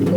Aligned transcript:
Hier 0.00 0.08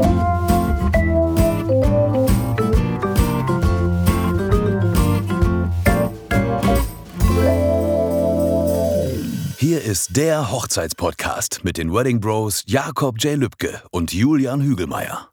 ist 9.82 10.16
der 10.16 10.52
Hochzeitspodcast 10.52 11.64
mit 11.64 11.78
den 11.78 11.94
Wedding 11.94 12.22
Bros 12.22 12.64
Jakob 12.66 13.18
J. 13.20 13.36
Lübke 13.36 13.82
und 13.92 14.14
Julian 14.14 14.62
Hügelmeier. 14.62 15.33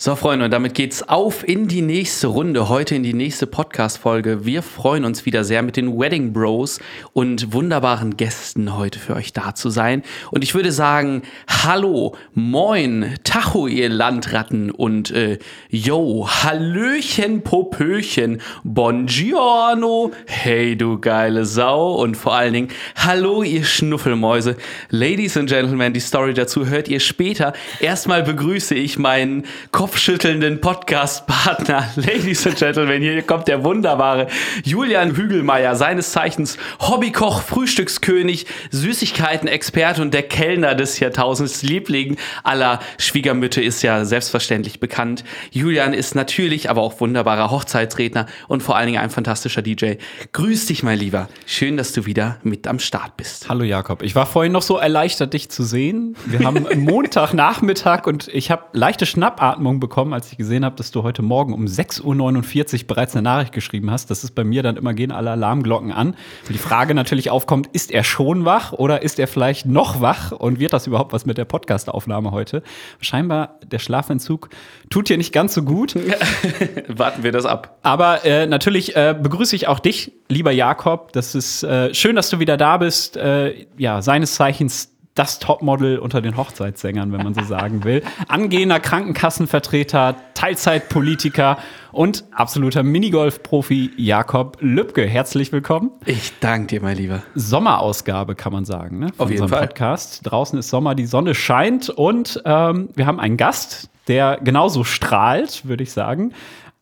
So, 0.00 0.14
Freunde, 0.14 0.44
und 0.44 0.52
damit 0.52 0.74
geht's 0.74 1.08
auf 1.08 1.42
in 1.42 1.66
die 1.66 1.82
nächste 1.82 2.28
Runde, 2.28 2.68
heute 2.68 2.94
in 2.94 3.02
die 3.02 3.14
nächste 3.14 3.48
Podcast-Folge. 3.48 4.44
Wir 4.44 4.62
freuen 4.62 5.04
uns 5.04 5.26
wieder 5.26 5.42
sehr 5.42 5.60
mit 5.64 5.76
den 5.76 5.98
Wedding 5.98 6.32
Bros 6.32 6.78
und 7.14 7.52
wunderbaren 7.52 8.16
Gästen 8.16 8.76
heute 8.76 9.00
für 9.00 9.16
euch 9.16 9.32
da 9.32 9.56
zu 9.56 9.70
sein. 9.70 10.04
Und 10.30 10.44
ich 10.44 10.54
würde 10.54 10.70
sagen, 10.70 11.22
hallo, 11.48 12.14
moin, 12.32 13.16
Tacho, 13.24 13.66
ihr 13.66 13.88
Landratten 13.88 14.70
und 14.70 15.10
äh, 15.10 15.40
yo, 15.68 16.28
Hallöchen, 16.28 17.42
Popöchen, 17.42 18.40
Buongiorno, 18.62 20.12
hey, 20.26 20.76
du 20.76 21.00
geile 21.00 21.44
Sau 21.44 21.94
und 21.94 22.16
vor 22.16 22.36
allen 22.36 22.52
Dingen, 22.52 22.68
hallo, 22.94 23.42
ihr 23.42 23.64
Schnuffelmäuse. 23.64 24.58
Ladies 24.90 25.36
and 25.36 25.48
Gentlemen, 25.48 25.92
die 25.92 25.98
Story 25.98 26.34
dazu 26.34 26.66
hört 26.66 26.86
ihr 26.86 27.00
später. 27.00 27.52
Erstmal 27.80 28.22
begrüße 28.22 28.76
ich 28.76 28.96
meinen 28.96 29.42
kopfschüttelnden 29.88 30.60
Podcast-Partner. 30.60 31.88
Ladies 31.96 32.46
and 32.46 32.56
Gentlemen, 32.56 33.00
hier 33.00 33.22
kommt 33.22 33.48
der 33.48 33.64
wunderbare 33.64 34.26
Julian 34.62 35.16
Hügelmeier, 35.16 35.76
seines 35.76 36.12
Zeichens 36.12 36.58
Hobbykoch, 36.78 37.40
Frühstückskönig, 37.40 38.44
Süßigkeiten-Experte 38.70 40.02
und 40.02 40.12
der 40.12 40.24
Kellner 40.24 40.74
des 40.74 41.00
Jahrtausends, 41.00 41.62
Liebling 41.62 42.18
aller 42.44 42.80
Schwiegermütter 42.98 43.62
ist 43.62 43.82
ja 43.82 44.04
selbstverständlich 44.04 44.78
bekannt. 44.78 45.24
Julian 45.52 45.94
ist 45.94 46.14
natürlich 46.14 46.68
aber 46.68 46.82
auch 46.82 47.00
wunderbarer 47.00 47.50
Hochzeitsredner 47.50 48.26
und 48.46 48.62
vor 48.62 48.76
allen 48.76 48.88
Dingen 48.88 49.00
ein 49.00 49.08
fantastischer 49.08 49.62
DJ. 49.62 49.94
Grüß 50.32 50.66
dich, 50.66 50.82
mein 50.82 50.98
Lieber. 50.98 51.30
Schön, 51.46 51.78
dass 51.78 51.92
du 51.92 52.04
wieder 52.04 52.36
mit 52.42 52.66
am 52.66 52.78
Start 52.78 53.16
bist. 53.16 53.48
Hallo 53.48 53.64
Jakob. 53.64 54.02
Ich 54.02 54.14
war 54.14 54.26
vorhin 54.26 54.52
noch 54.52 54.60
so 54.60 54.76
erleichtert, 54.76 55.32
dich 55.32 55.48
zu 55.48 55.62
sehen. 55.62 56.14
Wir 56.26 56.40
haben 56.40 56.66
Montagnachmittag 56.76 58.06
und 58.06 58.28
ich 58.28 58.50
habe 58.50 58.64
leichte 58.74 59.06
Schnappatmung 59.06 59.77
bekommen, 59.80 60.12
als 60.12 60.30
ich 60.30 60.38
gesehen 60.38 60.64
habe, 60.64 60.76
dass 60.76 60.90
du 60.90 61.02
heute 61.02 61.22
Morgen 61.22 61.52
um 61.52 61.66
6.49 61.66 62.80
Uhr 62.82 62.86
bereits 62.86 63.14
eine 63.14 63.22
Nachricht 63.22 63.52
geschrieben 63.52 63.90
hast. 63.90 64.10
Das 64.10 64.24
ist 64.24 64.34
bei 64.34 64.44
mir 64.44 64.62
dann 64.62 64.76
immer 64.76 64.94
gehen 64.94 65.12
alle 65.12 65.30
Alarmglocken 65.30 65.92
an. 65.92 66.08
Und 66.08 66.16
die 66.48 66.58
Frage 66.58 66.94
natürlich 66.94 67.30
aufkommt, 67.30 67.68
ist 67.68 67.90
er 67.90 68.04
schon 68.04 68.44
wach 68.44 68.72
oder 68.72 69.02
ist 69.02 69.18
er 69.18 69.28
vielleicht 69.28 69.66
noch 69.66 70.00
wach 70.00 70.32
und 70.32 70.58
wird 70.58 70.72
das 70.72 70.86
überhaupt 70.86 71.12
was 71.12 71.26
mit 71.26 71.38
der 71.38 71.44
Podcastaufnahme 71.44 72.30
heute? 72.30 72.62
Scheinbar 73.00 73.58
der 73.66 73.78
Schlafentzug 73.78 74.50
tut 74.90 75.08
dir 75.08 75.18
nicht 75.18 75.32
ganz 75.32 75.54
so 75.54 75.62
gut. 75.62 75.94
Warten 76.88 77.22
wir 77.22 77.32
das 77.32 77.46
ab. 77.46 77.78
Aber 77.82 78.24
äh, 78.24 78.46
natürlich 78.46 78.96
äh, 78.96 79.14
begrüße 79.20 79.56
ich 79.56 79.68
auch 79.68 79.78
dich, 79.78 80.12
lieber 80.28 80.52
Jakob. 80.52 81.12
Das 81.12 81.34
ist 81.34 81.62
äh, 81.62 81.94
schön, 81.94 82.16
dass 82.16 82.30
du 82.30 82.38
wieder 82.38 82.56
da 82.56 82.76
bist. 82.78 83.16
Äh, 83.16 83.66
ja, 83.76 84.02
seines 84.02 84.34
Zeichens 84.34 84.97
das 85.18 85.40
Topmodel 85.40 85.98
unter 85.98 86.20
den 86.20 86.36
Hochzeitssängern, 86.36 87.12
wenn 87.12 87.24
man 87.24 87.34
so 87.34 87.42
sagen 87.42 87.82
will. 87.82 88.02
Angehender 88.28 88.78
Krankenkassenvertreter, 88.78 90.14
Teilzeitpolitiker 90.34 91.58
und 91.90 92.24
absoluter 92.30 92.84
Minigolf-Profi 92.84 93.90
Jakob 93.96 94.58
Lübke. 94.60 95.06
Herzlich 95.06 95.50
willkommen. 95.50 95.90
Ich 96.04 96.38
danke 96.38 96.68
dir, 96.68 96.82
mein 96.82 96.96
Lieber. 96.96 97.22
Sommerausgabe, 97.34 98.36
kann 98.36 98.52
man 98.52 98.64
sagen, 98.64 99.00
ne? 99.00 99.08
Von 99.08 99.24
Auf 99.26 99.30
jeden 99.32 99.48
Fall. 99.48 99.66
Podcast. 99.66 100.20
Draußen 100.22 100.56
ist 100.58 100.68
Sommer, 100.70 100.94
die 100.94 101.06
Sonne 101.06 101.34
scheint 101.34 101.90
und 101.90 102.40
ähm, 102.44 102.90
wir 102.94 103.06
haben 103.06 103.18
einen 103.18 103.36
Gast, 103.36 103.90
der 104.06 104.38
genauso 104.42 104.84
strahlt, 104.84 105.66
würde 105.66 105.82
ich 105.82 105.92
sagen. 105.92 106.32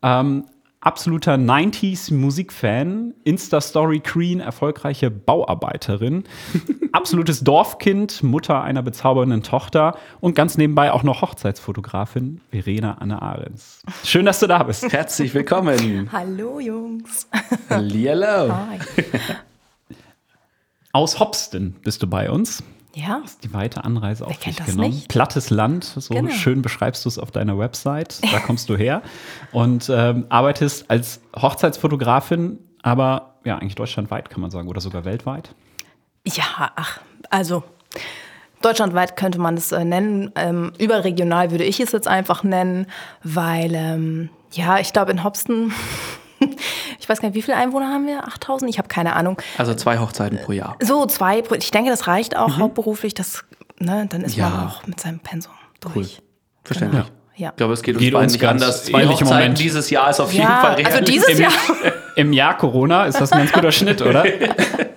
Ähm, 0.03 0.45
absoluter 0.87 1.33
90s 1.33 2.13
Musikfan, 2.13 3.13
Insta-Story 3.25 3.99
Queen, 3.99 4.39
erfolgreiche 4.39 5.11
Bauarbeiterin, 5.11 6.23
absolutes 6.93 7.41
Dorfkind, 7.43 8.23
Mutter 8.23 8.63
einer 8.63 8.81
bezaubernden 8.81 9.43
Tochter 9.43 9.97
und 10.21 10.33
ganz 10.33 10.57
nebenbei 10.57 10.93
auch 10.93 11.03
noch 11.03 11.21
Hochzeitsfotografin 11.21 12.39
Verena 12.51 12.99
Anne 12.99 13.21
Ahrens. 13.21 13.81
Schön, 14.05 14.25
dass 14.25 14.39
du 14.39 14.47
da 14.47 14.63
bist. 14.63 14.89
Herzlich 14.89 15.33
willkommen. 15.33 16.09
Hallo 16.09 16.61
Jungs. 16.61 17.27
Hallihallo. 17.69 18.55
Hi. 18.55 18.79
Aus 20.93 21.19
Hopsten 21.19 21.75
bist 21.83 22.01
du 22.01 22.07
bei 22.07 22.31
uns. 22.31 22.63
Ja. 22.99 23.19
Hast 23.23 23.43
die 23.43 23.53
weite 23.53 23.83
Anreise 23.83 24.25
auf 24.25 24.39
kennt 24.39 24.57
dich 24.57 24.65
genommen. 24.65 24.89
nicht? 24.89 25.07
Plattes 25.07 25.51
Land, 25.51 25.83
so 25.83 26.13
Genau. 26.15 26.31
schön 26.31 26.63
beschreibst 26.63 27.05
du 27.05 27.09
es 27.09 27.19
auf 27.19 27.29
deiner 27.29 27.57
Website. 27.59 28.19
Da 28.31 28.39
kommst 28.45 28.69
du 28.69 28.75
her 28.75 29.03
und 29.51 29.87
ähm, 29.93 30.25
arbeitest 30.29 30.89
als 30.89 31.21
Hochzeitsfotografin, 31.39 32.57
aber 32.81 33.35
ja, 33.43 33.57
eigentlich 33.59 33.75
deutschlandweit 33.75 34.29
kann 34.31 34.41
man 34.41 34.49
sagen 34.49 34.67
oder 34.67 34.81
sogar 34.81 35.05
weltweit. 35.05 35.53
Ja, 36.25 36.71
ach, 36.75 36.99
also 37.29 37.63
deutschlandweit 38.63 39.15
könnte 39.15 39.39
man 39.39 39.55
es 39.55 39.71
äh, 39.71 39.85
nennen. 39.85 40.31
Ähm, 40.35 40.73
überregional 40.79 41.51
würde 41.51 41.65
ich 41.65 41.79
es 41.79 41.91
jetzt 41.91 42.07
einfach 42.07 42.43
nennen, 42.43 42.87
weil, 43.23 43.75
ähm, 43.75 44.29
ja, 44.53 44.79
ich 44.79 44.91
glaube 44.91 45.11
in 45.11 45.23
Hopsten, 45.23 45.71
ich 47.07 47.09
weiß 47.09 47.21
gar 47.21 47.29
nicht, 47.29 47.35
wie 47.37 47.41
viele 47.41 47.55
Einwohner 47.55 47.87
haben 47.87 48.05
wir? 48.05 48.27
8000? 48.27 48.69
Ich 48.69 48.77
habe 48.79 48.89
keine 48.89 49.15
Ahnung. 49.15 49.41
Also 49.57 49.73
zwei 49.75 49.97
Hochzeiten 49.97 50.39
pro 50.43 50.51
Jahr. 50.51 50.75
So, 50.81 51.05
zwei, 51.05 51.41
pro- 51.41 51.55
ich 51.55 51.71
denke, 51.71 51.89
das 51.89 52.05
reicht 52.07 52.35
auch 52.35 52.57
hauptberuflich. 52.57 53.13
Das, 53.13 53.45
ne, 53.79 54.07
dann 54.09 54.21
ist 54.23 54.37
man 54.37 54.51
Ja. 54.51 54.67
auch 54.67 54.85
mit 54.87 54.99
seinem 54.99 55.19
Pensum 55.19 55.53
durch. 55.79 55.95
Cool. 55.95 56.05
Verständlich. 56.65 57.03
Genau. 57.05 57.13
Ja. 57.37 57.49
Ich 57.51 57.55
glaube, 57.55 57.73
es 57.75 57.81
geht 57.83 57.95
uns 57.95 58.03
Geht 58.03 58.13
beiden 58.13 58.23
uns 58.25 58.33
nicht 58.33 58.41
ganz 58.41 58.61
anders. 58.61 58.83
Zwei 58.85 59.03
im 59.03 59.09
Hochzeiten 59.09 59.33
Moment. 59.33 59.59
dieses 59.59 59.89
Jahr 59.89 60.09
ist 60.09 60.19
auf 60.19 60.33
jeden 60.33 60.47
Ja, 60.47 60.59
Fall 60.59 60.71
also 60.75 60.81
realistisch. 60.97 61.13
dieses 61.15 61.39
Jahr. 61.39 61.51
Im 62.17 62.33
Jahr 62.33 62.57
Corona 62.57 63.05
ist 63.05 63.21
das 63.21 63.31
ein 63.31 63.37
ganz 63.39 63.51
guter 63.53 63.71
Schnitt, 63.71 64.01
oder? 64.01 64.25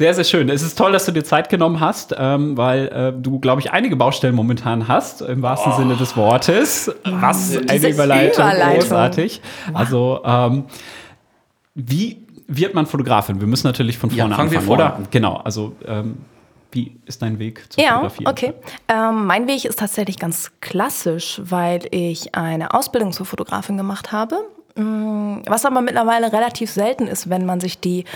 Sehr, 0.00 0.14
sehr 0.14 0.24
schön. 0.24 0.48
Es 0.48 0.62
ist 0.62 0.78
toll, 0.78 0.92
dass 0.92 1.04
du 1.04 1.12
dir 1.12 1.24
Zeit 1.24 1.50
genommen 1.50 1.78
hast, 1.78 2.14
ähm, 2.18 2.56
weil 2.56 2.86
äh, 2.88 3.12
du, 3.12 3.38
glaube 3.38 3.60
ich, 3.60 3.70
einige 3.70 3.96
Baustellen 3.96 4.34
momentan 4.34 4.88
hast, 4.88 5.20
im 5.20 5.42
wahrsten 5.42 5.74
Sinne 5.74 5.94
des 5.94 6.16
Wortes. 6.16 6.90
Was 7.04 7.54
eine 7.54 7.66
Diese 7.66 7.88
Überleitung, 7.90 8.46
Überleitung. 8.46 8.78
großartig. 8.80 9.42
Also, 9.74 10.20
ähm, 10.24 10.64
wie 11.74 12.26
wird 12.48 12.72
man 12.74 12.86
Fotografin? 12.86 13.42
Wir 13.42 13.46
müssen 13.46 13.66
natürlich 13.66 13.98
von 13.98 14.08
Ja, 14.08 14.24
vorne 14.24 14.36
wir 14.36 14.42
anfangen, 14.42 14.62
vorne 14.66 14.84
oder? 14.84 14.96
an. 14.96 15.08
Genau, 15.10 15.36
also 15.36 15.76
ähm, 15.86 16.16
wie 16.72 16.96
ist 17.04 17.20
dein 17.20 17.38
Weg 17.38 17.66
zur 17.70 17.84
Ja, 17.84 18.08
Fotografie? 18.08 18.26
okay. 18.26 18.54
Ähm, 18.88 19.26
mein 19.26 19.46
Weg 19.48 19.66
ist 19.66 19.78
tatsächlich 19.80 20.18
ganz 20.18 20.50
klassisch, 20.62 21.42
weil 21.44 21.80
ich 21.90 22.34
eine 22.34 22.72
Ausbildung 22.72 23.12
zur 23.12 23.26
Fotografin 23.26 23.76
gemacht 23.76 24.12
habe. 24.12 24.36
Mm, 24.76 25.42
Was 25.44 25.66
aber 25.66 25.82
mittlerweile 25.82 26.32
relativ 26.32 26.70
selten 26.70 27.06
ist, 27.06 27.28
wenn 27.28 27.44
man 27.44 27.60
sich 27.60 27.80
die 27.80 28.06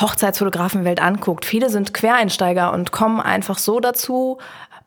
Hochzeitsfotografenwelt 0.00 1.00
anguckt. 1.02 1.44
Viele 1.44 1.70
sind 1.70 1.94
Quereinsteiger 1.94 2.72
und 2.72 2.92
kommen 2.92 3.20
einfach 3.20 3.58
so 3.58 3.80
dazu. 3.80 4.38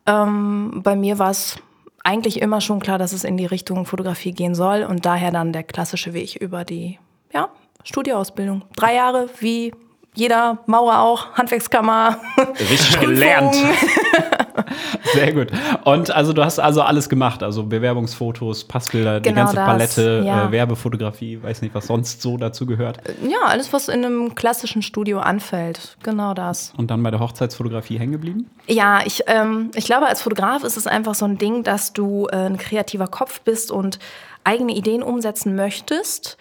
Ähm, 0.05 0.81
bei 0.83 0.95
mir 0.95 1.19
war 1.19 1.31
es 1.31 1.57
eigentlich 2.03 2.41
immer 2.41 2.61
schon 2.61 2.79
klar, 2.79 2.97
dass 2.97 3.13
es 3.13 3.23
in 3.23 3.37
die 3.37 3.45
Richtung 3.45 3.85
Fotografie 3.85 4.33
gehen 4.33 4.55
soll 4.55 4.83
und 4.83 5.05
daher 5.05 5.31
dann 5.31 5.53
der 5.53 5.63
klassische 5.63 6.13
Weg 6.13 6.35
über 6.35 6.65
die 6.65 6.99
ja, 7.33 7.49
Studieausbildung. 7.83 8.63
Drei 8.75 8.95
Jahre, 8.95 9.29
wie 9.39 9.73
jeder 10.15 10.59
Maurer 10.65 11.01
auch, 11.01 11.33
Handwerkskammer. 11.33 12.17
Richtig 12.59 12.99
gelernt. 12.99 13.55
Sehr 15.13 15.33
gut. 15.33 15.51
Und 15.83 16.11
also 16.11 16.33
du 16.33 16.43
hast 16.43 16.59
also 16.59 16.81
alles 16.81 17.09
gemacht, 17.09 17.43
also 17.43 17.63
Bewerbungsfotos, 17.63 18.63
Passbilder, 18.63 19.19
die 19.19 19.29
Genau 19.29 19.41
ganze 19.41 19.55
das, 19.55 19.65
Palette, 19.65 20.23
ja. 20.25 20.47
äh, 20.47 20.51
Werbefotografie, 20.51 21.41
weiß 21.41 21.61
nicht, 21.61 21.75
was 21.75 21.87
sonst 21.87 22.21
so 22.21 22.37
dazu 22.37 22.65
gehört. 22.65 22.97
Ja, 23.27 23.47
alles, 23.47 23.73
was 23.73 23.87
in 23.87 24.05
einem 24.05 24.35
klassischen 24.35 24.81
Studio 24.81 25.19
anfällt. 25.19 25.97
Genau 26.03 26.33
das. 26.33 26.73
Und 26.77 26.91
dann 26.91 27.03
bei 27.03 27.11
der 27.11 27.19
Hochzeitsfotografie 27.19 27.99
hängen 27.99 28.13
geblieben? 28.13 28.49
Ja, 28.67 29.01
ich, 29.05 29.23
ähm, 29.27 29.71
ich 29.75 29.85
glaube, 29.85 30.07
als 30.07 30.21
Fotograf 30.21 30.63
ist 30.63 30.77
es 30.77 30.87
einfach 30.87 31.15
so 31.15 31.25
ein 31.25 31.37
Ding, 31.37 31.63
dass 31.63 31.93
du 31.93 32.27
äh, 32.31 32.35
ein 32.35 32.57
kreativer 32.57 33.07
Kopf 33.07 33.41
bist 33.41 33.71
und 33.71 33.99
eigene 34.43 34.73
Ideen 34.73 35.03
umsetzen 35.03 35.55
möchtest. 35.55 36.37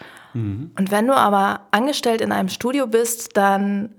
Und 0.76 0.90
wenn 0.90 1.06
du 1.06 1.14
aber 1.14 1.62
angestellt 1.70 2.20
in 2.20 2.32
einem 2.32 2.48
Studio 2.48 2.86
bist, 2.86 3.36
dann 3.36 3.90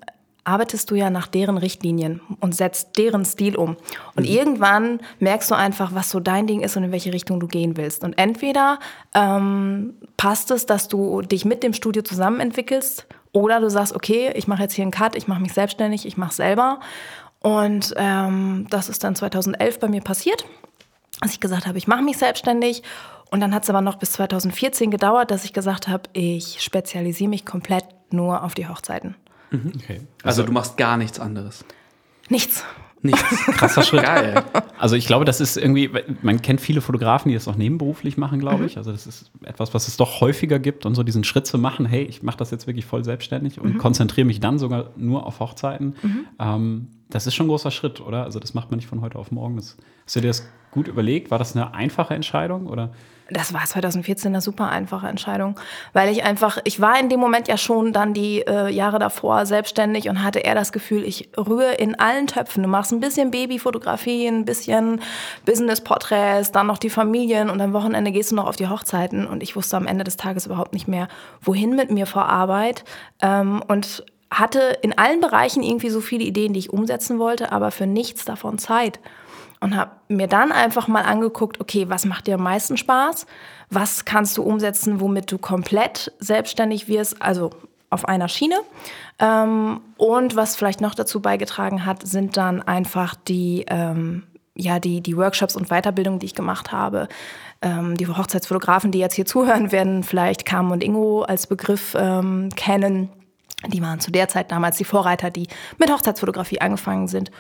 arbeitest 0.46 0.92
du 0.92 0.96
ja 0.96 1.10
nach 1.10 1.28
deren 1.28 1.58
Richtlinien 1.58 2.20
und 2.42 2.54
setzt 2.54 2.98
deren 2.98 3.24
Stil 3.24 3.56
um. 3.56 3.78
Und 4.16 4.26
irgendwann 4.26 5.00
merkst 5.20 5.50
du 5.50 5.56
einfach, 5.56 5.96
was 5.96 6.10
so 6.10 6.20
dein 6.20 6.48
Ding 6.48 6.62
ist 6.62 6.76
und 6.76 6.84
in 6.84 6.92
welche 6.92 7.14
Richtung 7.14 7.40
du 7.40 7.48
gehen 7.48 7.78
willst. 7.78 8.04
Und 8.04 8.18
entweder 8.18 8.80
ähm, 9.16 9.94
passt 10.18 10.52
es, 10.52 10.66
dass 10.66 10.90
du 10.90 11.22
dich 11.22 11.46
mit 11.46 11.64
dem 11.64 11.74
Studio 11.74 12.02
zusammen 12.02 12.42
entwickelst, 12.42 13.08
oder 13.34 13.60
du 13.60 13.70
sagst, 13.70 13.96
okay, 13.96 14.32
ich 14.36 14.48
mache 14.48 14.62
jetzt 14.62 14.74
hier 14.74 14.84
einen 14.84 14.92
Cut, 14.92 15.16
ich 15.16 15.28
mache 15.28 15.42
mich 15.42 15.54
selbstständig, 15.54 16.06
ich 16.06 16.18
mache 16.18 16.34
selber. 16.34 16.80
Und 17.42 17.94
ähm, 17.98 18.68
das 18.70 18.88
ist 18.88 19.04
dann 19.04 19.16
2011 19.16 19.80
bei 19.80 19.90
mir 19.90 20.02
passiert, 20.02 20.46
dass 21.20 21.32
ich 21.32 21.40
gesagt 21.40 21.66
habe, 21.68 21.78
ich 21.78 21.88
mache 21.88 22.04
mich 22.04 22.18
selbstständig. 22.18 22.84
Und 23.34 23.40
dann 23.40 23.52
hat 23.56 23.64
es 23.64 23.70
aber 23.72 23.82
noch 23.82 23.96
bis 23.96 24.12
2014 24.12 24.92
gedauert, 24.92 25.32
dass 25.32 25.44
ich 25.44 25.54
gesagt 25.54 25.88
habe, 25.88 26.04
ich 26.14 26.62
spezialisiere 26.62 27.30
mich 27.32 27.46
komplett 27.48 27.84
nur 28.12 28.44
auf 28.44 28.54
die 28.54 28.68
Hochzeiten. 28.68 29.16
Okay. 29.52 30.02
Also 30.22 30.44
du 30.44 30.52
machst 30.52 30.78
gar 30.78 30.98
nichts 30.98 31.20
anderes. 31.20 31.66
Nichts. 32.30 32.64
Nichts. 33.02 33.24
Krasser 33.58 33.82
Schritt. 33.82 34.04
Geil. 34.04 34.44
Also 34.78 34.96
ich 34.96 35.08
glaube, 35.08 35.26
das 35.26 35.42
ist 35.42 35.58
irgendwie, 35.58 35.90
man 36.22 36.44
kennt 36.44 36.62
viele 36.62 36.80
Fotografen, 36.80 37.30
die 37.30 37.34
das 37.34 37.48
auch 37.48 37.56
nebenberuflich 37.56 38.18
machen, 38.18 38.40
glaube 38.40 38.60
Mhm. 38.60 38.66
ich. 38.68 38.78
Also 38.78 38.92
das 38.92 39.08
ist 39.08 39.32
etwas, 39.44 39.74
was 39.74 39.88
es 39.88 39.98
doch 39.98 40.22
häufiger 40.22 40.60
gibt 40.60 40.86
und 40.86 40.94
so 40.94 41.02
diesen 41.02 41.24
Schritt 41.24 41.48
zu 41.48 41.58
machen, 41.58 41.88
hey, 41.88 42.04
ich 42.04 42.22
mache 42.22 42.38
das 42.38 42.52
jetzt 42.52 42.68
wirklich 42.68 42.86
voll 42.86 43.04
selbstständig 43.04 43.58
Mhm. 43.58 43.64
und 43.64 43.78
konzentriere 43.80 44.26
mich 44.28 44.42
dann 44.42 44.60
sogar 44.60 44.92
nur 44.96 45.26
auf 45.26 45.40
Hochzeiten. 45.40 45.96
Ähm, 46.40 46.88
das 47.10 47.26
ist 47.26 47.34
schon 47.34 47.48
ein 47.48 47.50
großer 47.50 47.72
Schritt, 47.72 48.00
oder? 48.00 48.26
Also 48.26 48.40
das 48.40 48.54
macht 48.54 48.70
man 48.70 48.78
nicht 48.78 48.88
von 48.88 49.02
heute 49.02 49.18
auf 49.18 49.32
morgen. 49.32 49.56
Das, 49.56 49.76
hast 50.06 50.16
du 50.16 50.22
dir 50.22 50.28
das 50.28 50.48
gut 50.72 50.88
überlegt? 50.88 51.32
War 51.32 51.40
das 51.40 51.56
eine 51.56 51.74
einfache 51.74 52.14
Entscheidung 52.14 52.68
oder? 52.68 52.92
Das 53.30 53.54
war 53.54 53.64
2014 53.64 54.32
eine 54.32 54.42
super 54.42 54.70
einfache 54.70 55.08
Entscheidung, 55.08 55.58
weil 55.94 56.10
ich 56.10 56.24
einfach, 56.24 56.58
ich 56.66 56.82
war 56.82 57.00
in 57.00 57.08
dem 57.08 57.22
Moment 57.22 57.48
ja 57.48 57.58
schon 57.58 57.94
dann 57.94 58.14
die 58.14 58.42
äh, 58.42 58.70
Jahre 58.70 59.00
davor 59.00 59.46
selbstständig 59.46 60.10
und 60.10 60.24
hatte 60.24 60.40
eher 60.40 60.56
das 60.56 60.74
Gefühl, 60.74 61.06
ich 61.06 61.30
rühre 61.38 61.74
in 61.74 61.98
allen 61.98 62.28
Töpfen. 62.28 62.64
Du 62.64 62.70
machst 62.70 62.92
ein 62.92 63.00
bisschen 63.00 63.32
Babyfotografie, 63.32 64.28
ein 64.28 64.44
bisschen 64.44 65.00
Business-Porträts, 65.46 66.52
dann 66.52 66.68
noch 66.68 66.78
die 66.78 66.90
Familien 66.90 67.50
und 67.50 67.62
am 67.62 67.72
Wochenende 67.72 68.12
gehst 68.12 68.32
du 68.32 68.36
noch 68.36 68.46
auf 68.46 68.58
die 68.58 68.68
Hochzeiten 68.68 69.26
und 69.26 69.42
ich 69.42 69.56
wusste 69.56 69.78
am 69.78 69.88
Ende 69.88 70.04
des 70.04 70.18
Tages 70.18 70.46
überhaupt 70.46 70.74
nicht 70.74 70.90
mehr, 70.90 71.08
wohin 71.42 71.76
mit 71.76 71.92
mir 71.92 72.06
vor 72.06 72.26
Arbeit 72.26 72.84
ähm, 73.22 73.64
und 73.68 74.04
hatte 74.30 74.78
in 74.82 74.98
allen 74.98 75.22
Bereichen 75.22 75.64
irgendwie 75.64 75.90
so 75.90 76.02
viele 76.02 76.24
Ideen, 76.26 76.54
die 76.54 76.60
ich 76.60 76.74
umsetzen 76.74 77.20
wollte, 77.20 77.52
aber 77.52 77.72
für 77.72 77.88
nichts 77.88 78.26
davon 78.26 78.58
Zeit 78.58 79.00
und 79.64 79.78
habe 79.78 79.92
mir 80.10 80.28
dann 80.28 80.52
einfach 80.52 80.90
mal 80.90 81.04
angeguckt, 81.04 81.62
okay, 81.62 81.86
was 81.88 82.04
macht 82.04 82.28
dir 82.28 82.36
am 82.36 82.44
meisten 82.44 82.76
Spaß? 82.76 83.26
Was 83.70 84.04
kannst 84.04 84.38
du 84.38 84.44
umsetzen, 84.44 85.00
womit 85.00 85.32
du 85.32 85.38
komplett 85.38 86.12
selbstständig 86.20 86.90
wirst, 86.90 87.22
also 87.22 87.52
auf 87.90 88.06
einer 88.06 88.28
Schiene? 88.28 88.58
Ähm, 89.20 89.80
und 89.96 90.36
was 90.36 90.58
vielleicht 90.58 90.82
noch 90.82 90.96
dazu 90.96 91.22
beigetragen 91.22 91.86
hat, 91.86 92.06
sind 92.06 92.36
dann 92.36 92.62
einfach 92.62 93.16
die, 93.16 93.64
ähm, 93.70 94.24
ja, 94.54 94.80
die, 94.80 95.00
die 95.00 95.16
Workshops 95.16 95.56
und 95.56 95.70
Weiterbildungen, 95.70 96.20
die 96.20 96.26
ich 96.26 96.36
gemacht 96.36 96.74
habe. 96.74 97.08
Ähm, 97.62 97.96
die 97.96 98.06
Hochzeitsfotografen, 98.06 98.92
die 98.92 99.00
jetzt 99.00 99.16
hier 99.16 99.26
zuhören, 99.26 99.72
werden 99.72 100.04
vielleicht 100.04 100.46
Carmen 100.46 100.74
und 100.74 100.84
Ingo 100.84 101.22
als 101.22 101.48
Begriff 101.48 101.94
kennen. 101.94 103.10
Die 103.68 103.82
waren 103.82 104.02
zu 104.02 104.12
der 104.12 104.28
Zeit 104.28 104.52
damals 104.52 104.76
die 104.76 104.84
Vorreiter, 104.84 105.30
die 105.30 105.48
mit 105.78 105.90
Hochzeitsfotografie 105.90 106.60
angefangen 106.60 107.08
sind. 107.08 107.32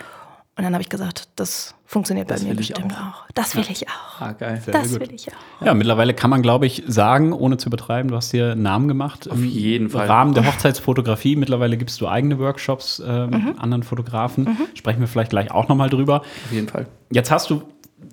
Und 0.56 0.64
dann 0.64 0.74
habe 0.74 0.84
ich 0.84 0.90
gesagt, 0.90 1.30
das 1.36 1.74
funktioniert 1.86 2.28
bei 2.28 2.40
mir 2.40 2.54
bestimmt 2.56 2.94
auch. 2.94 3.26
Das 3.34 3.56
will 3.56 3.66
ich 3.70 3.88
auch. 3.90 4.22
Ah, 4.22 4.34
geil. 4.34 4.62
Das 4.72 4.92
gut. 4.92 5.00
will 5.02 5.12
ich 5.14 5.28
auch. 5.30 5.66
Ja, 5.66 5.74
mittlerweile 5.74 6.14
kann 6.14 6.30
man, 6.30 6.44
glaube 6.44 6.68
ich, 6.68 6.84
sagen, 6.86 7.34
ohne 7.34 7.58
zu 7.58 7.70
übertreiben, 7.70 8.12
du 8.12 8.16
hast 8.18 8.34
dir 8.34 8.52
einen 8.52 8.62
Namen 8.62 8.88
gemacht. 8.88 9.30
Auf 9.32 9.40
jeden 9.44 9.90
Fall. 9.90 10.06
Im 10.06 10.12
Rahmen 10.12 10.34
der 10.36 10.46
Hochzeitsfotografie. 10.46 11.36
Mittlerweile 11.36 11.76
gibst 11.78 12.00
du 12.02 12.08
eigene 12.08 12.38
Workshops 12.38 13.02
ähm, 13.06 13.30
Mhm. 13.32 13.56
anderen 13.58 13.84
Fotografen. 13.84 14.58
Sprechen 14.76 15.00
wir 15.00 15.08
vielleicht 15.08 15.32
gleich 15.32 15.50
auch 15.50 15.68
nochmal 15.70 15.90
drüber. 15.90 16.22
Auf 16.22 16.52
jeden 16.52 16.68
Fall. 16.68 16.86
Jetzt 17.10 17.32
hast 17.32 17.50
du 17.50 17.64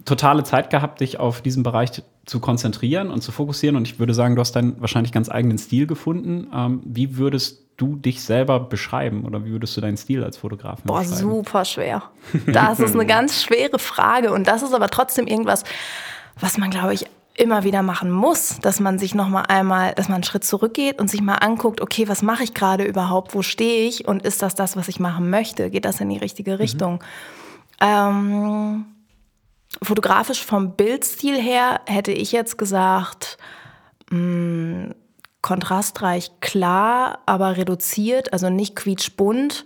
totale 0.05 0.45
Zeit 0.45 0.71
gehabt, 0.71 1.01
dich 1.01 1.19
auf 1.19 1.43
diesen 1.43 1.63
Bereich 1.63 2.03
zu 2.27 2.41
konzentrieren 2.41 3.11
und 3.11 3.23
zu 3.23 3.33
fokussieren. 3.33 3.77
Und 3.77 3.87
ich 3.87 3.99
würde 3.99 4.15
sagen, 4.15 4.37
du 4.37 4.41
hast 4.41 4.53
deinen 4.53 4.81
wahrscheinlich 4.81 5.13
ganz 5.13 5.31
eigenen 5.31 5.59
Stil 5.59 5.87
gefunden. 5.87 6.49
Ähm, 6.55 6.81
wie 6.85 7.17
würdest 7.17 7.65
du 7.77 7.97
dich 7.97 8.23
selber 8.23 8.61
beschreiben 8.61 9.25
oder 9.25 9.45
wie 9.45 9.53
würdest 9.53 9.77
du 9.77 9.81
deinen 9.81 9.97
Stil 9.97 10.23
als 10.23 10.37
Fotografin 10.37 10.85
Boah, 10.85 11.01
beschreiben? 11.01 11.21
super 11.21 11.65
schwer. 11.65 12.03
Das 12.47 12.79
ist 12.79 12.95
eine 12.95 13.07
ganz 13.07 13.43
schwere 13.43 13.79
Frage. 13.79 14.33
Und 14.33 14.47
das 14.47 14.63
ist 14.63 14.75
aber 14.75 14.89
trotzdem 14.89 15.27
irgendwas, 15.27 15.65
was 16.39 16.59
man, 16.59 16.71
glaube 16.71 16.95
ich, 16.95 17.07
immer 17.37 17.65
wieder 17.65 17.83
machen 17.83 18.11
muss, 18.11 18.59
dass 18.61 18.81
man 18.81 18.99
sich 18.99 19.15
noch 19.15 19.29
mal 19.29 19.43
einmal, 19.43 19.95
dass 19.95 20.09
man 20.09 20.17
einen 20.17 20.25
Schritt 20.25 20.45
zurückgeht 20.45 21.01
und 21.01 21.11
sich 21.11 21.23
mal 21.23 21.37
anguckt, 21.37 21.81
okay, 21.81 22.07
was 22.07 22.23
mache 22.23 22.45
ich 22.45 22.53
gerade 22.53 22.85
überhaupt, 22.85 23.35
wo 23.35 23.41
stehe 23.41 23.89
ich 23.89 24.07
und 24.07 24.23
ist 24.23 24.43
das 24.43 24.55
das, 24.55 24.77
was 24.77 24.89
ich 24.89 25.01
machen 25.01 25.31
möchte? 25.31 25.71
Geht 25.71 25.87
das 25.87 26.01
in 26.01 26.11
die 26.11 26.19
richtige 26.19 26.59
Richtung? 26.59 27.03
Ähm, 27.81 28.85
fotografisch 29.83 30.45
vom 30.45 30.77
Bildstil 30.77 31.41
her 31.41 31.81
hätte 31.87 32.13
ich 32.13 32.33
jetzt 32.33 32.59
gesagt, 32.59 33.39
mh, 34.11 34.95
kontrastreich 35.43 36.33
klar, 36.41 37.21
aber 37.27 37.57
reduziert, 37.57 38.33
also 38.33 38.51
nicht 38.51 38.77
quietschbunt, 38.77 39.65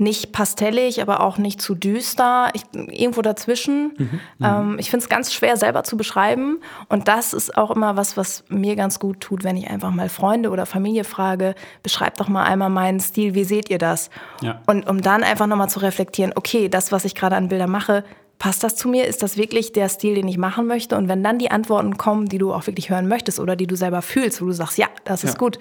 nicht 0.00 0.32
pastellig, 0.32 1.02
aber 1.02 1.20
auch 1.20 1.38
nicht 1.38 1.60
zu 1.60 1.74
düster, 1.74 2.50
ich, 2.52 2.62
irgendwo 2.72 3.20
dazwischen. 3.20 3.92
ähm, 4.40 4.76
ich 4.78 4.90
finde 4.90 5.02
es 5.02 5.08
ganz 5.08 5.32
schwer 5.32 5.56
selber 5.56 5.82
zu 5.82 5.96
beschreiben 5.96 6.60
und 6.88 7.08
das 7.08 7.32
ist 7.32 7.56
auch 7.56 7.70
immer 7.72 7.96
was, 7.96 8.16
was 8.16 8.44
mir 8.48 8.76
ganz 8.76 9.00
gut 9.00 9.20
tut, 9.20 9.42
wenn 9.44 9.56
ich 9.56 9.68
einfach 9.68 9.90
mal 9.90 10.08
Freunde 10.08 10.50
oder 10.50 10.66
Familie 10.66 11.04
frage, 11.04 11.54
beschreibt 11.82 12.20
doch 12.20 12.28
mal 12.28 12.44
einmal 12.44 12.70
meinen 12.70 13.00
Stil, 13.00 13.34
wie 13.34 13.44
seht 13.44 13.70
ihr 13.70 13.78
das? 13.78 14.10
Ja. 14.40 14.62
Und 14.66 14.88
um 14.88 15.00
dann 15.00 15.24
einfach 15.24 15.46
nochmal 15.46 15.68
zu 15.68 15.80
reflektieren, 15.80 16.32
okay, 16.36 16.68
das, 16.68 16.92
was 16.92 17.04
ich 17.04 17.16
gerade 17.16 17.34
an 17.34 17.48
Bildern 17.48 17.70
mache, 17.70 18.04
passt 18.38 18.62
das 18.64 18.76
zu 18.76 18.88
mir? 18.88 19.06
Ist 19.06 19.22
das 19.22 19.36
wirklich 19.36 19.72
der 19.72 19.88
Stil, 19.88 20.14
den 20.14 20.28
ich 20.28 20.38
machen 20.38 20.66
möchte? 20.66 20.96
Und 20.96 21.08
wenn 21.08 21.22
dann 21.22 21.38
die 21.38 21.50
Antworten 21.50 21.96
kommen, 21.96 22.26
die 22.28 22.38
du 22.38 22.52
auch 22.52 22.66
wirklich 22.66 22.90
hören 22.90 23.08
möchtest 23.08 23.40
oder 23.40 23.56
die 23.56 23.66
du 23.66 23.76
selber 23.76 24.02
fühlst, 24.02 24.40
wo 24.40 24.46
du 24.46 24.52
sagst, 24.52 24.78
ja, 24.78 24.86
das 25.04 25.24
ist 25.24 25.32
Ja. 25.34 25.38
gut, 25.38 25.58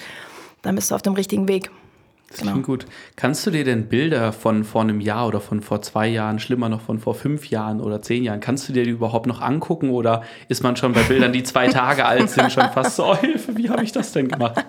dann 0.61 0.75
bist 0.75 0.91
du 0.91 0.95
auf 0.95 1.01
dem 1.01 1.13
richtigen 1.13 1.47
Weg. 1.47 1.69
Das 2.29 2.41
klingt 2.41 2.63
gut. 2.65 2.85
Kannst 3.15 3.47
du 3.47 3.51
dir 3.51 3.63
denn 3.63 3.87
Bilder 3.87 4.33
von 4.33 4.65
vor 4.65 4.81
einem 4.81 4.99
Jahr 4.99 5.27
oder 5.27 5.39
von 5.39 5.61
vor 5.61 5.81
zwei 5.81 6.09
Jahren, 6.09 6.39
schlimmer 6.39 6.67
noch 6.67 6.81
von 6.81 6.99
vor 6.99 7.15
fünf 7.15 7.49
Jahren 7.49 7.79
oder 7.79 8.01
zehn 8.01 8.21
Jahren, 8.21 8.41
kannst 8.41 8.67
du 8.67 8.73
dir 8.73 8.83
die 8.83 8.89
überhaupt 8.89 9.27
noch 9.27 9.39
angucken 9.39 9.91
oder 9.91 10.23
ist 10.49 10.61
man 10.61 10.75
schon 10.75 10.91
bei 10.91 11.03
Bildern, 11.03 11.31
die 11.31 11.43
zwei 11.43 11.69
Tage 11.69 12.03
alt 12.05 12.29
sind, 12.29 12.51
schon 12.51 12.69
fast 12.71 12.97
so, 12.97 13.05
oh 13.11 13.15
Hilfe, 13.15 13.55
wie 13.55 13.69
habe 13.69 13.81
ich 13.85 13.93
das 13.93 14.11
denn 14.11 14.27
gemacht? 14.27 14.65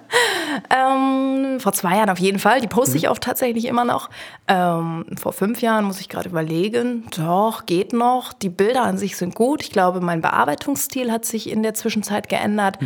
Ähm, 0.71 1.61
vor 1.61 1.73
zwei 1.73 1.97
Jahren 1.97 2.11
auf 2.11 2.19
jeden 2.19 2.39
Fall. 2.39 2.61
Die 2.61 2.67
poste 2.67 2.97
ich 2.97 3.09
auch 3.09 3.19
tatsächlich 3.19 3.67
immer 3.67 3.85
noch. 3.85 4.11
Ähm, 4.47 5.05
vor 5.17 5.33
fünf 5.33 5.61
Jahren 5.61 5.85
muss 5.85 6.01
ich 6.01 6.09
gerade 6.09 6.29
überlegen. 6.29 7.05
Doch, 7.17 7.67
geht 7.67 7.93
noch. 7.93 8.33
Die 8.33 8.49
Bilder 8.49 8.83
an 8.83 8.99
sich 8.99 9.17
sind 9.17 9.35
gut. 9.35 9.63
Ich 9.63 9.71
glaube, 9.71 10.01
mein 10.01 10.21
Bearbeitungsstil 10.21 11.11
hat 11.13 11.25
sich 11.25 11.51
in 11.51 11.63
der 11.63 11.75
Zwischenzeit 11.75 12.29
geändert. 12.29 12.79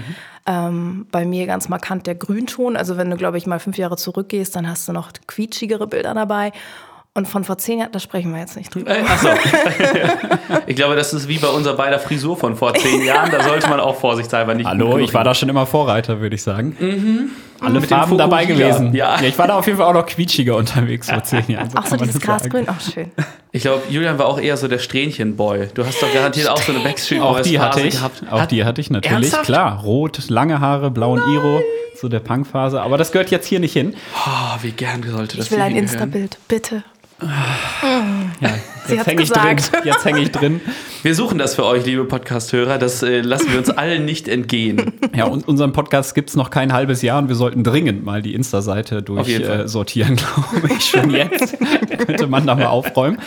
Ähm, 0.46 1.06
bei 1.10 1.24
mir 1.24 1.46
ganz 1.46 1.68
markant 1.68 2.06
der 2.06 2.14
Grünton. 2.14 2.76
Also 2.76 2.96
wenn 2.96 3.10
du, 3.10 3.16
glaube 3.16 3.38
ich, 3.38 3.46
mal 3.46 3.60
fünf 3.60 3.78
Jahre 3.78 3.96
zurückgehst, 3.96 4.56
dann 4.56 4.68
hast 4.68 4.88
du 4.88 4.92
noch 4.92 5.12
quietschigere 5.26 5.86
Bilder 5.86 6.14
dabei. 6.14 6.52
Und 7.14 7.28
von 7.28 7.44
vor 7.44 7.58
zehn 7.58 7.78
Jahren, 7.78 7.92
da 7.92 7.98
sprechen 7.98 8.32
wir 8.32 8.40
jetzt 8.40 8.56
nicht 8.56 8.74
drüber. 8.74 8.90
Äh, 8.90 9.02
achso. 9.02 9.28
ich 10.66 10.74
glaube, 10.74 10.96
das 10.96 11.12
ist 11.12 11.28
wie 11.28 11.38
bei 11.38 11.48
unserer 11.48 11.76
beider 11.76 11.98
Frisur 11.98 12.38
von 12.38 12.56
vor 12.56 12.72
zehn 12.72 13.02
Jahren. 13.04 13.30
Da 13.30 13.42
sollte 13.42 13.68
man 13.68 13.80
auch 13.80 13.96
vorsichtshalber 13.96 14.54
nicht. 14.54 14.66
Hallo, 14.66 14.96
ich 14.96 15.12
war 15.12 15.22
da 15.22 15.34
schon 15.34 15.50
immer 15.50 15.66
Vorreiter, 15.66 16.20
würde 16.20 16.34
ich 16.34 16.42
sagen. 16.42 16.74
Alle 17.62 17.80
Mit 17.80 17.84
dem 17.90 17.96
Farben 17.96 18.18
dabei 18.18 18.44
gewesen. 18.44 18.92
Ja. 18.94 19.20
ich 19.22 19.38
war 19.38 19.46
da 19.46 19.54
auf 19.58 19.66
jeden 19.66 19.78
Fall 19.78 19.86
auch 19.86 19.94
noch 19.94 20.06
quietschiger 20.06 20.56
unterwegs 20.56 21.08
vor 21.10 21.22
zehn 21.22 21.44
Jahren. 21.48 21.68
Ach 21.74 21.84
so, 21.84 21.90
kann 21.90 21.98
man 22.00 22.08
dieses. 22.08 22.20
Grasgrün, 22.20 22.68
auch 22.68 22.80
schön. 22.80 23.10
Ich 23.52 23.62
glaube, 23.62 23.82
Julian 23.88 24.18
war 24.18 24.26
auch 24.26 24.40
eher 24.40 24.56
so 24.56 24.66
der 24.68 24.78
Strähnchen-Boy. 24.78 25.68
Du 25.74 25.84
hast 25.84 26.02
doch 26.02 26.12
garantiert 26.12 26.48
auch 26.48 26.60
so 26.60 26.72
eine 26.72 26.80
Backstreet 26.82 27.20
Auch 27.20 27.34
Boys 27.36 27.46
die 27.46 27.60
hatte 27.60 27.74
Phase 27.78 27.86
ich. 27.88 27.94
gehabt. 27.94 28.22
Auch 28.30 28.40
Hat- 28.40 28.50
die 28.50 28.64
hatte 28.64 28.80
ich 28.80 28.90
natürlich. 28.90 29.12
Ernsthaft? 29.14 29.44
Klar, 29.44 29.80
rot, 29.82 30.28
lange 30.28 30.60
Haare, 30.60 30.90
blauen 30.90 31.20
Iro, 31.34 31.60
so 32.00 32.08
der 32.08 32.20
Punkphase. 32.20 32.80
Aber 32.82 32.96
das 32.98 33.12
gehört 33.12 33.30
jetzt 33.30 33.46
hier 33.46 33.60
nicht 33.60 33.72
hin. 33.74 33.94
Oh, 34.26 34.56
wie 34.62 34.70
gern 34.72 35.02
sollte 35.02 35.36
das 35.36 35.46
Ich 35.46 35.52
will 35.52 35.60
ein. 35.60 35.76
Instabild, 35.76 36.38
bitte. 36.48 36.82
Ja, 38.40 38.50
Sie 38.86 38.94
jetzt 38.96 39.06
hänge 39.06 39.22
ich 39.22 39.30
drin. 39.30 39.56
Jetzt 39.84 40.04
hänge 40.04 40.20
ich 40.20 40.30
drin. 40.32 40.60
Wir 41.02 41.14
suchen 41.14 41.38
das 41.38 41.54
für 41.54 41.64
euch, 41.64 41.86
liebe 41.86 42.04
Podcast-Hörer. 42.04 42.78
Das 42.78 43.02
äh, 43.02 43.20
lassen 43.20 43.50
wir 43.52 43.58
uns 43.58 43.70
allen 43.70 44.04
nicht 44.04 44.28
entgehen. 44.28 44.92
Ja, 45.14 45.26
und 45.26 45.46
unseren 45.46 45.72
Podcast 45.72 46.14
gibt 46.14 46.30
es 46.30 46.36
noch 46.36 46.48
kein 46.48 46.72
halbes 46.72 47.02
Jahr 47.02 47.18
und 47.18 47.28
wir 47.28 47.34
sollten 47.34 47.64
dringend 47.64 48.02
mal 48.02 48.22
die 48.22 48.32
Insta-Seite 48.34 49.02
durchsortieren, 49.02 50.16
glaube 50.52 50.74
ich. 50.74 50.86
Schon 50.86 51.10
jetzt 51.10 51.58
könnte 52.06 52.26
man 52.28 52.46
da 52.46 52.54
mal 52.54 52.66
aufräumen. 52.66 53.18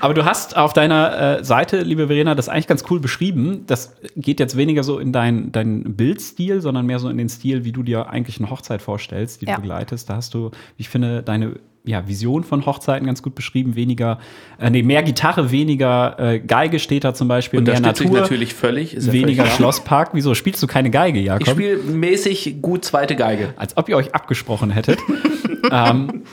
Aber 0.00 0.14
du 0.14 0.24
hast 0.24 0.56
auf 0.56 0.72
deiner 0.72 1.40
äh, 1.40 1.44
Seite, 1.44 1.82
liebe 1.82 2.06
Verena, 2.06 2.34
das 2.34 2.48
eigentlich 2.48 2.68
ganz 2.68 2.84
cool 2.88 3.00
beschrieben. 3.00 3.64
Das 3.66 3.92
geht 4.16 4.40
jetzt 4.40 4.56
weniger 4.56 4.82
so 4.82 4.98
in 4.98 5.12
deinen 5.12 5.52
dein 5.52 5.94
Bildstil, 5.94 6.62
sondern 6.62 6.86
mehr 6.86 7.00
so 7.00 7.10
in 7.10 7.18
den 7.18 7.28
Stil, 7.28 7.64
wie 7.64 7.72
du 7.72 7.82
dir 7.82 8.08
eigentlich 8.08 8.38
eine 8.38 8.48
Hochzeit 8.48 8.80
vorstellst, 8.80 9.42
die 9.42 9.46
Ja. 9.46 9.56
du 9.56 9.60
begleitest. 9.60 10.08
Da 10.08 10.16
hast 10.16 10.32
du, 10.32 10.52
wie 10.78 10.82
ich 10.82 10.88
finde, 10.88 11.22
deine 11.22 11.56
ja, 11.86 12.06
Vision 12.06 12.44
von 12.44 12.66
Hochzeiten 12.66 13.06
ganz 13.06 13.22
gut 13.22 13.34
beschrieben. 13.34 13.76
Weniger, 13.76 14.18
äh, 14.58 14.68
nee, 14.70 14.82
mehr 14.82 15.02
Gitarre, 15.02 15.50
weniger 15.50 16.18
äh, 16.18 16.40
Geige 16.40 16.78
steht 16.78 17.04
da 17.04 17.14
zum 17.14 17.28
Beispiel, 17.28 17.60
mehr 17.60 17.76
Unterstütze 17.76 18.04
ich 18.04 18.10
Natur. 18.10 18.22
natürlich 18.22 18.54
völlig. 18.54 18.94
Ist 18.94 19.06
ja 19.06 19.12
Weniger 19.12 19.44
völlig. 19.44 19.56
Schlosspark. 19.56 20.10
Wieso 20.12 20.34
spielst 20.34 20.62
du 20.62 20.66
keine 20.66 20.90
Geige, 20.90 21.20
Jakob? 21.20 21.46
Ich 21.46 21.52
spiele 21.52 21.78
mäßig 21.78 22.60
gut 22.60 22.84
zweite 22.84 23.16
Geige. 23.16 23.54
als 23.56 23.76
ob 23.76 23.88
ihr 23.88 23.96
euch 23.96 24.14
abgesprochen 24.14 24.70
hättet. 24.70 24.98
ähm, 25.70 26.24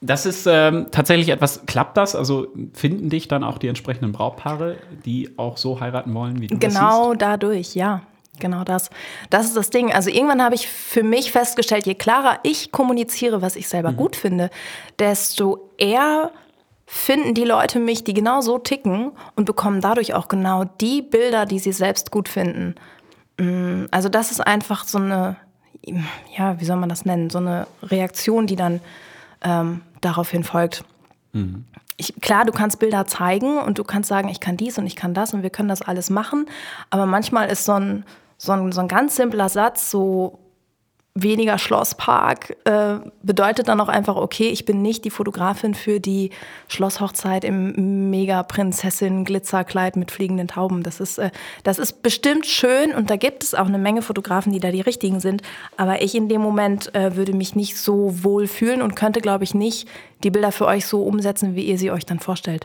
das 0.00 0.26
ist 0.26 0.48
ähm, 0.50 0.86
tatsächlich 0.90 1.28
etwas, 1.28 1.64
klappt 1.66 1.96
das? 1.96 2.16
Also 2.16 2.48
finden 2.72 3.08
dich 3.08 3.28
dann 3.28 3.44
auch 3.44 3.58
die 3.58 3.68
entsprechenden 3.68 4.10
Brautpaare, 4.12 4.76
die 5.04 5.30
auch 5.36 5.56
so 5.58 5.80
heiraten 5.80 6.12
wollen, 6.12 6.40
wie 6.40 6.48
du 6.48 6.56
das 6.56 6.74
Genau 6.74 7.14
dadurch, 7.14 7.74
ja. 7.76 8.02
Genau 8.38 8.64
das. 8.64 8.90
Das 9.30 9.46
ist 9.46 9.56
das 9.56 9.70
Ding. 9.70 9.92
Also 9.92 10.08
irgendwann 10.10 10.42
habe 10.42 10.54
ich 10.54 10.66
für 10.66 11.02
mich 11.02 11.32
festgestellt, 11.32 11.86
je 11.86 11.94
klarer 11.94 12.38
ich 12.42 12.72
kommuniziere, 12.72 13.42
was 13.42 13.56
ich 13.56 13.68
selber 13.68 13.92
gut 13.92 14.16
finde, 14.16 14.50
desto 14.98 15.70
eher 15.76 16.30
finden 16.86 17.34
die 17.34 17.44
Leute 17.44 17.78
mich, 17.78 18.04
die 18.04 18.14
genau 18.14 18.40
so 18.40 18.58
ticken 18.58 19.12
und 19.36 19.44
bekommen 19.44 19.80
dadurch 19.80 20.14
auch 20.14 20.28
genau 20.28 20.64
die 20.64 21.02
Bilder, 21.02 21.46
die 21.46 21.58
sie 21.58 21.72
selbst 21.72 22.10
gut 22.10 22.28
finden. 22.28 22.74
Mm, 23.38 23.84
Also 23.90 24.08
das 24.08 24.30
ist 24.30 24.40
einfach 24.40 24.84
so 24.84 24.98
eine, 24.98 25.36
ja, 26.36 26.58
wie 26.60 26.64
soll 26.64 26.76
man 26.76 26.88
das 26.88 27.04
nennen, 27.04 27.30
so 27.30 27.38
eine 27.38 27.66
Reaktion, 27.82 28.46
die 28.46 28.56
dann 28.56 28.80
ähm, 29.42 29.82
daraufhin 30.00 30.44
folgt. 30.44 30.84
Ich 31.32 31.40
ich, 31.96 32.20
klar, 32.20 32.44
du 32.44 32.52
kannst 32.52 32.78
Bilder 32.78 33.06
zeigen 33.06 33.58
und 33.58 33.78
du 33.78 33.84
kannst 33.84 34.08
sagen, 34.08 34.28
ich 34.28 34.40
kann 34.40 34.56
dies 34.56 34.76
und 34.78 34.86
ich 34.86 34.96
kann 34.96 35.14
das 35.14 35.34
und 35.34 35.42
wir 35.42 35.50
können 35.50 35.68
das 35.68 35.82
alles 35.82 36.10
machen. 36.10 36.46
Aber 36.90 37.06
manchmal 37.06 37.48
ist 37.48 37.64
so 37.64 37.72
ein, 37.72 38.04
so 38.42 38.52
ein, 38.52 38.72
so 38.72 38.80
ein 38.80 38.88
ganz 38.88 39.14
simpler 39.14 39.48
Satz 39.48 39.90
so, 39.90 40.40
weniger 41.14 41.58
Schlosspark 41.58 42.56
äh, 42.64 42.94
bedeutet 43.22 43.68
dann 43.68 43.80
auch 43.80 43.88
einfach, 43.88 44.16
okay, 44.16 44.48
ich 44.48 44.64
bin 44.64 44.80
nicht 44.80 45.04
die 45.04 45.10
Fotografin 45.10 45.74
für 45.74 46.00
die 46.00 46.30
Schlosshochzeit 46.68 47.44
im 47.44 48.08
Mega-Prinzessin-Glitzerkleid 48.10 49.96
mit 49.96 50.10
fliegenden 50.10 50.48
Tauben. 50.48 50.82
Das 50.82 51.00
ist, 51.00 51.18
äh, 51.18 51.30
das 51.64 51.78
ist 51.78 52.02
bestimmt 52.02 52.46
schön 52.46 52.94
und 52.94 53.10
da 53.10 53.16
gibt 53.16 53.44
es 53.44 53.54
auch 53.54 53.66
eine 53.66 53.76
Menge 53.78 54.00
Fotografen, 54.00 54.52
die 54.52 54.60
da 54.60 54.70
die 54.70 54.80
richtigen 54.80 55.20
sind. 55.20 55.42
Aber 55.76 56.00
ich 56.00 56.14
in 56.14 56.28
dem 56.28 56.40
Moment 56.40 56.94
äh, 56.94 57.14
würde 57.14 57.34
mich 57.34 57.54
nicht 57.54 57.76
so 57.76 58.24
wohl 58.24 58.46
fühlen 58.46 58.80
und 58.80 58.96
könnte, 58.96 59.20
glaube 59.20 59.44
ich, 59.44 59.52
nicht 59.54 59.86
die 60.24 60.30
Bilder 60.30 60.50
für 60.50 60.66
euch 60.66 60.86
so 60.86 61.02
umsetzen, 61.02 61.54
wie 61.54 61.64
ihr 61.64 61.76
sie 61.76 61.90
euch 61.90 62.06
dann 62.06 62.20
vorstellt. 62.20 62.64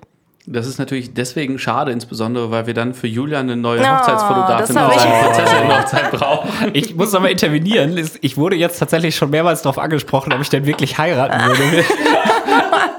Das 0.49 0.65
ist 0.65 0.79
natürlich 0.79 1.13
deswegen 1.13 1.59
schade, 1.59 1.91
insbesondere 1.91 2.51
weil 2.51 2.67
wir 2.67 2.73
dann 2.73 2.93
für 2.93 3.07
Julian 3.07 3.49
eine 3.49 3.57
neue 3.57 3.81
Oh, 3.81 3.85
Hochzeitsfotografin 3.85 4.67
für 4.67 4.73
seine 4.73 5.23
Prinzessin-Hochzeit 5.25 6.11
brauchen. 6.11 6.49
Ich 6.71 6.95
muss 6.95 7.13
aber 7.13 7.29
intervenieren. 7.29 7.99
Ich 8.21 8.37
wurde 8.37 8.55
jetzt 8.55 8.79
tatsächlich 8.79 9.17
schon 9.17 9.29
mehrmals 9.29 9.61
darauf 9.61 9.77
angesprochen, 9.77 10.31
ob 10.31 10.39
ich 10.39 10.49
denn 10.49 10.65
wirklich 10.65 10.97
heiraten 10.97 11.37
würde. 11.49 11.83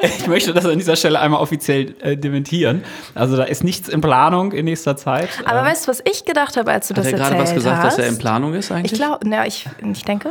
Ich 0.01 0.29
möchte 0.29 0.55
das 0.55 0.65
an 0.65 0.79
dieser 0.79 0.95
Stelle 0.95 1.19
einmal 1.19 1.41
offiziell 1.41 1.95
äh, 2.01 2.17
dementieren. 2.17 2.85
Also 3.17 3.37
da 3.37 3.43
ist 3.43 3.65
nichts 3.65 3.89
in 3.89 4.01
Planung 4.01 4.53
in 4.53 4.67
nächster 4.67 4.97
Zeit. 4.97 5.29
Aber 5.45 5.65
weißt 5.65 5.87
du, 5.87 5.91
was 5.91 6.03
ich 6.09 6.25
gedacht 6.25 6.57
habe, 6.57 6.71
als 6.71 6.87
du 6.87 6.93
Hat 6.95 6.99
das 6.99 7.07
er 7.07 7.13
erzählt 7.15 7.31
gerade 7.31 7.43
was 7.43 7.55
gesagt, 7.55 7.83
hast? 7.83 7.99
dass 7.99 8.05
er 8.05 8.09
in 8.11 8.19
Planung 8.19 8.55
ist 8.55 8.71
eigentlich? 8.71 8.93
Ich 8.93 8.99
glaube, 8.99 9.19
na, 9.29 9.45
ich, 9.45 9.67
ich 9.93 10.05
denke. 10.05 10.31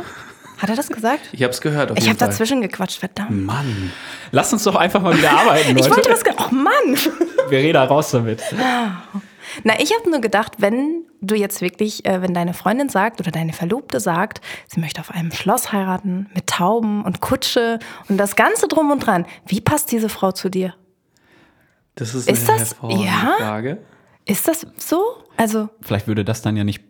Hat 0.58 0.68
er 0.70 0.76
das 0.76 0.88
gesagt? 0.88 1.20
Ich 1.32 1.42
habe 1.42 1.52
es 1.52 1.60
gehört 1.60 1.90
auf 1.92 1.98
Ich 1.98 2.08
habe 2.08 2.18
dazwischen 2.18 2.60
gequatscht, 2.60 2.98
verdammt. 2.98 3.30
Mann. 3.46 3.92
Lasst 4.32 4.52
uns 4.52 4.64
doch 4.64 4.74
einfach 4.74 5.00
mal 5.00 5.16
wieder 5.16 5.30
arbeiten, 5.38 5.76
Ich 5.78 5.84
wollte 5.88 6.08
Leute. 6.08 6.10
was. 6.12 6.24
ge- 6.24 6.34
Oh 6.38 6.52
Mann! 6.54 6.96
Wir 7.50 7.58
reden 7.58 7.74
da 7.74 7.84
raus 7.84 8.10
damit. 8.10 8.42
Na, 9.64 9.80
ich 9.80 9.92
habe 9.96 10.10
nur 10.10 10.20
gedacht, 10.20 10.52
wenn 10.58 11.04
du 11.20 11.34
jetzt 11.34 11.60
wirklich, 11.62 12.04
äh, 12.04 12.20
wenn 12.22 12.34
deine 12.34 12.52
Freundin 12.54 12.88
sagt 12.90 13.20
oder 13.20 13.30
deine 13.30 13.52
Verlobte 13.52 13.98
sagt, 14.00 14.40
sie 14.66 14.80
möchte 14.80 15.00
auf 15.00 15.10
einem 15.10 15.32
Schloss 15.32 15.72
heiraten 15.72 16.28
mit 16.34 16.46
Tauben 16.48 17.04
und 17.04 17.20
Kutsche 17.20 17.78
und 18.08 18.18
das 18.18 18.36
Ganze 18.36 18.68
drum 18.68 18.90
und 18.90 19.00
dran, 19.06 19.24
wie 19.46 19.60
passt 19.60 19.90
diese 19.90 20.08
Frau 20.10 20.32
zu 20.32 20.48
dir? 20.50 20.74
Das 21.94 22.14
ist, 22.14 22.28
Ist 22.30 22.48
eine 22.48 22.58
das- 22.58 22.68
hervorragende 22.70 23.06
ja? 23.06 23.34
Frage. 23.38 23.78
Ist 24.26 24.46
das 24.46 24.66
so? 24.76 25.02
Also, 25.36 25.70
Vielleicht 25.80 26.06
würde 26.06 26.24
das 26.24 26.42
dann 26.42 26.56
ja 26.56 26.64
nicht 26.64 26.82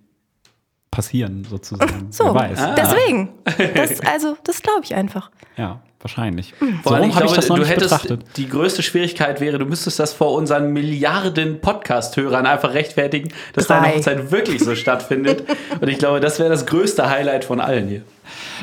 passieren, 0.99 1.47
sozusagen. 1.49 2.09
so. 2.11 2.25
Wer 2.25 2.35
weiß. 2.35 2.59
Deswegen. 2.77 3.29
Das, 3.75 4.01
also, 4.13 4.37
das 4.43 4.61
glaube 4.63 4.81
ich 4.83 4.97
einfach. 4.97 5.31
Ja, 5.57 5.79
wahrscheinlich. 6.01 6.55
Vor 6.83 6.95
allem, 6.97 7.05
so 7.05 7.09
ich 7.11 7.15
habe 7.17 7.27
ich 7.27 7.33
das 7.33 7.49
noch 7.49 7.55
du 7.57 7.63
nicht 7.63 7.71
hättest, 7.71 7.91
betrachtet. 8.03 8.25
die 8.37 8.49
größte 8.49 8.83
Schwierigkeit 8.83 9.41
wäre, 9.41 9.59
du 9.59 9.65
müsstest 9.67 10.01
das 10.01 10.13
vor 10.13 10.33
unseren 10.35 10.73
Milliarden 10.73 11.61
Podcast-Hörern 11.61 12.47
einfach 12.47 12.75
rechtfertigen, 12.75 13.29
dass 13.53 13.69
deine 13.69 13.87
Drei. 13.87 13.97
Hochzeit 13.99 14.31
wirklich 14.33 14.63
so 14.65 14.75
stattfindet. 14.83 15.45
Und 15.81 15.87
ich 15.87 15.99
glaube, 15.99 16.19
das 16.19 16.41
wäre 16.41 16.49
das 16.51 16.67
größte 16.67 17.09
Highlight 17.09 17.45
von 17.45 17.61
allen 17.61 17.87
hier. 17.87 18.03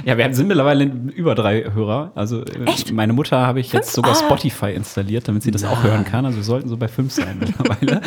Ja, 0.03 0.17
wir 0.17 0.31
sind 0.35 0.47
mittlerweile 0.47 0.83
über 0.83 1.35
drei 1.35 1.63
Hörer. 1.73 2.11
Also 2.15 2.41
äh, 2.41 2.65
Echt? 2.65 2.91
meine 2.91 3.13
Mutter 3.13 3.47
habe 3.47 3.61
ich 3.61 3.71
jetzt 3.71 3.93
sogar 3.93 4.11
Ah. 4.11 4.15
Spotify 4.15 4.71
installiert, 4.73 5.27
damit 5.29 5.41
sie 5.43 5.51
das 5.51 5.63
auch 5.63 5.83
hören 5.83 6.03
kann. 6.03 6.25
Also 6.25 6.37
wir 6.37 6.43
sollten 6.43 6.67
so 6.67 6.75
bei 6.75 6.89
fünf 6.89 7.13
sein 7.13 7.37
mittlerweile. 7.39 8.01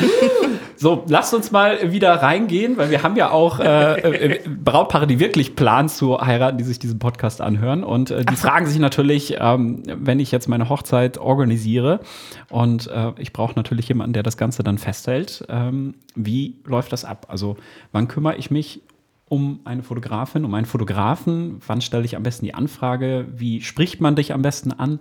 So, 0.79 1.05
lasst 1.09 1.35
uns 1.35 1.51
mal 1.51 1.93
wieder 1.93 2.15
reingehen, 2.15 2.77
weil 2.77 2.91
wir 2.91 3.03
haben 3.03 3.17
ja 3.17 3.31
auch 3.31 3.59
äh, 3.59 4.01
äh, 4.01 4.49
Brautpaare, 4.49 5.09
die 5.09 5.19
wirklich 5.19 5.57
planen 5.57 5.89
zu 5.89 6.21
heiraten, 6.21 6.57
die 6.57 6.65
sich 6.65 6.79
diesen 6.79 7.01
Podcast 7.01 7.41
anhören. 7.41 7.83
Und 7.83 8.13
äh, 8.13 8.25
die 8.25 8.37
fragen 8.37 8.67
sich 8.67 8.79
natürlich, 8.79 9.37
ähm, 9.41 9.83
wenn 9.87 10.21
ich 10.21 10.31
jetzt 10.31 10.49
meine 10.49 10.69
Hochzeit 10.69 11.19
organisiere 11.19 12.01
und 12.49 12.87
äh, 12.87 13.13
ich 13.19 13.33
brauche 13.33 13.55
natürlich 13.57 13.89
jemanden, 13.89 14.13
der 14.13 14.23
das 14.23 14.37
Ganze 14.37 14.63
dann 14.63 14.79
festhält, 14.79 15.45
ähm, 15.49 15.95
wie 16.15 16.61
läuft 16.65 16.93
das 16.93 17.05
ab? 17.05 17.27
Also 17.29 17.57
wann 17.91 18.07
kümmere 18.07 18.37
ich 18.37 18.51
mich 18.51 18.83
um 19.29 19.61
eine 19.65 19.83
Fotografin, 19.83 20.45
um 20.45 20.55
einen 20.55 20.67
Fotografen? 20.67 21.61
Wann 21.67 21.81
stelle 21.81 22.05
ich 22.05 22.17
am 22.17 22.23
besten 22.23 22.45
die 22.45 22.55
Anfrage? 22.55 23.27
Wie 23.35 23.63
spricht 23.63 24.01
man 24.01 24.15
dich 24.15 24.33
am 24.33 24.43
besten 24.43 24.73
an? 24.73 25.01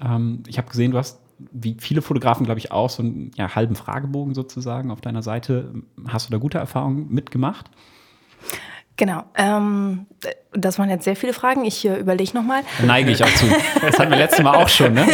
Ähm, 0.00 0.42
ich 0.48 0.58
habe 0.58 0.68
gesehen, 0.68 0.90
du 0.90 0.98
hast, 0.98 1.20
wie 1.50 1.76
viele 1.78 2.02
Fotografen, 2.02 2.44
glaube 2.44 2.58
ich, 2.58 2.72
auch 2.72 2.90
so 2.90 3.02
einen 3.02 3.30
ja, 3.36 3.54
halben 3.54 3.74
Fragebogen 3.74 4.34
sozusagen 4.34 4.90
auf 4.90 5.00
deiner 5.00 5.22
Seite. 5.22 5.74
Hast 6.08 6.28
du 6.28 6.32
da 6.32 6.38
gute 6.38 6.58
Erfahrungen 6.58 7.08
mitgemacht? 7.12 7.70
Genau. 8.96 9.24
Ähm, 9.36 10.06
das 10.52 10.78
waren 10.78 10.90
jetzt 10.90 11.04
sehr 11.04 11.16
viele 11.16 11.32
Fragen. 11.32 11.64
Ich 11.64 11.84
äh, 11.84 11.96
überlege 11.96 12.34
nochmal. 12.34 12.62
Neige 12.84 13.10
ich 13.10 13.22
auch 13.24 13.34
zu. 13.34 13.46
Das 13.80 13.98
hatten 13.98 14.10
wir 14.10 14.18
letztes 14.18 14.42
Mal 14.42 14.54
auch 14.54 14.68
schon, 14.68 14.92
ne? 14.92 15.06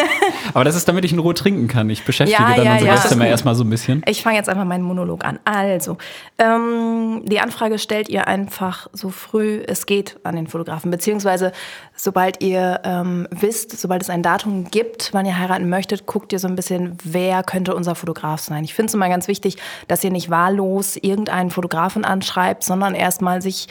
Aber 0.55 0.65
das 0.65 0.75
ist, 0.75 0.89
damit 0.89 1.05
ich 1.05 1.13
in 1.13 1.19
Ruhe 1.19 1.35
trinken 1.35 1.69
kann. 1.69 1.89
Ich 1.91 2.05
beschäftige 2.05 2.43
Ja, 2.43 2.55
dann 2.55 2.65
ja, 2.65 2.73
unsere 2.73 2.89
ja. 2.89 2.95
Gäste 2.95 3.15
immer 3.15 3.27
erstmal 3.27 3.55
so 3.55 3.65
ein 3.65 3.71
bisschen. 3.71 4.03
Ich 4.07 4.23
fange 4.23 4.37
jetzt 4.37 4.49
einfach 4.49 4.65
meinen 4.65 4.83
Monolog 4.83 5.25
an. 5.25 5.39
Also, 5.45 5.97
ähm, 6.39 7.23
die 7.25 7.41
Anfrage 7.41 7.79
stellt 7.79 8.09
ihr 8.09 8.27
einfach 8.27 8.89
so 8.93 9.11
früh 9.11 9.63
es 9.67 9.87
geht 9.87 10.19
an 10.25 10.37
den 10.37 10.47
Fotografen, 10.47 10.91
beziehungsweise 10.91 11.53
sobald 11.95 12.43
ihr 12.43 12.81
ähm, 12.85 13.29
wisst, 13.31 13.79
sobald 13.79 14.03
es 14.03 14.11
ein 14.11 14.23
Datum 14.23 14.71
gibt, 14.71 15.11
wann 15.13 15.27
ihr 15.27 15.39
heiraten 15.39 15.69
möchtet, 15.69 16.07
guckt 16.07 16.33
ihr 16.33 16.39
so 16.39 16.49
ein 16.49 16.57
bisschen, 16.57 16.97
wer 17.05 17.43
könnte 17.43 17.75
unser 17.75 17.95
Fotograf 17.95 18.41
sein. 18.41 18.65
Ich 18.65 18.75
finde 18.75 18.89
es 18.89 18.95
immer 18.95 19.09
ganz 19.09 19.29
wichtig, 19.29 19.57
dass 19.87 20.03
ihr 20.05 20.11
nicht 20.11 20.31
wahllos 20.31 20.97
irgendeinen 20.97 21.51
Fotografen 21.51 22.05
anschreibt, 22.05 22.65
sondern 22.65 22.95
erstmal 22.95 23.43
sich 23.43 23.69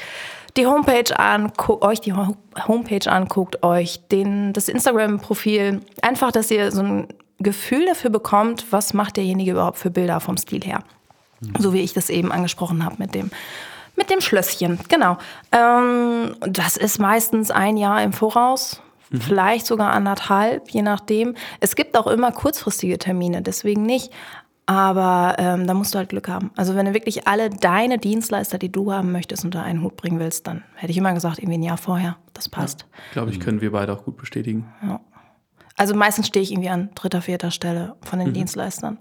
die 0.58 0.66
Homepage 0.66 1.18
anguckt, 1.18 1.84
euch 1.84 2.02
die 2.02 2.14
Ho- 2.14 2.36
Homepage 2.68 3.10
anguckt, 3.10 3.64
euch 3.64 4.02
den, 4.12 4.54
das 4.54 4.68
Instagram-Profil, 4.68 5.82
einfach, 6.02 6.32
dass 6.32 6.52
ihr 6.52 6.72
so 6.72 6.82
ein 6.82 7.08
Gefühl 7.40 7.86
dafür 7.86 8.10
bekommt, 8.10 8.66
was 8.72 8.94
macht 8.94 9.18
derjenige 9.18 9.52
überhaupt 9.52 9.78
für 9.78 9.92
Bilder 9.92 10.20
vom 10.20 10.38
Stil 10.38 10.64
her. 10.64 10.80
So 11.60 11.72
wie 11.72 11.82
ich 11.82 11.94
das 11.94 12.10
eben 12.10 12.32
angesprochen 12.32 12.84
habe 12.84 12.96
mit 12.98 13.14
dem, 13.14 13.30
mit 13.96 14.10
dem 14.10 14.22
Schlösschen. 14.22 14.80
Genau. 14.90 15.18
Ähm, 15.52 16.36
das 16.42 16.78
ist 16.78 17.00
meistens 17.00 17.52
ein 17.52 17.78
Jahr 17.78 18.02
im 18.02 18.12
Voraus. 18.12 18.82
Vielleicht 19.20 19.68
sogar 19.68 19.92
anderthalb, 19.92 20.70
je 20.72 20.82
nachdem. 20.82 21.36
Es 21.62 21.76
gibt 21.76 21.96
auch 21.96 22.08
immer 22.08 22.32
kurzfristige 22.34 22.98
Termine, 22.98 23.42
deswegen 23.42 23.84
nicht. 23.84 24.12
Aber 24.70 25.36
ähm, 25.38 25.66
da 25.66 25.74
musst 25.74 25.94
du 25.94 25.98
halt 25.98 26.10
Glück 26.10 26.28
haben. 26.28 26.52
Also 26.58 26.76
wenn 26.76 26.86
du 26.86 26.94
wirklich 26.94 27.26
alle 27.26 27.50
deine 27.50 27.98
Dienstleister, 27.98 28.58
die 28.58 28.70
du 28.70 28.92
haben 28.92 29.14
möchtest, 29.14 29.46
unter 29.46 29.64
einen 29.64 29.82
Hut 29.82 29.96
bringen 29.96 30.20
willst, 30.20 30.46
dann 30.46 30.62
hätte 30.76 30.92
ich 30.92 30.98
immer 30.98 31.14
gesagt, 31.14 31.40
irgendwie 31.40 31.58
ein 31.58 31.64
Jahr 31.64 31.78
vorher. 31.78 32.18
Das 32.34 32.50
passt. 32.50 32.86
Glaube 33.14 33.32
ich, 33.32 33.40
können 33.40 33.62
wir 33.62 33.72
beide 33.72 33.94
auch 33.94 34.04
gut 34.04 34.18
bestätigen. 34.18 34.66
Also 35.78 35.96
meistens 35.96 36.28
stehe 36.28 36.44
ich 36.44 36.52
irgendwie 36.52 36.70
an 36.70 36.90
dritter, 36.96 37.22
vierter 37.22 37.50
Stelle 37.50 37.96
von 38.02 38.20
den 38.20 38.34
Dienstleistern. 38.34 38.98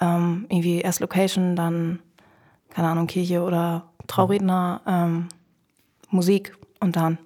Ähm, 0.00 0.46
irgendwie 0.48 0.80
erst 0.80 1.00
Location, 1.00 1.56
dann, 1.56 1.98
keine 2.70 2.88
Ahnung, 2.88 3.06
Kirche 3.06 3.42
oder 3.42 3.90
Trauredner, 4.06 4.80
ähm, 4.86 5.28
Musik 6.08 6.56
und 6.80 6.96
dann 6.96 7.18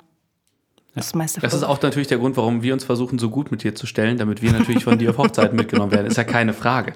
das 0.97 1.15
meiste. 1.15 1.41
Das 1.41 1.55
ist 1.55 1.63
auch 1.63 1.81
natürlich 1.81 2.09
der 2.09 2.19
Grund, 2.19 2.37
warum 2.37 2.63
wir 2.63 2.73
uns 2.73 2.85
versuchen, 2.85 3.19
so 3.19 3.31
gut 3.31 3.51
mit 3.51 3.63
dir 3.63 3.75
zu 3.75 3.87
stellen, 3.87 4.19
damit 4.19 4.43
wir 4.43 4.51
natürlich 4.51 4.83
von 4.83 4.99
dir 4.99 5.11
auf 5.11 5.19
Hochzeiten 5.19 5.57
mitgenommen 5.57 5.93
werden. 5.93 6.07
Ist 6.07 6.17
ja 6.17 6.25
keine 6.25 6.53
Frage. 6.53 6.95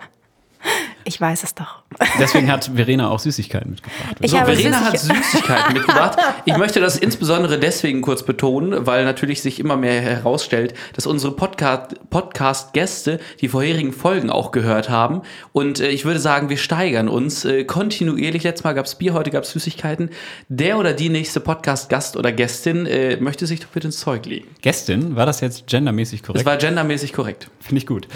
Ich 1.04 1.20
weiß 1.20 1.42
es 1.44 1.54
doch. 1.54 1.82
Deswegen 2.18 2.50
hat 2.50 2.70
Verena 2.74 3.10
auch 3.10 3.18
Süßigkeiten 3.18 3.70
mitgebracht. 3.72 4.16
Ich 4.20 4.30
So, 4.30 4.38
habe 4.40 4.54
Verena 4.54 4.80
hat 4.84 4.96
Süßigkeiten- 4.98 5.72
mitgebracht. 5.72 6.18
Ich 6.44 6.56
möchte 6.56 6.80
das 6.80 6.96
insbesondere 6.96 7.58
deswegen 7.58 8.00
kurz 8.02 8.22
betonen, 8.22 8.86
weil 8.86 9.04
natürlich 9.04 9.42
sich 9.42 9.58
immer 9.60 9.76
mehr 9.76 10.00
herausstellt, 10.00 10.74
dass 10.94 11.06
unsere 11.06 11.32
Podcast- 11.34 11.96
Podcast-Gäste 12.10 13.20
die 13.40 13.48
vorherigen 13.48 13.92
Folgen 13.92 14.30
auch 14.30 14.50
gehört 14.52 14.88
haben. 14.88 15.22
Und 15.52 15.80
äh, 15.80 15.88
ich 15.88 16.04
würde 16.04 16.20
sagen, 16.20 16.48
wir 16.48 16.56
steigern 16.58 17.08
uns 17.08 17.44
äh, 17.44 17.64
kontinuierlich. 17.64 18.42
Letztes 18.42 18.64
Mal 18.64 18.72
gab 18.74 18.86
es 18.86 18.94
Bier, 18.94 19.12
heute 19.14 19.30
gab 19.30 19.44
es 19.44 19.50
Süßigkeiten. 19.50 20.10
Der 20.48 20.78
oder 20.78 20.92
die 20.92 21.08
nächste 21.08 21.40
Podcast-Gast 21.40 22.16
oder 22.16 22.32
Gästin 22.32 22.86
äh, 22.86 23.16
möchte 23.16 23.46
sich 23.46 23.60
doch 23.60 23.68
bitte 23.68 23.88
ins 23.88 23.98
Zeug 24.00 24.26
legen. 24.26 24.48
Gästin, 24.62 25.16
war 25.16 25.26
das 25.26 25.40
jetzt 25.40 25.66
gendermäßig 25.66 26.20
Das 26.22 26.26
korrekt? 26.28 26.46
war 26.46 26.56
gendermäßig 26.56 27.12
korrekt. 27.12 27.48
Finde 27.60 27.78
ich 27.78 27.86
gut. 27.86 28.06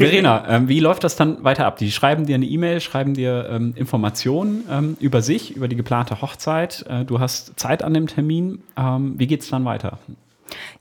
Verena, 0.00 0.44
ähm, 0.48 0.68
wie 0.68 0.80
läuft 0.80 1.04
das 1.04 1.16
dann 1.16 1.44
weiter 1.44 1.66
ab? 1.66 1.76
Die 1.76 1.90
schreiben 1.90 2.26
dir 2.26 2.34
eine 2.34 2.46
E-Mail, 2.46 2.80
schreiben 2.80 3.14
dir 3.14 3.48
ähm, 3.50 3.74
Informationen 3.76 4.64
ähm, 4.70 4.96
über 5.00 5.22
sich, 5.22 5.54
über 5.54 5.68
die 5.68 5.76
geplante 5.76 6.22
Hochzeit. 6.22 6.84
Äh, 6.88 7.04
du 7.04 7.20
hast 7.20 7.58
Zeit 7.58 7.82
an 7.82 7.94
dem 7.94 8.06
Termin. 8.06 8.62
Ähm, 8.76 9.14
wie 9.18 9.26
geht's 9.26 9.48
dann 9.50 9.64
weiter? 9.64 9.98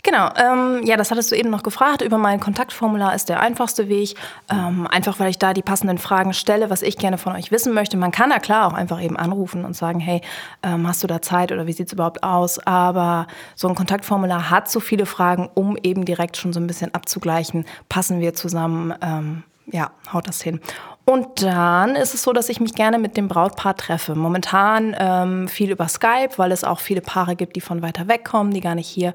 Genau, 0.04 0.30
ähm, 0.36 0.82
ja, 0.84 0.98
das 0.98 1.12
hattest 1.12 1.32
du 1.32 1.36
eben 1.36 1.50
noch 1.50 1.64
gefragt. 1.64 2.02
Über 2.02 2.18
mein 2.18 2.40
Kontaktformular 2.40 3.14
ist 3.14 3.30
der 3.30 3.40
einfachste 3.40 3.90
Weg. 3.90 4.16
Ähm, 4.50 4.88
einfach, 4.88 5.20
weil 5.20 5.30
ich 5.30 5.38
da 5.38 5.54
die 5.54 5.62
passenden 5.62 5.98
Fragen 5.98 6.34
stelle, 6.34 6.70
was 6.70 6.82
ich 6.82 6.98
gerne 6.98 7.18
von 7.18 7.34
euch 7.34 7.52
wissen 7.52 7.74
möchte. 7.74 7.98
Man 7.98 8.12
kann 8.12 8.30
da 8.30 8.40
klar 8.40 8.68
auch 8.68 8.74
einfach 8.74 9.02
eben 9.02 9.18
anrufen 9.18 9.66
und 9.66 9.76
sagen, 9.76 10.00
hey, 10.00 10.22
ähm, 10.64 10.88
hast 10.88 11.04
du 11.04 11.08
da 11.08 11.22
Zeit 11.22 11.52
oder 11.52 11.68
wie 11.68 11.74
sieht's 11.74 11.94
überhaupt 11.94 12.24
aus? 12.24 12.60
Aber 12.60 13.28
so 13.56 13.68
ein 13.68 13.76
Kontaktformular 13.76 14.50
hat 14.50 14.70
so 14.70 14.80
viele 14.80 15.06
Fragen, 15.06 15.50
um 15.54 15.78
eben 15.84 16.06
direkt 16.06 16.38
schon 16.38 16.54
so 16.54 16.60
ein 16.60 16.68
bisschen 16.68 16.94
abzugleichen. 16.94 17.66
Passen 17.90 18.20
wir 18.20 18.34
zusammen? 18.34 18.94
Ähm, 19.02 19.44
ja, 19.72 19.92
haut 20.12 20.28
das 20.28 20.42
hin. 20.42 20.60
Und 21.06 21.42
dann 21.42 21.96
ist 21.96 22.14
es 22.14 22.22
so, 22.22 22.34
dass 22.34 22.50
ich 22.50 22.60
mich 22.60 22.76
gerne 22.76 23.00
mit 23.00 23.18
dem 23.18 23.28
Brautpaar 23.28 23.76
treffe. 23.76 24.14
Momentan 24.14 24.96
ähm, 25.00 25.48
viel 25.48 25.72
über 25.72 25.88
Skype, 25.88 26.38
weil 26.38 26.52
es 26.52 26.64
auch 26.64 26.80
viele 26.80 27.02
Paare 27.02 27.36
gibt, 27.36 27.56
die 27.56 27.62
von 27.62 27.82
weiter 27.82 28.08
weg 28.08 28.24
kommen, 28.24 28.52
die 28.52 28.62
gar 28.62 28.76
nicht 28.76 28.88
hier 28.88 29.14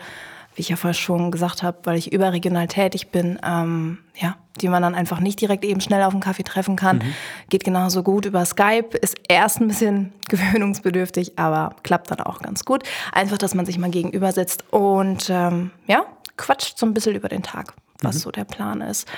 wie 0.54 0.60
ich 0.60 0.68
ja 0.68 0.76
vorher 0.76 0.94
schon 0.94 1.30
gesagt 1.30 1.62
habe, 1.62 1.78
weil 1.84 1.98
ich 1.98 2.12
überregional 2.12 2.68
tätig 2.68 3.08
bin, 3.08 3.38
ähm, 3.44 3.98
ja, 4.14 4.36
die 4.60 4.68
man 4.68 4.82
dann 4.82 4.94
einfach 4.94 5.20
nicht 5.20 5.40
direkt 5.40 5.64
eben 5.64 5.80
schnell 5.80 6.02
auf 6.02 6.12
einen 6.12 6.22
Kaffee 6.22 6.44
treffen 6.44 6.76
kann. 6.76 6.98
Mhm. 6.98 7.14
Geht 7.48 7.64
genauso 7.64 8.02
gut 8.02 8.24
über 8.24 8.44
Skype, 8.44 8.96
ist 9.00 9.16
erst 9.28 9.60
ein 9.60 9.68
bisschen 9.68 10.12
gewöhnungsbedürftig, 10.28 11.38
aber 11.38 11.74
klappt 11.82 12.10
dann 12.10 12.20
auch 12.20 12.40
ganz 12.40 12.64
gut. 12.64 12.84
Einfach, 13.12 13.38
dass 13.38 13.54
man 13.54 13.66
sich 13.66 13.78
mal 13.78 13.90
gegenüber 13.90 14.32
sitzt 14.32 14.64
und 14.72 15.28
ähm, 15.28 15.70
ja, 15.86 16.04
quatscht 16.36 16.78
so 16.78 16.86
ein 16.86 16.94
bisschen 16.94 17.16
über 17.16 17.28
den 17.28 17.42
Tag, 17.42 17.74
was 18.00 18.16
mhm. 18.16 18.20
so 18.20 18.30
der 18.30 18.44
Plan 18.44 18.80
ist. 18.80 19.08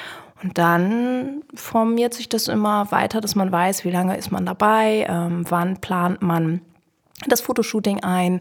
Und 0.43 0.59
dann 0.59 1.43
formiert 1.55 2.14
sich 2.14 2.28
das 2.28 2.49
immer 2.49 2.90
weiter, 2.93 3.21
dass 3.21 3.35
man 3.35 3.50
weiß, 3.50 3.85
wie 3.85 3.90
lange 3.90 4.16
ist 4.16 4.31
man 4.31 4.45
dabei, 4.45 5.07
ähm, 5.09 5.45
wann 5.49 5.78
plant 5.81 6.21
man 6.23 6.61
das 7.26 7.40
Fotoshooting 7.40 8.02
ein, 8.02 8.40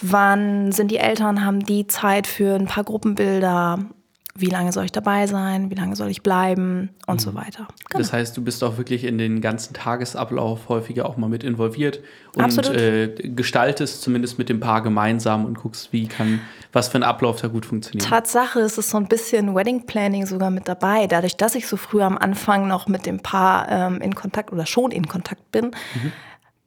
wann 0.00 0.72
sind 0.72 0.90
die 0.90 0.98
Eltern, 0.98 1.44
haben 1.44 1.60
die 1.60 1.86
Zeit 1.86 2.26
für 2.26 2.54
ein 2.54 2.66
paar 2.66 2.84
Gruppenbilder, 2.84 3.78
wie 4.40 4.46
lange 4.46 4.72
soll 4.72 4.84
ich 4.84 4.92
dabei 4.92 5.26
sein, 5.26 5.70
wie 5.70 5.74
lange 5.74 5.96
soll 5.96 6.10
ich 6.10 6.22
bleiben 6.22 6.90
und 7.06 7.16
mhm. 7.16 7.18
so 7.18 7.34
weiter. 7.34 7.66
Genau. 7.88 7.98
Das 7.98 8.12
heißt, 8.12 8.36
du 8.36 8.42
bist 8.42 8.62
auch 8.62 8.78
wirklich 8.78 9.04
in 9.04 9.18
den 9.18 9.40
ganzen 9.40 9.74
Tagesablauf 9.74 10.68
häufiger 10.68 11.06
auch 11.06 11.16
mal 11.16 11.28
mit 11.28 11.42
involviert 11.42 12.00
und 12.36 12.68
äh, 12.68 13.08
gestaltest 13.08 14.02
zumindest 14.02 14.38
mit 14.38 14.48
dem 14.48 14.60
Paar 14.60 14.82
gemeinsam 14.82 15.44
und 15.44 15.58
guckst, 15.58 15.92
wie 15.92 16.06
kann, 16.06 16.40
was 16.72 16.88
für 16.88 16.98
ein 16.98 17.02
Ablauf 17.02 17.40
da 17.40 17.48
gut 17.48 17.66
funktioniert. 17.66 18.08
Tatsache 18.08 18.60
ist 18.60 18.78
es 18.78 18.90
so 18.90 18.96
ein 18.96 19.08
bisschen 19.08 19.54
Wedding 19.54 19.86
Planning 19.86 20.26
sogar 20.26 20.50
mit 20.50 20.68
dabei. 20.68 21.08
Dadurch, 21.08 21.36
dass 21.36 21.56
ich 21.56 21.66
so 21.66 21.76
früh 21.76 22.02
am 22.02 22.16
Anfang 22.16 22.68
noch 22.68 22.86
mit 22.86 23.06
dem 23.06 23.20
Paar 23.20 23.68
ähm, 23.68 24.00
in 24.00 24.14
Kontakt 24.14 24.52
oder 24.52 24.66
schon 24.66 24.92
in 24.92 25.08
Kontakt 25.08 25.50
bin, 25.50 25.66
mhm. 25.66 26.12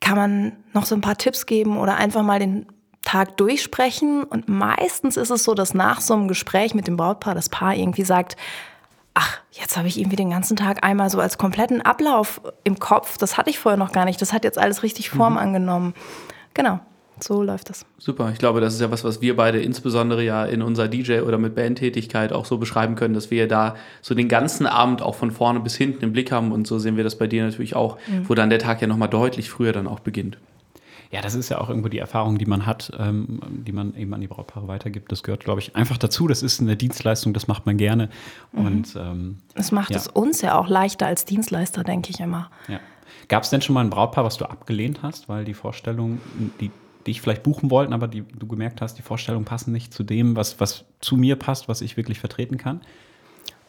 kann 0.01 0.17
man 0.17 0.51
noch 0.73 0.85
so 0.85 0.95
ein 0.95 1.01
paar 1.01 1.17
Tipps 1.17 1.45
geben 1.45 1.77
oder 1.77 1.95
einfach 1.95 2.23
mal 2.23 2.39
den 2.39 2.65
Tag 3.03 3.38
durchsprechen. 3.38 4.24
Und 4.24 4.48
meistens 4.50 5.17
ist 5.17 5.29
es 5.29 5.43
so, 5.43 5.53
dass 5.53 5.74
nach 5.74 6.01
so 6.01 6.13
einem 6.13 6.27
Gespräch 6.27 6.74
mit 6.75 6.88
dem 6.88 6.98
Brautpaar 6.98 7.36
das 7.36 7.50
Paar 7.50 7.75
irgendwie 7.75 8.03
sagt, 8.03 8.36
ach, 9.13 9.39
jetzt 9.51 9.77
habe 9.77 9.88
ich 9.88 10.00
irgendwie 10.00 10.15
den 10.15 10.29
ganzen 10.29 10.55
Tag 10.55 10.84
einmal 10.86 11.10
so 11.10 11.20
als 11.20 11.38
kompletten 11.38 11.81
Ablauf 11.81 12.41
im 12.63 12.79
Kopf. 12.79 13.17
Das 13.17 13.38
hatte 13.38 13.50
ich 13.50 13.60
vorher 13.60 13.77
noch 13.77 13.91
gar 13.91 14.05
nicht. 14.05 14.22
Das 14.22 14.34
hat 14.34 14.43
jetzt 14.43 14.58
alles 14.58 14.84
richtig 14.84 15.10
Form 15.10 15.34
mhm. 15.34 15.39
angenommen. 15.39 15.93
Genau. 16.53 16.79
So 17.24 17.43
läuft 17.43 17.70
das. 17.70 17.86
Super. 18.00 18.31
Ich 18.31 18.39
glaube, 18.39 18.62
das 18.62 18.74
ist 18.74 18.81
ja 18.81 18.89
was, 18.89 19.03
was 19.03 19.22
wir 19.22 19.36
beide 19.36 19.62
insbesondere 19.62 20.24
ja 20.24 20.46
in 20.46 20.63
unserer 20.63 20.88
DJ- 20.88 21.22
oder 21.22 21.38
mit 21.38 21.53
Bandtätigkeit 21.53 22.34
auch 22.34 22.46
so 22.46 22.58
beschreiben 22.58 22.96
können, 22.96 23.13
dass 23.13 23.29
wir 23.29 23.48
da 23.48 23.75
so 24.01 24.15
den 24.15 24.27
ganzen 24.27 24.65
Abend 24.65 25.03
auch 25.03 25.15
von 25.15 25.29
vorne 25.29 25.60
bis 25.60 25.75
hinten 25.75 26.03
im 26.03 26.13
Blick 26.13 26.31
haben. 26.31 26.51
Und 26.51 26.65
so 26.65 26.79
sehen 26.79 26.98
wir 26.98 27.03
das 27.03 27.17
bei 27.17 27.27
dir 27.27 27.43
natürlich 27.43 27.75
auch, 27.75 27.98
mhm. 28.08 28.27
wo 28.27 28.34
dann 28.34 28.50
der 28.50 28.60
Tag 28.60 28.81
ja 28.81 28.88
nochmal 28.88 29.10
deutlich 29.10 29.51
früher 29.51 29.72
dann 29.72 29.88
auch 29.88 30.00
beginnt. 30.00 30.38
Ja, 31.11 31.21
das 31.21 31.35
ist 31.35 31.49
ja 31.49 31.59
auch 31.59 31.67
irgendwo 31.67 31.89
die 31.89 31.97
Erfahrung, 31.99 32.37
die 32.37 32.45
man 32.45 32.65
hat, 32.65 32.91
ähm, 32.97 33.41
die 33.49 33.73
man 33.73 33.93
eben 33.95 34.13
an 34.13 34.21
die 34.21 34.27
Brautpaare 34.27 34.69
weitergibt. 34.69 35.11
Das 35.11 35.23
gehört, 35.23 35.43
glaube 35.43 35.59
ich, 35.59 35.75
einfach 35.75 35.97
dazu. 35.97 36.25
Das 36.27 36.41
ist 36.41 36.61
eine 36.61 36.77
Dienstleistung, 36.77 37.33
das 37.33 37.47
macht 37.47 37.65
man 37.65 37.75
gerne. 37.75 38.09
Mhm. 38.53 38.65
Und 38.65 38.95
ähm, 38.95 39.37
das 39.53 39.73
macht 39.73 39.91
ja. 39.91 39.97
es 39.97 40.07
uns 40.07 40.41
ja 40.41 40.57
auch 40.57 40.69
leichter 40.69 41.07
als 41.07 41.25
Dienstleister, 41.25 41.83
denke 41.83 42.11
ich 42.11 42.21
immer. 42.21 42.49
Ja. 42.69 42.79
Gab 43.27 43.43
es 43.43 43.49
denn 43.49 43.61
schon 43.61 43.73
mal 43.73 43.81
ein 43.81 43.89
Brautpaar, 43.89 44.23
was 44.23 44.37
du 44.37 44.45
abgelehnt 44.45 45.03
hast, 45.03 45.27
weil 45.27 45.43
die 45.43 45.53
Vorstellung, 45.53 46.21
die 46.61 46.71
dich 47.05 47.19
vielleicht 47.19 47.43
buchen 47.43 47.69
wollten, 47.71 47.91
aber 47.91 48.07
die 48.07 48.21
du 48.21 48.47
gemerkt 48.47 48.81
hast, 48.81 48.97
die 48.97 49.01
Vorstellungen 49.01 49.45
passen 49.45 49.73
nicht 49.73 49.93
zu 49.93 50.03
dem, 50.03 50.37
was, 50.37 50.59
was 50.61 50.85
zu 51.01 51.17
mir 51.17 51.35
passt, 51.35 51.67
was 51.67 51.81
ich 51.81 51.97
wirklich 51.97 52.19
vertreten 52.19 52.57
kann? 52.57 52.81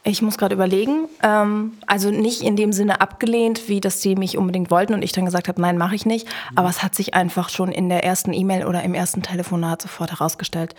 Ich 0.05 0.21
muss 0.21 0.37
gerade 0.37 0.55
überlegen. 0.55 1.09
Ähm, 1.23 1.75
also 1.87 2.11
nicht 2.11 2.43
in 2.43 2.57
dem 2.57 2.73
Sinne 2.73 3.01
abgelehnt, 3.01 3.69
wie 3.69 3.81
dass 3.81 4.03
sie 4.03 4.17
mich 4.17 4.37
unbedingt 4.37 4.71
wollten 4.71 4.95
und 4.95 5.03
ich 5.03 5.13
dann 5.13 5.25
gesagt 5.25 5.49
habe, 5.49 5.61
nein, 5.61 5.79
mache 5.79 5.95
ich 5.95 6.07
nicht. 6.07 6.27
Mhm. 6.27 6.59
Aber 6.59 6.69
es 6.69 6.83
hat 6.83 6.95
sich 6.95 7.15
einfach 7.15 7.49
schon 7.49 7.71
in 7.71 7.89
der 7.89 8.05
ersten 8.05 8.33
E-Mail 8.33 8.67
oder 8.67 8.83
im 8.83 8.95
ersten 8.95 9.23
Telefonat 9.23 9.83
sofort 9.83 10.11
herausgestellt. 10.11 10.75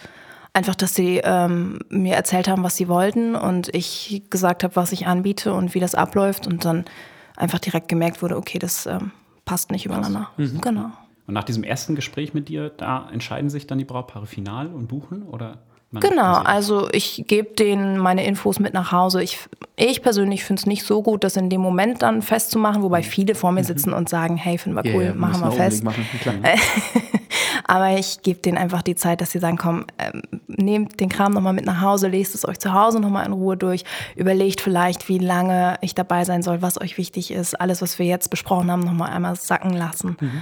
Einfach, 0.51 0.75
dass 0.75 0.93
sie 0.93 1.21
ähm, 1.23 1.79
mir 1.89 2.15
erzählt 2.15 2.47
haben, 2.47 2.63
was 2.63 2.75
sie 2.75 2.87
wollten 2.87 3.35
und 3.35 3.73
ich 3.73 4.23
gesagt 4.29 4.63
habe, 4.63 4.75
was 4.75 4.91
ich 4.91 5.07
anbiete 5.07 5.53
und 5.53 5.73
wie 5.73 5.79
das 5.79 5.95
abläuft 5.95 6.45
und 6.45 6.65
dann 6.65 6.85
einfach 7.35 7.59
direkt 7.59 7.87
gemerkt 7.87 8.21
wurde, 8.21 8.37
okay, 8.37 8.59
das 8.59 8.85
ähm, 8.85 9.11
passt 9.45 9.71
nicht 9.71 9.85
übereinander. 9.85 10.29
Mhm. 10.37 10.61
Genau. 10.61 10.91
Und 11.25 11.33
nach 11.33 11.45
diesem 11.45 11.63
ersten 11.63 11.95
Gespräch 11.95 12.33
mit 12.33 12.49
dir, 12.49 12.69
da 12.69 13.09
entscheiden 13.11 13.49
sich 13.49 13.67
dann 13.67 13.77
die 13.77 13.85
Brautpaare 13.85 14.27
final 14.27 14.67
und 14.67 14.87
buchen 14.87 15.23
oder? 15.23 15.59
Genau, 15.99 16.33
also 16.35 16.89
ich 16.91 17.25
gebe 17.27 17.53
denen 17.53 17.97
meine 17.97 18.25
Infos 18.25 18.59
mit 18.59 18.73
nach 18.73 18.91
Hause. 18.91 19.23
Ich, 19.23 19.39
ich 19.75 20.01
persönlich 20.01 20.43
finde 20.43 20.61
es 20.61 20.65
nicht 20.65 20.83
so 20.83 21.01
gut, 21.01 21.23
das 21.23 21.35
in 21.35 21.49
dem 21.49 21.61
Moment 21.61 22.01
dann 22.01 22.21
festzumachen, 22.21 22.83
wobei 22.83 22.99
mhm. 22.99 23.03
viele 23.03 23.35
vor 23.35 23.51
mir 23.51 23.61
mhm. 23.61 23.65
sitzen 23.65 23.93
und 23.93 24.09
sagen, 24.09 24.37
hey, 24.37 24.57
finden 24.57 24.83
wir 24.83 24.93
cool, 24.93 25.03
yeah, 25.03 25.13
machen 25.13 25.41
wir 25.41 25.51
fest. 25.51 25.83
Machen. 25.83 26.05
Aber 27.65 27.97
ich 27.97 28.21
gebe 28.21 28.39
denen 28.39 28.57
einfach 28.57 28.81
die 28.81 28.95
Zeit, 28.95 29.21
dass 29.21 29.31
sie 29.31 29.39
sagen, 29.39 29.57
komm, 29.57 29.85
ähm, 29.97 30.21
nehmt 30.47 30.99
den 30.99 31.09
Kram 31.09 31.33
nochmal 31.33 31.53
mit 31.53 31.65
nach 31.65 31.81
Hause, 31.81 32.07
lest 32.07 32.35
es 32.35 32.47
euch 32.47 32.59
zu 32.59 32.73
Hause 32.73 32.99
nochmal 32.99 33.25
in 33.25 33.31
Ruhe 33.31 33.57
durch, 33.57 33.83
überlegt 34.15 34.61
vielleicht, 34.61 35.07
wie 35.09 35.17
lange 35.17 35.77
ich 35.81 35.95
dabei 35.95 36.25
sein 36.25 36.43
soll, 36.43 36.61
was 36.61 36.79
euch 36.79 36.97
wichtig 36.97 37.31
ist, 37.31 37.59
alles, 37.59 37.81
was 37.81 37.99
wir 37.99 38.05
jetzt 38.05 38.29
besprochen 38.29 38.69
haben, 38.71 38.81
nochmal 38.81 39.11
einmal 39.11 39.35
sacken 39.35 39.73
lassen. 39.73 40.17
Mhm. 40.19 40.41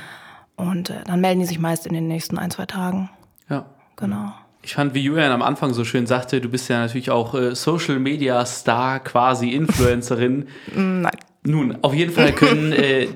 Und 0.55 0.89
äh, 0.89 1.03
dann 1.05 1.21
melden 1.21 1.39
die 1.39 1.45
sich 1.45 1.59
meist 1.59 1.87
in 1.87 1.93
den 1.93 2.07
nächsten 2.07 2.37
ein, 2.37 2.51
zwei 2.51 2.65
Tagen. 2.65 3.09
Ja. 3.49 3.65
Genau. 3.95 4.33
Ich 4.63 4.76
fand, 4.76 4.93
wie 4.93 5.02
Julian 5.02 5.32
am 5.32 5.41
Anfang 5.41 5.74
so 5.74 5.84
schön 5.84 6.06
sagte, 6.06 6.39
du 6.39 6.50
bist 6.50 6.69
ja 6.69 6.80
natürlich 6.80 7.10
auch 7.10 7.34
äh, 7.34 7.56
Social 7.56 8.00
Media 8.00 8.45
Star, 8.45 9.00
quasi 9.00 9.50
Influencerin. 9.50 10.47
Nein. 10.76 11.12
Nun, 11.43 11.80
auf 11.82 11.95
jeden 11.95 12.12
Fall 12.12 12.32
können, 12.36 12.71
äh, 12.71 13.08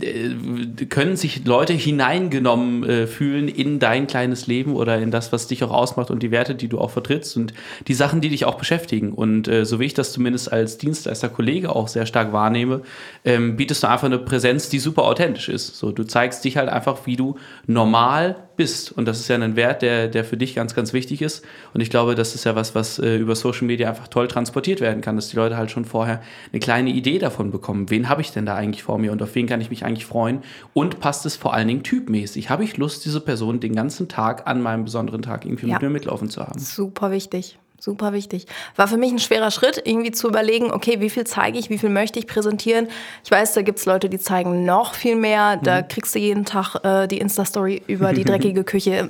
können 0.89 1.15
sich 1.15 1.45
Leute 1.45 1.73
hineingenommen 1.73 2.83
äh, 2.83 3.05
fühlen 3.05 3.47
in 3.47 3.77
dein 3.77 4.07
kleines 4.07 4.47
Leben 4.47 4.75
oder 4.75 4.97
in 4.97 5.11
das, 5.11 5.31
was 5.31 5.45
dich 5.45 5.63
auch 5.63 5.69
ausmacht 5.69 6.09
und 6.09 6.23
die 6.23 6.31
Werte, 6.31 6.55
die 6.55 6.67
du 6.67 6.79
auch 6.79 6.89
vertrittst 6.89 7.37
und 7.37 7.53
die 7.87 7.93
Sachen, 7.93 8.21
die 8.21 8.29
dich 8.29 8.45
auch 8.45 8.55
beschäftigen. 8.55 9.11
Und 9.11 9.47
äh, 9.47 9.63
so 9.63 9.79
wie 9.79 9.85
ich 9.85 9.93
das 9.93 10.11
zumindest 10.11 10.51
als 10.51 10.79
Dienstleister-Kollege 10.79 11.75
auch 11.75 11.87
sehr 11.87 12.07
stark 12.07 12.33
wahrnehme, 12.33 12.81
ähm, 13.25 13.57
bietest 13.57 13.83
du 13.83 13.89
einfach 13.89 14.05
eine 14.07 14.17
Präsenz, 14.17 14.69
die 14.69 14.79
super 14.79 15.03
authentisch 15.03 15.47
ist. 15.47 15.77
So, 15.77 15.91
du 15.91 16.03
zeigst 16.03 16.43
dich 16.45 16.57
halt 16.57 16.69
einfach, 16.69 17.05
wie 17.05 17.17
du 17.17 17.35
normal 17.67 18.35
bist. 18.55 18.91
Und 18.91 19.05
das 19.05 19.19
ist 19.19 19.27
ja 19.27 19.35
ein 19.35 19.55
Wert, 19.55 19.81
der, 19.81 20.07
der 20.07 20.23
für 20.23 20.37
dich 20.37 20.55
ganz, 20.55 20.75
ganz 20.75 20.93
wichtig 20.93 21.21
ist. 21.21 21.43
Und 21.73 21.81
ich 21.81 21.89
glaube, 21.89 22.15
das 22.15 22.35
ist 22.35 22.45
ja 22.45 22.55
was, 22.55 22.75
was 22.75 22.99
äh, 22.99 23.17
über 23.17 23.35
Social 23.35 23.65
Media 23.65 23.89
einfach 23.89 24.07
toll 24.07 24.27
transportiert 24.27 24.81
werden 24.81 25.01
kann, 25.01 25.15
dass 25.15 25.29
die 25.29 25.35
Leute 25.35 25.57
halt 25.57 25.71
schon 25.71 25.85
vorher 25.85 26.21
eine 26.51 26.59
kleine 26.59 26.89
Idee 26.89 27.19
davon 27.19 27.51
bekommen. 27.51 27.89
Wen 27.89 28.09
habe 28.15 28.21
ich 28.21 28.31
denn 28.31 28.45
da 28.45 28.55
eigentlich 28.55 28.81
vor 28.81 28.97
mir 28.97 29.11
und 29.11 29.21
auf 29.21 29.35
wen 29.35 29.45
kann 29.45 29.59
ich 29.59 29.69
mich 29.69 29.83
eigentlich 29.83 30.05
freuen? 30.05 30.41
Und 30.73 31.01
passt 31.01 31.25
es 31.25 31.35
vor 31.35 31.53
allen 31.53 31.67
Dingen 31.67 31.83
typmäßig? 31.83 32.49
Habe 32.49 32.63
ich 32.63 32.77
Lust, 32.77 33.03
diese 33.03 33.19
Person 33.19 33.59
den 33.59 33.75
ganzen 33.75 34.07
Tag 34.07 34.47
an 34.47 34.61
meinem 34.61 34.85
besonderen 34.85 35.21
Tag 35.21 35.43
irgendwie 35.43 35.67
ja. 35.67 35.73
mit 35.73 35.81
mir 35.81 35.89
mitlaufen 35.89 36.29
zu 36.29 36.41
haben? 36.41 36.57
Super 36.57 37.11
wichtig. 37.11 37.59
Super 37.77 38.13
wichtig. 38.13 38.45
War 38.77 38.87
für 38.87 38.95
mich 38.95 39.11
ein 39.11 39.19
schwerer 39.19 39.51
Schritt, 39.51 39.81
irgendwie 39.83 40.11
zu 40.11 40.29
überlegen, 40.29 40.71
okay, 40.71 41.01
wie 41.01 41.09
viel 41.09 41.25
zeige 41.25 41.59
ich, 41.59 41.69
wie 41.69 41.77
viel 41.77 41.89
möchte 41.89 42.17
ich 42.19 42.25
präsentieren. 42.25 42.87
Ich 43.25 43.31
weiß, 43.31 43.53
da 43.53 43.63
gibt 43.63 43.79
es 43.79 43.85
Leute, 43.85 44.07
die 44.07 44.17
zeigen 44.17 44.63
noch 44.63 44.93
viel 44.93 45.17
mehr. 45.17 45.57
Da 45.57 45.81
mhm. 45.81 45.87
kriegst 45.89 46.15
du 46.15 46.19
jeden 46.19 46.45
Tag 46.45 46.77
äh, 46.85 47.07
die 47.07 47.17
Insta-Story 47.17 47.83
über 47.87 48.13
die 48.13 48.23
dreckige 48.23 48.63
Küche. 48.63 49.09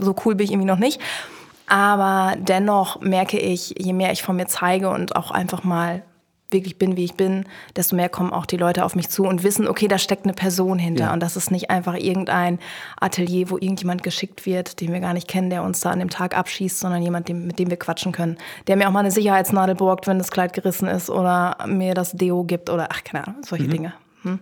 So 0.00 0.16
cool 0.24 0.34
bin 0.34 0.46
ich 0.46 0.52
irgendwie 0.52 0.66
noch 0.66 0.78
nicht. 0.78 0.98
Aber 1.66 2.36
dennoch 2.38 3.02
merke 3.02 3.38
ich, 3.38 3.74
je 3.76 3.92
mehr 3.92 4.12
ich 4.12 4.22
von 4.22 4.36
mir 4.36 4.46
zeige 4.46 4.88
und 4.88 5.14
auch 5.14 5.30
einfach 5.30 5.62
mal 5.62 6.02
wirklich 6.50 6.78
bin, 6.78 6.96
wie 6.96 7.04
ich 7.04 7.14
bin, 7.14 7.44
desto 7.74 7.96
mehr 7.96 8.08
kommen 8.08 8.32
auch 8.32 8.46
die 8.46 8.56
Leute 8.56 8.84
auf 8.84 8.94
mich 8.94 9.08
zu 9.08 9.24
und 9.24 9.42
wissen, 9.42 9.66
okay, 9.66 9.88
da 9.88 9.98
steckt 9.98 10.24
eine 10.24 10.32
Person 10.32 10.78
hinter. 10.78 11.06
Ja. 11.06 11.12
Und 11.12 11.20
das 11.20 11.36
ist 11.36 11.50
nicht 11.50 11.70
einfach 11.70 11.94
irgendein 11.94 12.58
Atelier, 13.00 13.50
wo 13.50 13.56
irgendjemand 13.56 14.02
geschickt 14.02 14.46
wird, 14.46 14.80
den 14.80 14.92
wir 14.92 15.00
gar 15.00 15.12
nicht 15.12 15.28
kennen, 15.28 15.50
der 15.50 15.62
uns 15.62 15.80
da 15.80 15.90
an 15.90 15.98
dem 15.98 16.10
Tag 16.10 16.36
abschießt, 16.36 16.78
sondern 16.78 17.02
jemand, 17.02 17.28
mit 17.28 17.58
dem 17.58 17.70
wir 17.70 17.76
quatschen 17.76 18.12
können. 18.12 18.36
Der 18.68 18.76
mir 18.76 18.88
auch 18.88 18.92
mal 18.92 19.00
eine 19.00 19.10
Sicherheitsnadel 19.10 19.74
borgt, 19.74 20.06
wenn 20.06 20.18
das 20.18 20.30
Kleid 20.30 20.52
gerissen 20.52 20.86
ist 20.86 21.10
oder 21.10 21.56
mir 21.66 21.94
das 21.94 22.12
Deo 22.12 22.44
gibt 22.44 22.70
oder 22.70 22.88
ach, 22.90 23.02
keine 23.02 23.26
Ahnung, 23.26 23.42
solche 23.44 23.64
mhm. 23.64 23.70
Dinge. 23.70 23.92
Hm? 24.22 24.38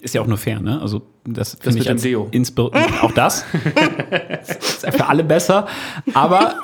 Ist 0.00 0.14
ja 0.14 0.20
auch 0.20 0.26
nur 0.26 0.36
fair, 0.36 0.60
ne? 0.60 0.80
Also 0.82 1.02
das, 1.24 1.56
das 1.58 1.74
ich 1.76 1.88
als 1.88 2.02
Deo. 2.02 2.30
auch 3.00 3.12
das. 3.12 3.44
das 4.28 4.84
ist 4.84 4.96
für 4.96 5.06
alle 5.06 5.24
besser. 5.24 5.66
Aber 6.12 6.56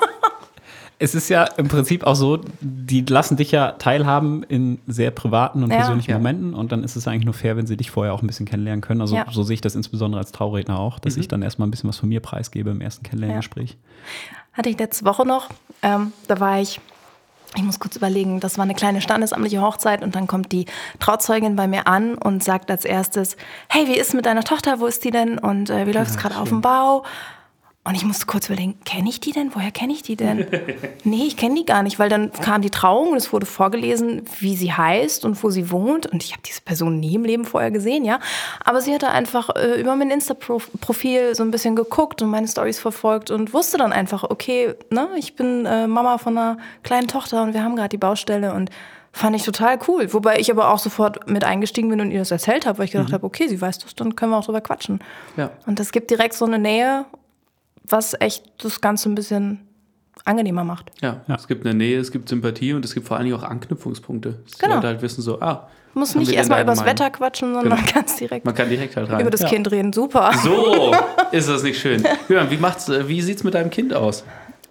es 1.01 1.15
ist 1.15 1.29
ja 1.29 1.45
im 1.57 1.67
Prinzip 1.67 2.03
auch 2.03 2.13
so, 2.13 2.39
die 2.59 3.01
lassen 3.01 3.35
dich 3.35 3.51
ja 3.51 3.71
teilhaben 3.71 4.43
in 4.43 4.77
sehr 4.85 5.09
privaten 5.09 5.63
und 5.63 5.71
ja. 5.71 5.77
persönlichen 5.77 6.11
ja. 6.11 6.17
Momenten 6.17 6.53
und 6.53 6.71
dann 6.71 6.83
ist 6.83 6.95
es 6.95 7.07
eigentlich 7.07 7.25
nur 7.25 7.33
fair, 7.33 7.57
wenn 7.57 7.65
sie 7.65 7.75
dich 7.75 7.89
vorher 7.89 8.13
auch 8.13 8.21
ein 8.21 8.27
bisschen 8.27 8.45
kennenlernen 8.45 8.81
können. 8.81 9.01
Also 9.01 9.15
ja. 9.15 9.25
so 9.31 9.41
sehe 9.41 9.55
ich 9.55 9.61
das 9.61 9.73
insbesondere 9.73 10.19
als 10.19 10.31
Trauredner 10.31 10.79
auch, 10.79 10.99
dass 10.99 11.15
mhm. 11.15 11.21
ich 11.21 11.27
dann 11.27 11.41
erstmal 11.41 11.67
ein 11.67 11.71
bisschen 11.71 11.89
was 11.89 11.97
von 11.97 12.07
mir 12.07 12.19
preisgebe 12.19 12.69
im 12.69 12.81
ersten 12.81 13.01
Kennenlerngespräch. 13.01 13.77
Hatte 14.53 14.69
ich 14.69 14.77
letzte 14.77 15.03
Woche 15.05 15.25
noch, 15.25 15.49
ähm, 15.81 16.13
da 16.27 16.39
war 16.39 16.61
ich 16.61 16.79
ich 17.55 17.63
muss 17.63 17.79
kurz 17.79 17.97
überlegen, 17.97 18.39
das 18.39 18.57
war 18.57 18.63
eine 18.63 18.75
kleine 18.75 19.01
standesamtliche 19.01 19.61
Hochzeit 19.61 20.03
und 20.03 20.15
dann 20.15 20.25
kommt 20.25 20.53
die 20.53 20.67
Trauzeugin 20.99 21.57
bei 21.57 21.67
mir 21.67 21.85
an 21.85 22.15
und 22.15 22.43
sagt 22.43 22.71
als 22.71 22.85
erstes, 22.85 23.35
hey, 23.67 23.87
wie 23.87 23.97
ist 23.97 24.13
mit 24.13 24.25
deiner 24.25 24.43
Tochter, 24.43 24.79
wo 24.79 24.85
ist 24.85 25.03
die 25.03 25.11
denn 25.11 25.37
und 25.37 25.69
äh, 25.69 25.85
wie 25.85 25.91
läuft 25.91 26.11
es 26.11 26.17
gerade 26.17 26.37
auf 26.37 26.47
dem 26.47 26.61
Bau? 26.61 27.03
Und 27.83 27.95
ich 27.95 28.05
musste 28.05 28.27
kurz 28.27 28.45
überlegen, 28.45 28.77
kenne 28.85 29.09
ich 29.09 29.19
die 29.19 29.31
denn? 29.31 29.55
Woher 29.55 29.71
kenne 29.71 29.93
ich 29.93 30.03
die 30.03 30.15
denn? 30.15 30.45
nee, 31.03 31.23
ich 31.25 31.35
kenne 31.35 31.55
die 31.55 31.65
gar 31.65 31.81
nicht, 31.81 31.97
weil 31.97 32.09
dann 32.09 32.31
kam 32.31 32.61
die 32.61 32.69
Trauung 32.69 33.09
und 33.09 33.17
es 33.17 33.33
wurde 33.33 33.47
vorgelesen, 33.47 34.21
wie 34.39 34.55
sie 34.55 34.71
heißt 34.71 35.25
und 35.25 35.43
wo 35.43 35.49
sie 35.49 35.71
wohnt. 35.71 36.05
Und 36.05 36.23
ich 36.23 36.33
habe 36.33 36.43
diese 36.45 36.61
Person 36.61 36.99
nie 36.99 37.15
im 37.15 37.25
Leben 37.25 37.43
vorher 37.43 37.71
gesehen, 37.71 38.05
ja. 38.05 38.19
Aber 38.63 38.81
sie 38.81 38.93
hatte 38.93 39.09
einfach 39.09 39.49
äh, 39.55 39.81
über 39.81 39.95
mein 39.95 40.11
Insta-Profil 40.11 41.33
so 41.33 41.41
ein 41.41 41.49
bisschen 41.49 41.75
geguckt 41.75 42.21
und 42.21 42.29
meine 42.29 42.47
Stories 42.47 42.77
verfolgt 42.77 43.31
und 43.31 43.51
wusste 43.51 43.79
dann 43.79 43.93
einfach, 43.93 44.25
okay, 44.25 44.75
ne, 44.91 45.07
ich 45.17 45.35
bin 45.35 45.65
äh, 45.65 45.87
Mama 45.87 46.19
von 46.19 46.37
einer 46.37 46.57
kleinen 46.83 47.07
Tochter 47.07 47.41
und 47.41 47.55
wir 47.55 47.63
haben 47.63 47.75
gerade 47.75 47.89
die 47.89 47.97
Baustelle 47.97 48.53
und 48.53 48.69
fand 49.11 49.35
ich 49.35 49.43
total 49.43 49.79
cool. 49.87 50.13
Wobei 50.13 50.39
ich 50.39 50.51
aber 50.51 50.71
auch 50.71 50.77
sofort 50.77 51.27
mit 51.27 51.43
eingestiegen 51.43 51.89
bin 51.89 51.99
und 51.99 52.11
ihr 52.11 52.19
das 52.19 52.29
erzählt 52.29 52.67
habe, 52.67 52.77
weil 52.77 52.85
ich 52.85 52.91
gedacht 52.91 53.09
mhm. 53.09 53.13
habe, 53.13 53.25
okay, 53.25 53.47
sie 53.47 53.59
weiß 53.59 53.79
das, 53.79 53.95
dann 53.95 54.15
können 54.15 54.31
wir 54.31 54.37
auch 54.37 54.45
drüber 54.45 54.61
quatschen. 54.61 54.99
Ja. 55.35 55.49
Und 55.65 55.79
das 55.79 55.91
gibt 55.91 56.11
direkt 56.11 56.35
so 56.35 56.45
eine 56.45 56.59
Nähe 56.59 57.05
was 57.83 58.15
echt 58.19 58.43
das 58.63 58.81
Ganze 58.81 59.09
ein 59.09 59.15
bisschen 59.15 59.67
angenehmer 60.25 60.63
macht. 60.63 60.91
Ja, 61.01 61.21
ja, 61.27 61.35
es 61.35 61.47
gibt 61.47 61.65
eine 61.65 61.73
Nähe, 61.73 61.99
es 61.99 62.11
gibt 62.11 62.29
Sympathie 62.29 62.73
und 62.73 62.85
es 62.85 62.93
gibt 62.93 63.07
vor 63.07 63.17
allen 63.17 63.25
Dingen 63.25 63.37
auch 63.37 63.43
Anknüpfungspunkte. 63.43 64.39
Dass 64.45 64.57
genau. 64.57 64.71
die 64.71 64.75
Leute 64.75 64.87
halt 64.87 65.01
wissen 65.01 65.21
so, 65.21 65.41
ah, 65.41 65.69
muss 65.93 66.15
nicht 66.15 66.31
erstmal 66.31 66.61
über 66.61 66.71
das 66.71 66.85
Wetter 66.85 67.09
quatschen, 67.09 67.53
sondern 67.53 67.77
genau. 67.77 67.91
ganz 67.93 68.15
direkt. 68.15 68.45
Man 68.45 68.55
kann 68.55 68.69
direkt 68.69 68.95
halt 68.95 69.09
rein. 69.09 69.21
Über 69.21 69.29
das 69.29 69.41
ja. 69.41 69.49
Kind 69.49 69.69
reden, 69.71 69.91
super. 69.91 70.31
So, 70.43 70.95
ist 71.31 71.49
das 71.49 71.63
nicht 71.63 71.79
schön. 71.79 72.03
Jörn, 72.29 72.49
wie, 72.49 72.59
wie 72.61 73.21
sieht 73.21 73.37
es 73.37 73.43
mit 73.43 73.53
deinem 73.53 73.69
Kind 73.69 73.93
aus? 73.93 74.23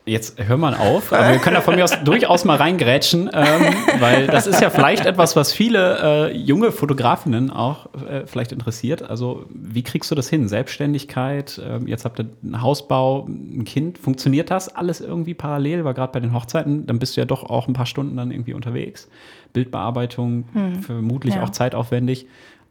Jetzt 0.07 0.43
hör 0.43 0.57
mal 0.57 0.75
auf, 0.75 1.13
aber 1.13 1.33
wir 1.33 1.39
können 1.39 1.57
da 1.57 1.61
von 1.61 1.77
mir 1.77 1.85
aus 1.85 2.03
durchaus 2.03 2.47
mal 2.47 2.57
reingrätschen, 2.57 3.31
ähm, 3.33 3.75
weil 3.99 4.27
das 4.27 4.47
ist 4.47 4.61
ja 4.63 4.71
vielleicht 4.71 5.05
etwas, 5.05 5.37
was 5.37 5.53
viele 5.53 6.31
äh, 6.31 6.37
junge 6.37 6.73
Fotografinnen 6.73 7.51
auch 7.51 7.87
äh, 8.09 8.27
vielleicht 8.27 8.53
interessiert. 8.53 9.03
Also, 9.03 9.45
wie 9.51 9.83
kriegst 9.83 10.11
du 10.11 10.15
das 10.15 10.31
hin? 10.31 10.49
Selbstständigkeit, 10.49 11.59
äh, 11.59 11.79
jetzt 11.85 12.07
habt 12.07 12.19
ihr 12.19 12.27
einen 12.43 12.63
Hausbau, 12.63 13.27
ein 13.29 13.65
Kind, 13.65 13.99
funktioniert 13.99 14.51
das 14.51 14.75
alles 14.75 15.03
irgendwie 15.03 15.35
parallel? 15.35 15.85
Weil 15.85 15.93
gerade 15.93 16.13
bei 16.13 16.21
den 16.21 16.33
Hochzeiten, 16.33 16.87
dann 16.87 16.99
bist 16.99 17.17
du 17.17 17.21
ja 17.21 17.27
doch 17.27 17.45
auch 17.45 17.69
ein 17.69 17.75
paar 17.75 17.87
Stunden 17.87 18.17
dann 18.17 18.31
irgendwie 18.31 18.55
unterwegs. 18.55 19.07
Bildbearbeitung, 19.53 20.45
hm. 20.55 20.83
vermutlich 20.83 21.35
ja. 21.35 21.43
auch 21.43 21.51
zeitaufwendig. 21.51 22.27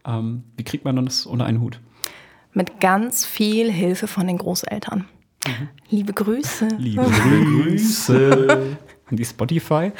Ähm, 0.05 0.43
wie 0.57 0.63
kriegt 0.63 0.83
man 0.83 1.05
das 1.05 1.27
unter 1.27 1.45
einen 1.45 1.61
Hut? 1.61 1.79
Mit 2.53 2.79
ganz 2.79 3.25
viel 3.25 3.71
Hilfe 3.71 4.07
von 4.07 4.25
den 4.25 4.39
Großeltern. 4.39 5.05
Liebe 5.89 6.13
Grüße. 6.13 6.67
Liebe 6.77 7.03
Grüße. 7.03 8.77
An 9.09 9.17
die 9.17 9.25
Spotify. 9.25 9.91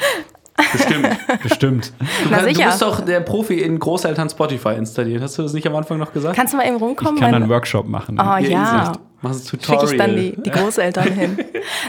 Bestimmt. 0.72 1.08
Bestimmt. 1.42 1.92
Du, 1.98 2.30
kann, 2.30 2.46
du, 2.46 2.64
bist 2.64 2.82
doch 2.82 3.00
der 3.00 3.20
Profi 3.20 3.60
in 3.60 3.78
Großeltern 3.78 4.28
Spotify 4.28 4.74
installiert. 4.74 5.22
Hast 5.22 5.38
du 5.38 5.42
das 5.42 5.52
nicht 5.52 5.66
am 5.66 5.74
Anfang 5.74 5.98
noch 5.98 6.12
gesagt? 6.12 6.36
Kannst 6.36 6.52
du 6.52 6.58
mal 6.58 6.66
eben 6.66 6.76
rumkommen? 6.76 7.14
Ich 7.14 7.20
kann 7.20 7.34
einen 7.34 7.48
Workshop 7.48 7.86
machen. 7.86 8.18
Oh 8.20 8.36
ja. 8.36 8.92
Mach 9.22 9.32
ein 9.32 9.44
Tutorial. 9.44 9.86
Schicke 9.86 9.92
ich 9.92 9.98
dann 9.98 10.16
die, 10.16 10.42
die 10.42 10.50
Großeltern 10.50 11.12
hin. 11.12 11.38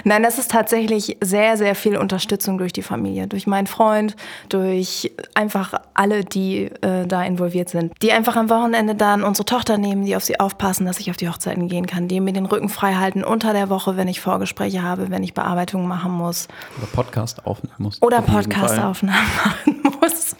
Nein, 0.04 0.24
das 0.24 0.38
ist 0.38 0.52
tatsächlich 0.52 1.18
sehr, 1.22 1.56
sehr 1.56 1.76
viel 1.76 1.96
Unterstützung 1.98 2.58
durch 2.58 2.74
die 2.74 2.82
Familie, 2.82 3.28
durch 3.28 3.48
meinen 3.48 3.68
Freund, 3.68 4.16
durch 4.50 5.12
einfach 5.34 5.74
alle, 5.94 6.26
die 6.26 6.66
äh, 6.82 7.08
da 7.08 7.24
involviert 7.24 7.70
sind. 7.70 7.94
Die 8.02 8.12
einfach 8.12 8.36
am 8.36 8.50
Wochenende 8.50 8.96
dann 8.96 9.24
unsere 9.24 9.46
Tochter 9.46 9.78
nehmen, 9.78 10.06
die 10.06 10.16
auf 10.16 10.24
sie 10.24 10.40
aufpassen, 10.40 10.86
dass 10.86 11.00
ich 11.00 11.10
auf 11.10 11.18
die 11.18 11.30
Hochzeiten 11.30 11.70
gehen 11.70 11.86
kann, 11.88 12.08
die 12.08 12.20
mir 12.20 12.34
den 12.34 12.46
Rücken 12.46 12.68
frei 12.70 12.96
halten 12.96 13.24
unter 13.24 13.54
der 13.54 13.70
Woche, 13.70 13.96
wenn 13.96 14.08
ich 14.10 14.20
Vorgespräche 14.20 14.84
habe, 14.84 15.10
wenn 15.10 15.24
ich 15.24 15.34
Bearbeitungen 15.34 15.88
machen 15.88 16.12
muss. 16.12 16.48
Oder 16.78 16.88
Podcast 16.88 17.46
aufnehmen 17.46 17.76
muss. 17.78 18.02
Oder 18.02 18.22
Podcast-Aufnahmen 18.22 19.28
machen 19.46 19.82
muss. 20.02 20.36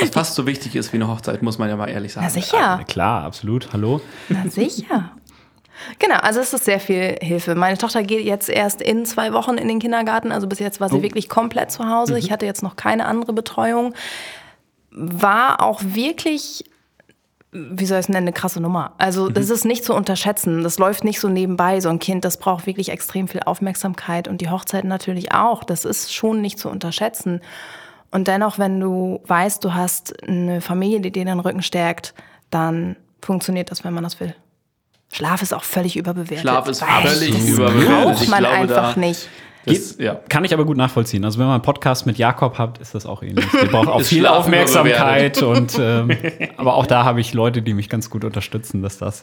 Was 0.00 0.10
fast 0.10 0.34
so 0.34 0.46
wichtig 0.46 0.76
ist 0.76 0.92
wie 0.92 0.96
eine 0.96 1.08
Hochzeit, 1.08 1.42
muss 1.42 1.58
man 1.58 1.68
ja 1.68 1.76
mal 1.76 1.88
ehrlich 1.88 2.12
sagen. 2.12 2.26
Na 2.26 2.30
sicher. 2.30 2.58
Ja, 2.58 2.80
klar, 2.86 3.24
absolut. 3.24 3.72
Hallo. 3.72 4.00
Na 4.28 4.48
sicher. 4.48 5.10
Genau, 5.98 6.16
also 6.16 6.40
es 6.40 6.52
ist 6.52 6.64
sehr 6.64 6.80
viel 6.80 7.16
Hilfe. 7.20 7.54
Meine 7.54 7.78
Tochter 7.78 8.02
geht 8.02 8.24
jetzt 8.24 8.48
erst 8.48 8.80
in 8.80 9.06
zwei 9.06 9.32
Wochen 9.32 9.58
in 9.58 9.68
den 9.68 9.78
Kindergarten. 9.78 10.32
Also 10.32 10.46
bis 10.46 10.58
jetzt 10.58 10.80
war 10.80 10.88
sie 10.88 10.96
oh. 10.96 11.02
wirklich 11.02 11.28
komplett 11.28 11.70
zu 11.70 11.88
Hause. 11.88 12.12
Mhm. 12.12 12.18
Ich 12.18 12.30
hatte 12.30 12.46
jetzt 12.46 12.62
noch 12.62 12.76
keine 12.76 13.06
andere 13.06 13.32
Betreuung. 13.32 13.94
War 14.90 15.62
auch 15.62 15.80
wirklich 15.82 16.64
wie 17.52 17.86
soll 17.86 17.98
ich 17.98 18.06
es 18.06 18.08
nennen, 18.08 18.26
eine 18.26 18.32
krasse 18.32 18.60
Nummer. 18.60 18.92
Also 18.98 19.28
das 19.28 19.46
mhm. 19.46 19.54
ist 19.54 19.64
nicht 19.64 19.84
zu 19.84 19.94
unterschätzen. 19.94 20.62
Das 20.62 20.78
läuft 20.78 21.04
nicht 21.04 21.20
so 21.20 21.28
nebenbei, 21.28 21.80
so 21.80 21.88
ein 21.88 21.98
Kind. 21.98 22.24
Das 22.24 22.38
braucht 22.38 22.66
wirklich 22.66 22.90
extrem 22.90 23.28
viel 23.28 23.40
Aufmerksamkeit 23.44 24.28
und 24.28 24.40
die 24.40 24.50
Hochzeit 24.50 24.84
natürlich 24.84 25.32
auch. 25.32 25.64
Das 25.64 25.84
ist 25.84 26.14
schon 26.14 26.40
nicht 26.40 26.58
zu 26.58 26.68
unterschätzen. 26.68 27.40
Und 28.10 28.28
dennoch, 28.28 28.58
wenn 28.58 28.80
du 28.80 29.20
weißt, 29.26 29.64
du 29.64 29.74
hast 29.74 30.22
eine 30.28 30.60
Familie, 30.60 31.00
die 31.00 31.12
dir 31.12 31.24
den 31.24 31.40
Rücken 31.40 31.62
stärkt, 31.62 32.14
dann 32.50 32.96
funktioniert 33.22 33.70
das, 33.70 33.84
wenn 33.84 33.94
man 33.94 34.04
das 34.04 34.20
will. 34.20 34.34
Schlaf 35.12 35.42
ist 35.42 35.54
auch 35.54 35.64
völlig 35.64 35.96
überbewertet. 35.96 36.40
Schlaf 36.40 36.68
ist 36.68 36.82
völlig 36.82 37.32
das 37.32 37.48
überbewertet. 37.48 38.04
Braucht 38.04 38.28
man 38.28 38.38
glaube, 38.40 38.54
einfach 38.54 38.96
nicht. 38.96 39.28
Das, 39.66 39.96
ja. 39.98 40.20
Kann 40.28 40.44
ich 40.44 40.54
aber 40.54 40.64
gut 40.64 40.76
nachvollziehen. 40.76 41.24
Also 41.24 41.40
wenn 41.40 41.46
man 41.46 41.54
einen 41.54 41.62
Podcast 41.62 42.06
mit 42.06 42.18
Jakob 42.18 42.56
hat, 42.56 42.78
ist 42.78 42.94
das 42.94 43.04
auch 43.04 43.22
ähnlich. 43.22 43.44
Der 43.60 43.66
braucht 43.66 43.88
auch 43.88 44.00
viel 44.00 44.26
Aufmerksamkeit 44.26 45.42
und 45.42 45.76
ähm, 45.80 46.16
aber 46.56 46.74
auch 46.76 46.86
da 46.86 47.04
habe 47.04 47.20
ich 47.20 47.34
Leute, 47.34 47.62
die 47.62 47.74
mich 47.74 47.88
ganz 47.88 48.08
gut 48.08 48.24
unterstützen, 48.24 48.82
dass 48.82 48.98
das. 48.98 49.22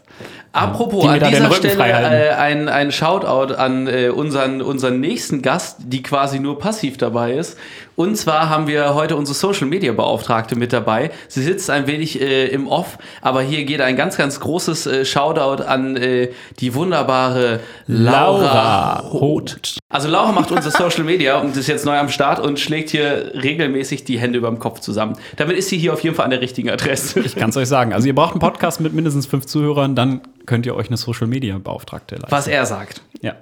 Apropos 0.52 1.08
an 1.08 1.22
dieser 1.22 1.52
Stelle 1.54 1.84
äh, 1.84 2.30
ein, 2.32 2.67
ein 2.67 2.91
Shoutout 2.91 3.54
an 3.54 3.88
äh, 3.88 4.10
unseren, 4.10 4.62
unseren 4.62 5.00
nächsten 5.00 5.41
Gast, 5.41 5.78
die 5.80 6.04
quasi 6.04 6.39
nur 6.39 6.60
passiv 6.60 6.98
dabei 6.98 7.34
ist. 7.34 7.58
Und 7.95 8.15
zwar 8.15 8.49
haben 8.49 8.67
wir 8.67 8.95
heute 8.95 9.15
unsere 9.15 9.36
Social 9.36 9.67
Media 9.67 9.93
Beauftragte 9.93 10.56
mit 10.56 10.73
dabei. 10.73 11.12
Sie 11.27 11.43
sitzt 11.43 11.69
ein 11.69 11.88
wenig 11.88 12.19
äh, 12.19 12.47
im 12.47 12.67
Off, 12.67 12.97
aber 13.21 13.41
hier 13.41 13.63
geht 13.65 13.82
ein 13.82 13.95
ganz, 13.95 14.17
ganz 14.17 14.39
großes 14.39 14.88
äh, 14.88 15.06
Shoutout 15.06 15.63
an 15.63 15.95
äh, 15.95 16.29
die 16.60 16.73
wunderbare 16.73 17.60
Laura, 17.88 19.01
Laura 19.01 19.12
Hoth. 19.12 19.77
Also 19.89 20.10
Laura 20.10 20.32
macht 20.32 20.51
unsere 20.51 20.75
Social 20.75 21.03
Media 21.03 21.39
und 21.39 21.56
ist 21.56 21.67
jetzt 21.67 21.86
neu 21.86 21.97
am 21.97 22.10
Start 22.10 22.39
und 22.39 22.60
schlägt 22.60 22.89
hier 22.89 23.32
regelmäßig 23.36 24.03
die 24.06 24.19
Hände 24.19 24.39
über 24.39 24.49
dem 24.49 24.60
Kopf 24.60 24.79
zusammen. 24.79 25.15
Damit 25.38 25.58
ist 25.58 25.69
sie 25.69 25.77
hier 25.77 25.93
auf 25.93 26.03
jeden 26.03 26.15
Fall 26.15 26.25
an 26.25 26.32
der 26.32 26.41
richtigen 26.41 26.69
Adresse. 26.69 27.19
Ich 27.19 27.36
kann 27.36 27.51
es 27.51 27.58
euch 27.58 27.67
sagen. 27.67 27.93
Also 27.93 28.08
ihr 28.08 28.15
braucht 28.15 28.32
einen 28.32 28.39
Podcast 28.39 28.82
mit 28.82 28.93
mindestens 28.93 29.27
fünf 29.27 29.45
Zuhörern, 29.45 29.95
dann 29.95 30.21
könnt 30.45 30.65
ihr 30.65 30.75
euch 30.75 30.88
eine 30.88 30.97
Social 30.97 31.27
Media 31.27 31.58
Beauftragte 31.58 32.15
leisten. 32.15 32.32
Was 32.32 32.47
er 32.47 32.65
sagt. 32.65 33.01
Ja. 33.23 33.38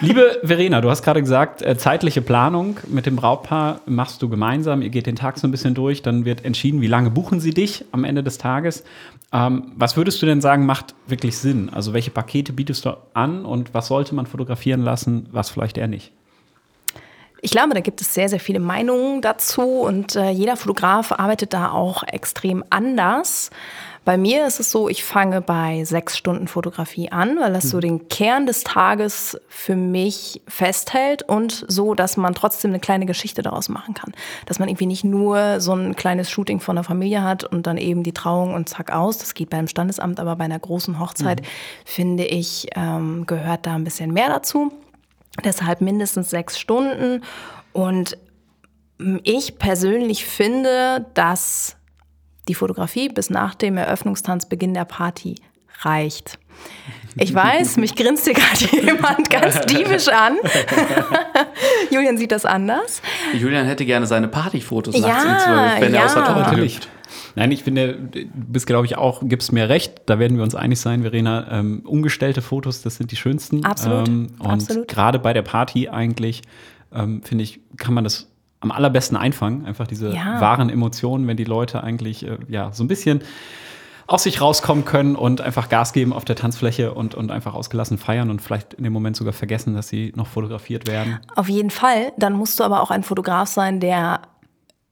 Liebe 0.00 0.38
Verena, 0.44 0.80
du 0.80 0.88
hast 0.88 1.02
gerade 1.02 1.20
gesagt, 1.20 1.60
äh, 1.60 1.76
zeitliche 1.76 2.22
Planung 2.22 2.78
mit 2.86 3.04
dem 3.04 3.16
Brautpaar 3.16 3.80
machst 3.84 4.22
du 4.22 4.28
gemeinsam. 4.28 4.80
Ihr 4.80 4.90
geht 4.90 5.06
den 5.08 5.16
Tag 5.16 5.38
so 5.38 5.48
ein 5.48 5.50
bisschen 5.50 5.74
durch, 5.74 6.02
dann 6.02 6.24
wird 6.24 6.44
entschieden, 6.44 6.80
wie 6.80 6.86
lange 6.86 7.10
buchen 7.10 7.40
sie 7.40 7.50
dich 7.50 7.84
am 7.90 8.04
Ende 8.04 8.22
des 8.22 8.38
Tages. 8.38 8.84
Ähm, 9.32 9.72
was 9.74 9.96
würdest 9.96 10.22
du 10.22 10.26
denn 10.26 10.40
sagen, 10.40 10.66
macht 10.66 10.94
wirklich 11.08 11.36
Sinn? 11.36 11.68
Also 11.68 11.92
welche 11.92 12.12
Pakete 12.12 12.52
bietest 12.52 12.84
du 12.84 12.96
an 13.12 13.44
und 13.44 13.74
was 13.74 13.88
sollte 13.88 14.14
man 14.14 14.26
fotografieren 14.26 14.82
lassen, 14.82 15.26
was 15.32 15.50
vielleicht 15.50 15.78
eher 15.78 15.88
nicht? 15.88 16.12
Ich 17.40 17.50
glaube, 17.50 17.74
da 17.74 17.80
gibt 17.80 18.00
es 18.00 18.14
sehr, 18.14 18.28
sehr 18.28 18.40
viele 18.40 18.60
Meinungen 18.60 19.20
dazu 19.20 19.62
und 19.80 20.14
äh, 20.14 20.30
jeder 20.30 20.56
Fotograf 20.56 21.10
arbeitet 21.10 21.52
da 21.52 21.72
auch 21.72 22.04
extrem 22.04 22.62
anders. 22.70 23.50
Bei 24.04 24.18
mir 24.18 24.46
ist 24.46 24.60
es 24.60 24.70
so, 24.70 24.88
ich 24.88 25.02
fange 25.02 25.40
bei 25.40 25.82
sechs 25.84 26.18
Stunden 26.18 26.46
Fotografie 26.46 27.10
an, 27.10 27.38
weil 27.40 27.54
das 27.54 27.70
so 27.70 27.78
hm. 27.78 27.80
den 27.80 28.08
Kern 28.08 28.44
des 28.44 28.62
Tages 28.62 29.38
für 29.48 29.76
mich 29.76 30.42
festhält 30.46 31.22
und 31.22 31.64
so, 31.68 31.94
dass 31.94 32.18
man 32.18 32.34
trotzdem 32.34 32.72
eine 32.72 32.80
kleine 32.80 33.06
Geschichte 33.06 33.40
daraus 33.40 33.70
machen 33.70 33.94
kann. 33.94 34.12
Dass 34.44 34.58
man 34.58 34.68
irgendwie 34.68 34.86
nicht 34.86 35.04
nur 35.04 35.60
so 35.60 35.72
ein 35.72 35.96
kleines 35.96 36.30
Shooting 36.30 36.60
von 36.60 36.76
der 36.76 36.84
Familie 36.84 37.22
hat 37.22 37.44
und 37.44 37.66
dann 37.66 37.78
eben 37.78 38.02
die 38.02 38.12
Trauung 38.12 38.52
und 38.52 38.68
zack 38.68 38.92
aus. 38.92 39.16
Das 39.18 39.32
geht 39.32 39.48
beim 39.48 39.68
Standesamt, 39.68 40.20
aber 40.20 40.36
bei 40.36 40.44
einer 40.44 40.58
großen 40.58 41.00
Hochzeit, 41.00 41.40
mhm. 41.40 41.46
finde 41.86 42.24
ich, 42.24 42.66
ähm, 42.76 43.24
gehört 43.26 43.64
da 43.64 43.74
ein 43.74 43.84
bisschen 43.84 44.12
mehr 44.12 44.28
dazu. 44.28 44.70
Deshalb 45.42 45.80
mindestens 45.80 46.28
sechs 46.28 46.58
Stunden. 46.58 47.22
Und 47.72 48.18
ich 49.24 49.58
persönlich 49.58 50.26
finde, 50.26 51.06
dass 51.14 51.76
die 52.48 52.54
Fotografie 52.54 53.08
bis 53.08 53.30
nach 53.30 53.54
dem 53.54 53.76
Eröffnungstanzbeginn 53.76 54.74
der 54.74 54.84
Party 54.84 55.36
reicht. 55.80 56.38
Ich 57.16 57.32
weiß, 57.32 57.76
mich 57.76 57.94
grinst 57.94 58.24
hier 58.24 58.34
gerade 58.34 58.64
jemand 58.86 59.30
ganz 59.30 59.60
diebisch 59.66 60.08
an. 60.08 60.36
Julian 61.90 62.18
sieht 62.18 62.32
das 62.32 62.44
anders. 62.44 63.02
Julian 63.34 63.66
hätte 63.66 63.84
gerne 63.84 64.06
seine 64.06 64.28
Partyfotos 64.28 64.96
ja, 64.96 65.06
nachts 65.06 65.46
um 65.46 65.54
12, 65.54 65.80
wenn 65.80 65.94
ja. 65.94 66.00
er 66.00 66.06
aus 66.06 66.14
der 66.14 66.24
Torte 66.24 66.56
hüpft. 66.56 66.88
Nein, 67.36 67.52
ich 67.52 67.62
finde, 67.62 67.94
du 67.94 68.26
bist, 68.32 68.66
glaube 68.66 68.86
ich, 68.86 68.96
auch, 68.96 69.22
gibst 69.24 69.52
mir 69.52 69.68
recht, 69.68 70.02
da 70.06 70.18
werden 70.18 70.36
wir 70.36 70.44
uns 70.44 70.54
einig 70.54 70.80
sein, 70.80 71.02
Verena. 71.02 71.46
Ähm, 71.50 71.82
umgestellte 71.84 72.42
Fotos, 72.42 72.82
das 72.82 72.96
sind 72.96 73.10
die 73.12 73.16
schönsten. 73.16 73.64
Absolut. 73.64 74.08
Ähm, 74.08 74.30
und 74.38 74.88
gerade 74.88 75.18
bei 75.18 75.32
der 75.32 75.42
Party 75.42 75.88
eigentlich, 75.88 76.42
ähm, 76.92 77.22
finde 77.22 77.44
ich, 77.44 77.60
kann 77.76 77.94
man 77.94 78.04
das 78.04 78.28
am 78.64 78.72
allerbesten 78.72 79.16
einfangen. 79.16 79.64
Einfach 79.64 79.86
diese 79.86 80.12
ja. 80.12 80.40
wahren 80.40 80.70
Emotionen, 80.70 81.26
wenn 81.28 81.36
die 81.36 81.44
Leute 81.44 81.84
eigentlich 81.84 82.26
äh, 82.26 82.38
ja 82.48 82.72
so 82.72 82.82
ein 82.82 82.88
bisschen 82.88 83.22
aus 84.06 84.24
sich 84.24 84.40
rauskommen 84.40 84.84
können 84.84 85.16
und 85.16 85.40
einfach 85.40 85.68
Gas 85.68 85.92
geben 85.92 86.12
auf 86.12 86.24
der 86.24 86.36
Tanzfläche 86.36 86.92
und, 86.92 87.14
und 87.14 87.30
einfach 87.30 87.54
ausgelassen 87.54 87.96
feiern 87.96 88.30
und 88.30 88.42
vielleicht 88.42 88.74
in 88.74 88.84
dem 88.84 88.92
Moment 88.92 89.16
sogar 89.16 89.32
vergessen, 89.32 89.74
dass 89.74 89.88
sie 89.88 90.12
noch 90.14 90.26
fotografiert 90.26 90.86
werden. 90.86 91.20
Auf 91.36 91.48
jeden 91.48 91.70
Fall. 91.70 92.12
Dann 92.18 92.34
musst 92.34 92.60
du 92.60 92.64
aber 92.64 92.82
auch 92.82 92.90
ein 92.90 93.02
Fotograf 93.02 93.48
sein, 93.48 93.80
der 93.80 94.20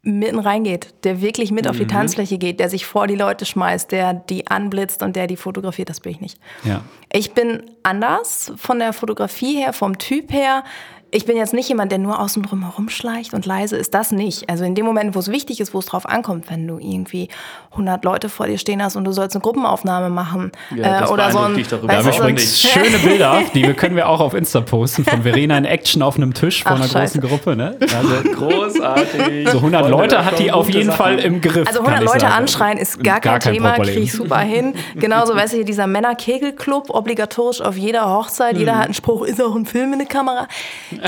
mitten 0.05 0.41
reingeht, 0.41 0.95
der 1.05 1.21
wirklich 1.21 1.53
mit 1.53 1.69
auf 1.69 1.77
die 1.77 1.87
Tanzfläche 1.87 2.37
geht, 2.37 2.59
der 2.59 2.69
sich 2.69 2.87
vor 2.87 3.07
die 3.07 3.15
Leute 3.15 3.47
schmeißt, 3.47 3.93
der 3.93 4.15
die 4.15 4.49
anblitzt 4.49 5.03
und 5.03 5.15
der 5.15 5.29
die 5.29 5.37
fotografiert, 5.37 5.91
das 5.91 6.01
bin 6.01 6.13
ich 6.13 6.21
nicht. 6.21 6.41
Ja. 6.65 6.81
Ich 7.13 7.35
bin 7.35 7.63
anders 7.85 8.53
von 8.57 8.81
der 8.81 8.93
Fotografie 8.93 9.59
her, 9.59 9.73
vom 9.73 9.99
Typ 9.99 10.33
her. 10.33 10.65
Ich 11.15 11.27
bin 11.27 11.37
jetzt 11.37 11.53
nicht 11.53 11.69
jemand, 11.69 11.93
der 11.93 11.99
nur 11.99 12.19
außen 12.21 12.43
drum 12.43 12.63
herumschleicht 12.63 13.35
und 13.35 13.45
leise 13.45 13.77
ist 13.77 13.93
das 13.93 14.13
nicht. 14.13 14.49
Also 14.49 14.65
in 14.65 14.75
dem 14.75 14.87
Moment, 14.87 15.15
wo 15.15 15.19
es 15.19 15.31
wichtig 15.31 15.61
ist, 15.61 15.75
wo 15.75 15.79
es 15.79 15.85
drauf 15.85 16.07
ankommt, 16.09 16.47
wenn 16.51 16.67
du 16.67 16.79
irgendwie 16.79 17.29
100 17.73 18.03
Leute 18.03 18.31
vor 18.31 18.47
dir 18.47 18.57
stehen 18.57 18.83
hast 18.83 18.97
und 18.97 19.05
du 19.05 19.13
sollst 19.13 19.37
eine 19.37 19.43
Gruppenaufnahme 19.43 20.09
machen 20.09 20.53
Ja, 20.75 21.01
das 21.01 21.11
oder 21.11 21.31
so 21.31 21.41
ein, 21.41 21.55
dich 21.55 21.69
darüber 21.69 21.89
Da 21.93 22.03
weißt 22.05 22.19
habe 22.23 22.33
du, 22.33 22.39
ich 22.39 22.49
so 22.59 22.73
ein- 22.73 22.79
übrigens 22.81 22.95
schöne 22.95 22.99
Bilder, 23.11 23.43
die 23.53 23.63
können 23.75 23.95
wir 23.95 24.09
auch 24.09 24.21
auf 24.21 24.33
Insta 24.33 24.63
posten, 24.63 25.05
von 25.05 25.23
Verena 25.23 25.59
in 25.59 25.67
Action 25.67 26.01
auf 26.01 26.17
einem 26.17 26.33
Tisch 26.33 26.63
vor 26.63 26.73
Ach, 26.73 26.77
einer 26.77 26.89
scheiße. 26.89 27.19
großen 27.21 27.29
Gruppe. 27.45 27.57
Ne? 27.57 27.77
Also, 27.95 28.31
Großartig. 28.35 29.49
so 29.51 29.59
100 29.59 29.81
Freunde, 29.83 29.97
Leute 29.97 30.25
hat 30.25 30.39
die 30.39 30.51
auf 30.51 30.69
jeden 30.71 30.87
Sachen. 30.87 30.97
Fall 30.97 31.19
im 31.19 31.41
Griff. 31.43 31.67
Also 31.69 31.81
kann 31.83 31.93
100 31.95 32.03
ich 32.03 32.09
Leute 32.09 32.21
sagen. 32.21 32.33
anschreien 32.43 32.79
ist 32.79 33.05
gar 33.05 33.21
kein, 33.21 33.39
kein 33.39 33.53
Thema, 33.55 33.73
kriege 33.75 34.01
ich 34.01 34.13
super 34.13 34.39
hin. 34.41 34.75
Genauso, 34.97 35.35
weißt 35.35 35.53
du, 35.53 35.57
hier 35.59 35.65
dieser 35.67 35.87
Männer-Kegel-Club, 35.87 36.89
obligatorisch 36.91 37.61
auf 37.61 37.77
jeder 37.77 38.09
Hochzeit. 38.09 38.57
Jeder 38.57 38.77
hat 38.79 38.87
einen 38.87 38.95
Spruch, 38.95 39.25
ist 39.25 39.43
auch 39.43 39.55
ein 39.55 39.67
Film 39.67 39.93
in 39.93 39.99
der 39.99 40.09
Kamera. 40.09 40.49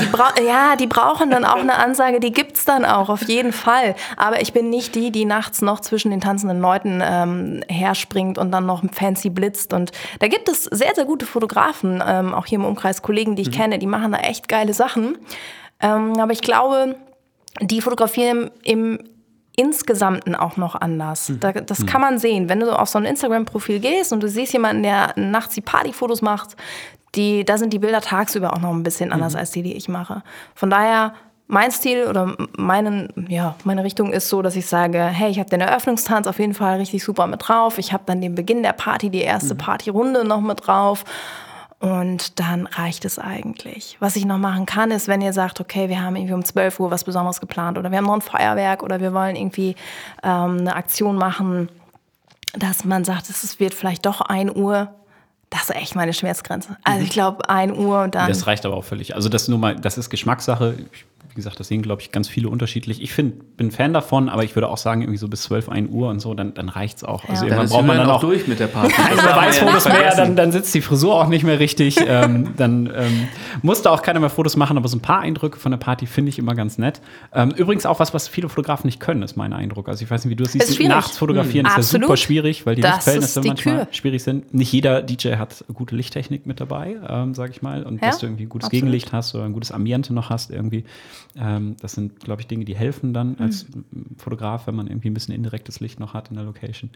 Die 0.00 0.44
ja, 0.44 0.76
die 0.76 0.86
brauchen 0.86 1.30
dann 1.30 1.44
auch 1.44 1.56
eine 1.58 1.76
Ansage, 1.76 2.20
die 2.20 2.32
gibt's 2.32 2.64
dann 2.64 2.84
auch, 2.84 3.08
auf 3.08 3.22
jeden 3.28 3.52
Fall. 3.52 3.94
Aber 4.16 4.40
ich 4.40 4.52
bin 4.52 4.70
nicht 4.70 4.94
die, 4.94 5.10
die 5.10 5.24
nachts 5.24 5.62
noch 5.62 5.80
zwischen 5.80 6.10
den 6.10 6.20
tanzenden 6.20 6.60
Leuten 6.60 7.02
ähm, 7.04 7.62
herspringt 7.68 8.38
und 8.38 8.50
dann 8.50 8.66
noch 8.66 8.82
fancy 8.92 9.30
blitzt. 9.30 9.72
Und 9.72 9.92
da 10.18 10.28
gibt 10.28 10.48
es 10.48 10.64
sehr, 10.64 10.94
sehr 10.94 11.04
gute 11.04 11.26
Fotografen, 11.26 12.02
ähm, 12.06 12.34
auch 12.34 12.46
hier 12.46 12.58
im 12.58 12.64
Umkreis 12.64 13.02
Kollegen, 13.02 13.36
die 13.36 13.42
Mhm. 13.44 13.48
ich 13.48 13.56
kenne, 13.56 13.78
die 13.78 13.86
machen 13.86 14.12
da 14.12 14.18
echt 14.18 14.48
geile 14.48 14.74
Sachen. 14.74 15.18
Ähm, 15.80 16.18
aber 16.18 16.32
ich 16.32 16.40
glaube, 16.40 16.96
die 17.60 17.80
fotografieren 17.80 18.50
im 18.62 18.98
Insgesamten 19.56 20.34
auch 20.34 20.56
noch 20.56 20.74
anders. 20.74 21.32
Da, 21.38 21.52
das 21.52 21.86
kann 21.86 22.00
man 22.00 22.18
sehen. 22.18 22.48
Wenn 22.48 22.58
du 22.58 22.76
auf 22.76 22.88
so 22.88 22.98
ein 22.98 23.04
Instagram-Profil 23.04 23.78
gehst 23.78 24.12
und 24.12 24.20
du 24.22 24.28
siehst 24.28 24.52
jemanden, 24.52 24.82
der 24.82 25.12
nachts 25.16 25.54
die 25.54 25.60
Partyfotos 25.60 26.22
macht, 26.22 26.56
die, 27.16 27.44
da 27.44 27.58
sind 27.58 27.72
die 27.72 27.78
Bilder 27.78 28.00
tagsüber 28.00 28.52
auch 28.52 28.60
noch 28.60 28.70
ein 28.70 28.82
bisschen 28.82 29.12
anders 29.12 29.34
als 29.34 29.50
die, 29.50 29.62
die 29.62 29.74
ich 29.74 29.88
mache. 29.88 30.22
Von 30.54 30.70
daher, 30.70 31.14
mein 31.46 31.70
Stil 31.70 32.06
oder 32.06 32.36
meinen, 32.56 33.26
ja, 33.28 33.54
meine 33.64 33.84
Richtung 33.84 34.12
ist 34.12 34.28
so, 34.28 34.40
dass 34.42 34.56
ich 34.56 34.66
sage, 34.66 35.02
hey, 35.02 35.30
ich 35.30 35.38
habe 35.38 35.50
den 35.50 35.60
Eröffnungstanz 35.60 36.26
auf 36.26 36.38
jeden 36.38 36.54
Fall 36.54 36.78
richtig 36.78 37.04
super 37.04 37.26
mit 37.26 37.46
drauf. 37.46 37.78
Ich 37.78 37.92
habe 37.92 38.04
dann 38.06 38.20
den 38.20 38.34
Beginn 38.34 38.62
der 38.62 38.72
Party, 38.72 39.10
die 39.10 39.20
erste 39.20 39.54
Partyrunde 39.54 40.24
noch 40.24 40.40
mit 40.40 40.66
drauf. 40.66 41.04
Und 41.80 42.40
dann 42.40 42.66
reicht 42.66 43.04
es 43.04 43.18
eigentlich. 43.18 43.98
Was 44.00 44.16
ich 44.16 44.24
noch 44.24 44.38
machen 44.38 44.64
kann, 44.64 44.90
ist, 44.90 45.06
wenn 45.06 45.20
ihr 45.20 45.34
sagt, 45.34 45.60
okay, 45.60 45.90
wir 45.90 46.02
haben 46.02 46.16
irgendwie 46.16 46.32
um 46.32 46.44
12 46.44 46.80
Uhr 46.80 46.90
was 46.90 47.04
Besonderes 47.04 47.40
geplant 47.40 47.76
oder 47.76 47.90
wir 47.90 47.98
haben 47.98 48.06
noch 48.06 48.14
ein 48.14 48.22
Feuerwerk 48.22 48.82
oder 48.82 49.00
wir 49.00 49.12
wollen 49.12 49.36
irgendwie 49.36 49.76
ähm, 50.22 50.60
eine 50.60 50.76
Aktion 50.76 51.16
machen, 51.16 51.68
dass 52.54 52.86
man 52.86 53.04
sagt, 53.04 53.28
es 53.28 53.60
wird 53.60 53.74
vielleicht 53.74 54.06
doch 54.06 54.22
1 54.22 54.56
Uhr. 54.56 54.94
Das 55.54 55.70
ist 55.70 55.76
echt 55.76 55.94
meine 55.94 56.12
Schmerzgrenze. 56.12 56.76
Also 56.82 57.04
ich 57.04 57.10
glaube, 57.10 57.48
1 57.48 57.78
Uhr 57.78 58.02
und 58.02 58.16
dann. 58.16 58.26
Das 58.28 58.48
reicht 58.48 58.66
aber 58.66 58.76
auch 58.76 58.84
völlig. 58.84 59.14
Also 59.14 59.28
das 59.28 59.46
nur 59.46 59.58
mal, 59.60 59.76
das 59.76 59.96
ist 59.98 60.10
Geschmackssache. 60.10 60.74
Ich, 60.92 61.04
wie 61.30 61.36
gesagt, 61.36 61.58
das 61.58 61.66
sehen, 61.66 61.82
glaube 61.82 62.00
ich, 62.00 62.12
ganz 62.12 62.28
viele 62.28 62.48
unterschiedlich. 62.48 63.02
Ich 63.02 63.12
find, 63.12 63.56
bin 63.56 63.72
Fan 63.72 63.92
davon, 63.92 64.28
aber 64.28 64.44
ich 64.44 64.54
würde 64.54 64.68
auch 64.68 64.76
sagen, 64.76 65.02
irgendwie 65.02 65.18
so 65.18 65.26
bis 65.26 65.42
12, 65.42 65.68
1 65.68 65.90
Uhr 65.90 66.08
und 66.08 66.20
so, 66.20 66.32
dann, 66.32 66.54
dann 66.54 66.68
reicht's 66.68 67.02
auch. 67.02 67.28
Also 67.28 67.44
Ja. 67.46 67.50
Dann 67.50 67.58
irgendwann 67.58 67.68
braucht 67.68 67.86
man 67.86 67.96
dann 67.96 68.08
auch 68.08 68.16
auch 68.16 68.20
durch 68.20 68.46
mit 68.46 68.60
der 68.60 68.68
Party. 68.68 68.92
keine 68.92 69.16
Das 69.16 69.24
darf 69.24 69.34
man 69.34 69.44
ja 69.44 69.50
Beweisfotos 69.50 69.84
nicht 69.86 69.98
mehr, 69.98 70.14
dann, 70.16 70.36
dann 70.36 70.52
sitzt 70.52 70.72
die 70.74 70.80
Frisur 70.80 71.14
auch 71.14 71.26
nicht 71.26 71.42
mehr 71.44 71.58
richtig. 71.58 71.96
ähm, 72.06 72.50
dann 72.56 72.86
ähm, 72.94 73.28
musste 73.62 73.90
auch 73.90 74.02
keiner 74.02 74.20
mehr 74.20 74.30
Fotos 74.30 74.56
machen, 74.56 74.76
aber 74.76 74.86
so 74.86 74.96
ein 74.96 75.00
paar 75.00 75.20
Eindrücke 75.20 75.58
von 75.58 75.72
der 75.72 75.78
Party 75.78 76.06
finde 76.06 76.28
ich 76.28 76.38
immer 76.38 76.54
ganz 76.54 76.78
nett. 76.78 77.00
Ähm, 77.32 77.50
übrigens 77.50 77.84
auch 77.84 77.98
was, 77.98 78.14
was 78.14 78.28
viele 78.28 78.48
Fotografen 78.48 78.86
nicht 78.86 79.00
können, 79.00 79.22
ist 79.22 79.36
mein 79.36 79.52
Eindruck. 79.52 79.88
Also 79.88 80.04
ich 80.04 80.10
weiß 80.10 80.24
nicht, 80.24 80.30
wie 80.30 80.36
du 80.36 80.44
das 80.44 80.52
siehst. 80.52 80.80
Nachts 80.84 81.18
fotografieren 81.18 81.66
ist 81.66 81.76
ja 81.76 81.82
super 81.82 82.16
schwierig, 82.16 82.64
weil 82.64 82.76
die 82.76 82.82
Das 82.82 82.94
Lichtverhältnisse 82.96 83.40
die 83.40 83.48
manchmal 83.48 83.76
Kür. 83.78 83.88
schwierig 83.90 84.22
sind. 84.22 84.54
Nicht 84.54 84.70
jeder 84.70 85.02
DJ 85.02 85.34
hat 85.34 85.43
gute 85.72 85.94
Lichttechnik 85.96 86.46
mit 86.46 86.60
dabei, 86.60 86.96
ähm, 87.08 87.34
sage 87.34 87.52
ich 87.52 87.62
mal. 87.62 87.82
Und 87.84 88.00
Ja, 88.00 88.08
dass 88.08 88.18
du 88.18 88.26
irgendwie 88.26 88.44
ein 88.44 88.48
gutes 88.48 88.66
absolut. 88.66 88.82
Gegenlicht 88.82 89.12
hast 89.12 89.34
oder 89.34 89.44
ein 89.44 89.52
gutes 89.52 89.70
Ambiente 89.72 90.12
noch 90.14 90.30
hast 90.30 90.50
irgendwie. 90.50 90.84
Ähm, 91.36 91.76
das 91.80 91.92
sind, 91.92 92.20
glaube 92.20 92.40
ich, 92.42 92.46
Dinge, 92.46 92.64
die 92.64 92.76
helfen 92.76 93.12
dann 93.14 93.30
Mhm. 93.30 93.36
als 93.40 93.66
Fotograf, 94.18 94.66
wenn 94.66 94.74
man 94.74 94.86
irgendwie 94.86 95.10
ein 95.10 95.14
bisschen 95.14 95.34
indirektes 95.34 95.80
Licht 95.80 96.00
noch 96.00 96.14
hat 96.14 96.28
in 96.30 96.36
der 96.36 96.44
Location. 96.44 96.90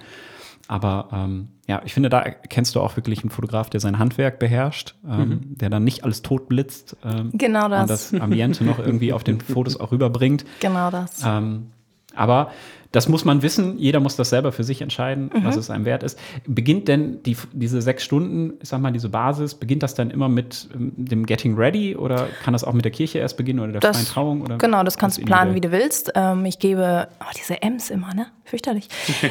Aber 0.66 1.08
ähm, 1.12 1.48
ja, 1.66 1.80
ich 1.84 1.94
finde, 1.94 2.08
da 2.08 2.22
kennst 2.22 2.74
du 2.74 2.80
auch 2.80 2.96
wirklich 2.96 3.20
einen 3.22 3.30
Fotograf, 3.30 3.70
der 3.70 3.80
sein 3.80 3.98
Handwerk 3.98 4.38
beherrscht, 4.38 4.94
ähm, 5.08 5.40
der 5.56 5.70
dann 5.70 5.84
nicht 5.84 6.04
alles 6.04 6.22
tot 6.22 6.48
blitzt 6.48 6.96
ähm, 7.04 7.30
Genau 7.32 7.68
das. 7.68 7.80
und 7.82 7.88
das 7.90 8.14
Ambiente 8.20 8.64
noch 8.64 8.78
irgendwie 8.78 9.12
auf 9.12 9.24
den 9.24 9.40
Fotos 9.40 9.78
auch 9.78 9.92
rüberbringt. 9.92 10.44
genau 10.60 10.90
das. 10.90 11.22
Ähm, 11.24 11.68
aber 12.14 12.50
das 12.90 13.06
muss 13.08 13.24
man 13.26 13.42
wissen, 13.42 13.78
jeder 13.78 14.00
muss 14.00 14.16
das 14.16 14.30
selber 14.30 14.50
für 14.50 14.64
sich 14.64 14.80
entscheiden, 14.80 15.30
was 15.42 15.54
Mhm. 15.56 15.60
es 15.60 15.70
einem 15.70 15.84
wert 15.84 16.02
ist. 16.02 16.18
Beginnt 16.46 16.88
denn 16.88 17.22
die, 17.22 17.36
diese 17.52 17.82
sechs 17.82 18.02
Stunden, 18.02 18.54
ich 18.62 18.68
sag 18.70 18.80
mal, 18.80 18.90
diese 18.92 19.10
Basis, 19.10 19.54
beginnt 19.54 19.82
das 19.82 19.94
dann 19.94 20.10
immer 20.10 20.28
mit 20.30 20.68
ähm, 20.74 20.92
dem 20.96 21.26
Getting 21.26 21.54
Ready 21.56 21.96
oder 21.96 22.28
kann 22.42 22.54
das 22.54 22.64
auch 22.64 22.72
mit 22.72 22.84
der 22.86 22.92
Kirche 22.92 23.18
erst 23.18 23.36
beginnen 23.36 23.60
oder 23.60 23.72
der 23.72 23.80
freien 23.82 23.92
Das, 23.94 24.08
Trauung? 24.08 24.40
Oder 24.40 24.56
genau, 24.56 24.82
das 24.84 24.96
kannst 24.96 25.18
du 25.18 25.22
planen, 25.22 25.54
wie 25.54 25.60
du 25.60 25.70
willst. 25.70 26.12
Ähm, 26.14 26.46
ich 26.46 26.58
gebe, 26.58 27.08
oh, 27.20 27.24
diese 27.36 27.60
M's 27.62 27.90
immer, 27.90 28.14
ne? 28.14 28.26
Fürchterlich. 28.44 28.88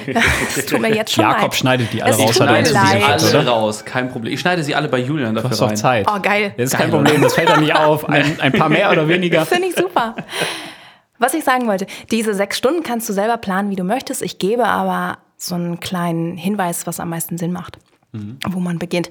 das 0.55 0.65
tut 0.67 0.79
mir 0.79 0.93
jetzt 0.93 1.13
schon 1.13 1.23
Jakob 1.23 1.41
leid. 1.41 1.55
schneidet 1.55 1.91
die 1.93 2.03
alle 2.03 2.13
Es 2.13 2.19
raus, 2.19 2.37
tut 2.37 2.47
hat 2.47 2.55
er 2.55 2.61
mir 2.61 2.69
leid. 2.71 3.03
alle 3.03 3.29
oder? 3.41 3.47
raus, 3.49 3.83
kein 3.85 4.09
Problem. 4.11 4.31
Ich 4.33 4.39
schneide 4.39 4.63
sie 4.63 4.75
alle 4.75 4.87
bei 4.87 4.99
Julian 4.99 5.33
Du 5.33 5.41
dafür 5.41 5.49
hast 5.49 5.61
doch 5.61 5.67
rein. 5.69 5.75
Zeit. 5.77 6.07
Oh, 6.07 6.19
geil. 6.21 6.53
Das 6.57 6.65
ist 6.65 6.77
kein 6.77 6.91
Geil, 6.91 7.01
Problem, 7.01 7.21
das 7.23 7.33
fällt 7.33 7.49
dann 7.49 7.61
nicht 7.61 7.75
auf. 7.75 8.07
Ein, 8.07 8.39
ein 8.39 8.51
paar 8.51 8.69
mehr 8.69 8.91
oder 8.91 9.07
weniger. 9.07 9.47
Finde 9.47 9.69
ich 9.69 9.75
super. 9.75 10.15
Was 11.19 11.34
ich 11.34 11.43
sagen 11.43 11.67
wollte, 11.67 11.88
diese 12.12 12.34
sechs 12.34 12.58
Stunden 12.58 12.84
kannst 12.84 13.08
du 13.10 13.13
selber 13.13 13.38
planen, 13.38 13.69
wie 13.69 13.75
du 13.75 13.84
möchtest. 13.84 14.21
Ich 14.21 14.39
gebe 14.39 14.65
aber 14.65 15.19
so 15.38 15.56
einen 15.56 15.80
kleinen 15.80 16.38
Hinweis, 16.38 16.88
was 16.88 16.99
am 16.99 17.10
meisten 17.10 17.38
Sinn 17.38 17.51
macht, 17.51 17.77
wo 18.49 18.60
man 18.60 18.80
beginnt. 18.80 19.10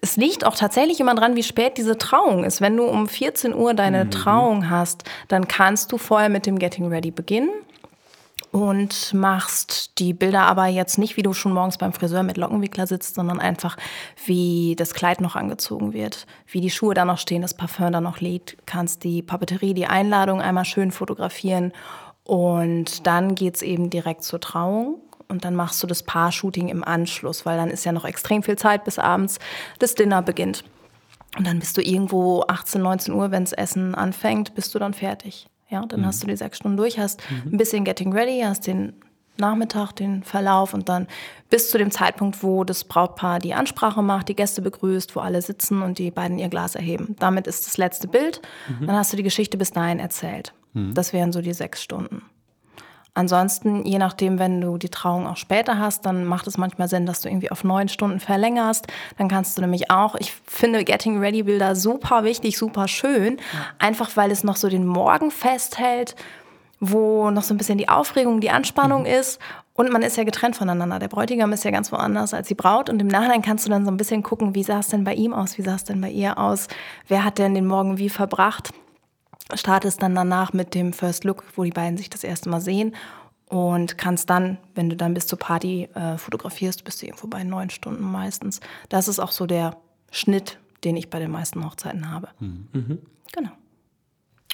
Es 0.00 0.16
liegt 0.16 0.44
auch 0.44 0.56
tatsächlich 0.56 0.98
immer 0.98 1.14
dran, 1.14 1.36
wie 1.36 1.44
spät 1.44 1.78
diese 1.78 1.96
Trauung 1.96 2.42
ist. 2.42 2.60
Wenn 2.60 2.76
du 2.76 2.84
um 2.84 3.06
14 3.06 3.54
Uhr 3.54 3.72
deine 3.74 4.10
Trauung 4.10 4.68
hast, 4.68 5.04
dann 5.28 5.46
kannst 5.46 5.92
du 5.92 5.98
vorher 5.98 6.28
mit 6.28 6.46
dem 6.46 6.58
Getting 6.58 6.88
Ready 6.88 7.12
beginnen 7.12 7.50
und 8.52 9.14
machst 9.14 9.98
die 9.98 10.12
Bilder 10.12 10.42
aber 10.42 10.66
jetzt 10.66 10.98
nicht, 10.98 11.16
wie 11.16 11.22
du 11.22 11.32
schon 11.32 11.54
morgens 11.54 11.78
beim 11.78 11.94
Friseur 11.94 12.22
mit 12.22 12.36
Lockenwickler 12.36 12.86
sitzt, 12.86 13.14
sondern 13.14 13.40
einfach, 13.40 13.78
wie 14.26 14.76
das 14.76 14.92
Kleid 14.92 15.22
noch 15.22 15.36
angezogen 15.36 15.94
wird, 15.94 16.26
wie 16.46 16.60
die 16.60 16.70
Schuhe 16.70 16.94
da 16.94 17.06
noch 17.06 17.18
stehen, 17.18 17.42
das 17.42 17.54
Parfum 17.54 17.90
da 17.90 18.02
noch 18.02 18.20
liegt, 18.20 18.58
kannst 18.66 19.04
die 19.04 19.22
Papeterie, 19.22 19.72
die 19.72 19.86
Einladung 19.86 20.42
einmal 20.42 20.66
schön 20.66 20.90
fotografieren 20.92 21.72
und 22.24 23.06
dann 23.06 23.34
geht's 23.34 23.62
eben 23.62 23.90
direkt 23.90 24.22
zur 24.22 24.40
Trauung. 24.40 25.00
Und 25.28 25.46
dann 25.46 25.54
machst 25.54 25.82
du 25.82 25.86
das 25.86 26.02
Paar-Shooting 26.02 26.68
im 26.68 26.84
Anschluss, 26.84 27.46
weil 27.46 27.56
dann 27.56 27.70
ist 27.70 27.86
ja 27.86 27.92
noch 27.92 28.04
extrem 28.04 28.42
viel 28.42 28.56
Zeit, 28.56 28.84
bis 28.84 28.98
abends 28.98 29.38
das 29.78 29.94
Dinner 29.94 30.20
beginnt. 30.20 30.62
Und 31.38 31.46
dann 31.46 31.58
bist 31.58 31.78
du 31.78 31.80
irgendwo 31.80 32.44
18, 32.46 32.82
19 32.82 33.14
Uhr, 33.14 33.30
wenn 33.30 33.44
das 33.44 33.54
Essen 33.54 33.94
anfängt, 33.94 34.54
bist 34.54 34.74
du 34.74 34.78
dann 34.78 34.92
fertig. 34.92 35.46
Ja, 35.72 35.84
dann 35.86 36.04
hast 36.06 36.22
du 36.22 36.26
die 36.26 36.36
sechs 36.36 36.58
Stunden 36.58 36.76
durch, 36.76 36.98
hast 36.98 37.22
ein 37.50 37.56
bisschen 37.56 37.84
Getting 37.84 38.12
Ready, 38.12 38.42
hast 38.44 38.66
den 38.66 38.92
Nachmittag, 39.38 39.92
den 39.92 40.22
Verlauf 40.22 40.74
und 40.74 40.90
dann 40.90 41.06
bis 41.48 41.70
zu 41.70 41.78
dem 41.78 41.90
Zeitpunkt, 41.90 42.42
wo 42.42 42.62
das 42.64 42.84
Brautpaar 42.84 43.38
die 43.38 43.54
Ansprache 43.54 44.02
macht, 44.02 44.28
die 44.28 44.36
Gäste 44.36 44.60
begrüßt, 44.60 45.16
wo 45.16 45.20
alle 45.20 45.40
sitzen 45.40 45.80
und 45.80 45.98
die 45.98 46.10
beiden 46.10 46.38
ihr 46.38 46.48
Glas 46.50 46.74
erheben. 46.74 47.16
Damit 47.18 47.46
ist 47.46 47.66
das 47.66 47.78
letzte 47.78 48.06
Bild. 48.06 48.42
Dann 48.86 48.94
hast 48.94 49.12
du 49.12 49.16
die 49.16 49.22
Geschichte 49.22 49.56
bis 49.56 49.70
dahin 49.70 49.98
erzählt. 49.98 50.52
Das 50.94 51.12
wären 51.14 51.32
so 51.32 51.40
die 51.40 51.54
sechs 51.54 51.82
Stunden. 51.82 52.22
Ansonsten, 53.14 53.84
je 53.84 53.98
nachdem, 53.98 54.38
wenn 54.38 54.62
du 54.62 54.78
die 54.78 54.88
Trauung 54.88 55.26
auch 55.26 55.36
später 55.36 55.78
hast, 55.78 56.06
dann 56.06 56.24
macht 56.24 56.46
es 56.46 56.56
manchmal 56.56 56.88
Sinn, 56.88 57.04
dass 57.04 57.20
du 57.20 57.28
irgendwie 57.28 57.50
auf 57.50 57.62
neun 57.62 57.88
Stunden 57.88 58.20
verlängerst. 58.20 58.86
Dann 59.18 59.28
kannst 59.28 59.56
du 59.56 59.60
nämlich 59.60 59.90
auch, 59.90 60.14
ich 60.14 60.32
finde 60.46 60.82
Getting 60.82 61.18
Ready 61.18 61.42
Bilder 61.42 61.76
super 61.76 62.24
wichtig, 62.24 62.56
super 62.56 62.88
schön, 62.88 63.36
einfach 63.78 64.16
weil 64.16 64.30
es 64.30 64.44
noch 64.44 64.56
so 64.56 64.70
den 64.70 64.86
Morgen 64.86 65.30
festhält, 65.30 66.16
wo 66.80 67.30
noch 67.30 67.42
so 67.42 67.52
ein 67.52 67.58
bisschen 67.58 67.76
die 67.76 67.90
Aufregung, 67.90 68.40
die 68.40 68.50
Anspannung 68.50 69.04
ist. 69.04 69.38
Und 69.74 69.92
man 69.92 70.00
ist 70.00 70.16
ja 70.16 70.24
getrennt 70.24 70.56
voneinander. 70.56 70.98
Der 70.98 71.08
Bräutigam 71.08 71.52
ist 71.52 71.64
ja 71.64 71.70
ganz 71.70 71.92
woanders 71.92 72.32
als 72.32 72.48
die 72.48 72.54
Braut. 72.54 72.88
Und 72.88 73.00
im 73.00 73.08
Nachhinein 73.08 73.42
kannst 73.42 73.66
du 73.66 73.70
dann 73.70 73.84
so 73.84 73.90
ein 73.90 73.96
bisschen 73.98 74.22
gucken, 74.22 74.54
wie 74.54 74.62
sah 74.62 74.78
es 74.78 74.88
denn 74.88 75.04
bei 75.04 75.14
ihm 75.14 75.34
aus, 75.34 75.58
wie 75.58 75.62
sah 75.62 75.74
es 75.74 75.84
denn 75.84 76.00
bei 76.00 76.10
ihr 76.10 76.38
aus, 76.38 76.68
wer 77.08 77.24
hat 77.24 77.38
denn 77.38 77.54
den 77.54 77.66
Morgen 77.66 77.98
wie 77.98 78.08
verbracht 78.08 78.72
startest 79.54 80.02
dann 80.02 80.14
danach 80.14 80.52
mit 80.52 80.74
dem 80.74 80.92
First 80.92 81.24
Look, 81.24 81.44
wo 81.56 81.64
die 81.64 81.70
beiden 81.70 81.96
sich 81.96 82.10
das 82.10 82.24
erste 82.24 82.48
Mal 82.48 82.60
sehen 82.60 82.94
und 83.48 83.98
kannst 83.98 84.30
dann, 84.30 84.58
wenn 84.74 84.88
du 84.90 84.96
dann 84.96 85.14
bis 85.14 85.26
zur 85.26 85.38
Party 85.38 85.88
äh, 85.94 86.16
fotografierst, 86.18 86.84
bist 86.84 87.02
du 87.02 87.06
irgendwo 87.06 87.26
bei 87.26 87.44
neun 87.44 87.70
Stunden 87.70 88.02
meistens. 88.02 88.60
Das 88.88 89.08
ist 89.08 89.18
auch 89.18 89.32
so 89.32 89.46
der 89.46 89.76
Schnitt, 90.10 90.58
den 90.84 90.96
ich 90.96 91.10
bei 91.10 91.18
den 91.18 91.30
meisten 91.30 91.64
Hochzeiten 91.64 92.10
habe. 92.10 92.28
Genau. 92.40 93.50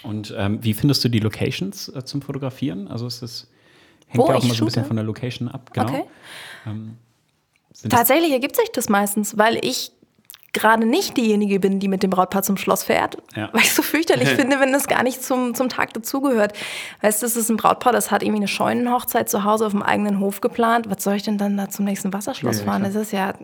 Und 0.02 0.32
ähm, 0.36 0.62
wie 0.62 0.74
findest 0.74 1.04
du 1.04 1.08
die 1.08 1.18
Locations 1.20 1.88
äh, 1.88 2.04
zum 2.04 2.22
Fotografieren? 2.22 2.86
Also 2.88 3.06
ist 3.06 3.22
das 3.22 3.48
hängt 4.06 4.18
Wo 4.24 4.28
ja 4.30 4.36
auch 4.36 4.44
immer 4.44 4.54
so 4.54 4.62
ein 4.64 4.66
bisschen 4.66 4.84
von 4.84 4.96
der 4.96 5.04
Location 5.04 5.48
ab. 5.48 5.70
Genau. 5.72 5.88
Okay. 5.88 6.04
Das- 7.70 7.82
Tatsächlich 7.90 8.32
ergibt 8.32 8.56
sich 8.56 8.70
das 8.72 8.88
meistens, 8.88 9.36
weil 9.38 9.64
ich 9.64 9.92
gerade 10.58 10.84
nicht 10.86 11.16
diejenige 11.16 11.60
bin, 11.60 11.78
die 11.80 11.88
mit 11.88 12.02
dem 12.02 12.10
Brautpaar 12.10 12.42
zum 12.42 12.56
Schloss 12.56 12.82
fährt, 12.84 13.16
Ja. 13.34 13.48
weil 13.52 13.62
ich 13.62 13.72
so 13.72 13.82
fürchterlich 13.82 14.28
finde, 14.36 14.60
wenn 14.60 14.72
das 14.72 14.86
gar 14.86 15.02
nicht 15.02 15.22
zum, 15.22 15.54
zum 15.54 15.68
Tag 15.68 15.92
dazugehört. 15.94 16.52
Weißt 17.02 17.22
du, 17.22 17.26
das 17.26 17.36
ist 17.36 17.48
ein 17.50 17.56
Brautpaar, 17.56 17.92
das 17.92 18.10
hat 18.10 18.22
irgendwie 18.22 18.40
eine 18.40 18.48
Scheunenhochzeit 18.48 19.28
zu 19.28 19.44
Hause 19.44 19.66
auf 19.66 19.72
dem 19.72 19.82
eigenen 19.82 20.20
Hof 20.20 20.40
geplant. 20.40 20.90
Was 20.90 21.02
soll 21.04 21.14
ich 21.14 21.22
denn 21.22 21.38
dann 21.38 21.56
da 21.56 21.68
zum 21.68 21.84
nächsten 21.84 22.12
Wasserschloss 22.12 22.60
fahren? 22.62 22.82
Das 22.84 22.94
ist 22.94 23.12
ja, 23.12 23.34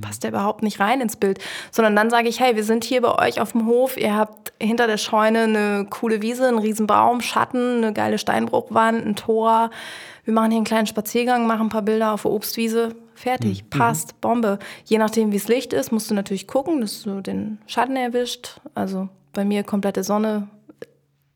passt 0.00 0.24
ja 0.24 0.30
überhaupt 0.30 0.62
nicht 0.62 0.80
rein 0.80 1.00
ins 1.00 1.16
Bild. 1.16 1.38
Sondern 1.70 1.96
dann 1.96 2.10
sage 2.10 2.28
ich, 2.28 2.40
hey, 2.40 2.56
wir 2.56 2.64
sind 2.64 2.84
hier 2.84 3.00
bei 3.02 3.26
euch 3.26 3.40
auf 3.40 3.52
dem 3.52 3.66
Hof, 3.66 3.96
ihr 3.96 4.14
habt 4.16 4.52
hinter 4.60 4.86
der 4.86 4.98
Scheune 4.98 5.40
eine 5.44 5.86
coole 5.88 6.22
Wiese, 6.22 6.46
einen 6.48 6.58
riesen 6.58 6.86
Baum, 6.86 7.20
Schatten, 7.20 7.78
eine 7.78 7.92
geile 7.92 8.18
Steinbruchwand, 8.18 9.04
ein 9.06 9.16
Tor. 9.16 9.70
Wir 10.24 10.32
machen 10.34 10.50
hier 10.50 10.56
einen 10.58 10.64
kleinen 10.64 10.86
Spaziergang, 10.86 11.46
machen 11.46 11.66
ein 11.66 11.68
paar 11.68 11.82
Bilder 11.82 12.12
auf 12.12 12.22
der 12.22 12.30
Obstwiese. 12.30 12.94
Fertig, 13.14 13.70
passt, 13.70 14.20
Bombe. 14.20 14.58
Je 14.84 14.98
nachdem, 14.98 15.32
wie 15.32 15.36
es 15.36 15.48
Licht 15.48 15.72
ist, 15.72 15.92
musst 15.92 16.10
du 16.10 16.14
natürlich 16.14 16.46
gucken, 16.46 16.80
dass 16.80 17.02
du 17.02 17.20
den 17.20 17.58
Schatten 17.66 17.96
erwischt. 17.96 18.60
Also 18.74 19.08
bei 19.32 19.44
mir 19.44 19.62
komplette 19.64 20.02
Sonne 20.02 20.48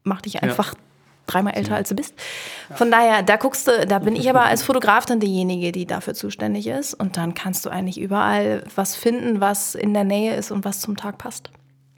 macht 0.02 0.24
dich 0.24 0.42
einfach 0.42 0.74
dreimal 1.26 1.54
älter, 1.54 1.76
als 1.76 1.90
du 1.90 1.94
bist. 1.94 2.14
Von 2.74 2.90
daher, 2.90 3.22
da 3.22 3.36
guckst 3.36 3.68
du, 3.68 3.86
da 3.86 3.98
bin 3.98 4.16
ich 4.16 4.28
aber 4.28 4.44
als 4.44 4.62
Fotograf 4.62 5.06
dann 5.06 5.20
diejenige, 5.20 5.72
die 5.72 5.86
dafür 5.86 6.14
zuständig 6.14 6.66
ist. 6.66 6.94
Und 6.94 7.16
dann 7.16 7.34
kannst 7.34 7.66
du 7.66 7.70
eigentlich 7.70 8.00
überall 8.00 8.64
was 8.74 8.96
finden, 8.96 9.40
was 9.40 9.74
in 9.74 9.94
der 9.94 10.04
Nähe 10.04 10.34
ist 10.34 10.50
und 10.50 10.64
was 10.64 10.80
zum 10.80 10.96
Tag 10.96 11.18
passt. 11.18 11.50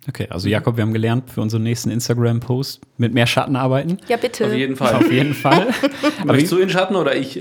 Okay, 0.08 0.26
also 0.30 0.48
Jakob, 0.48 0.76
wir 0.78 0.82
haben 0.82 0.94
gelernt, 0.94 1.30
für 1.30 1.42
unseren 1.42 1.62
nächsten 1.62 1.90
Instagram-Post 1.90 2.80
mit 2.96 3.12
mehr 3.12 3.26
Schatten 3.26 3.54
arbeiten. 3.54 3.98
Ja, 4.08 4.16
bitte. 4.16 4.46
Auf 4.46 4.54
jeden 4.54 4.74
Fall. 4.74 4.94
Auf 4.94 5.12
jeden 5.12 5.34
Fall. 5.34 5.68
Aber 6.22 6.32
Möchtest 6.32 6.52
du 6.52 6.58
in 6.58 6.70
Schatten 6.70 6.96
oder 6.96 7.14
ich? 7.14 7.38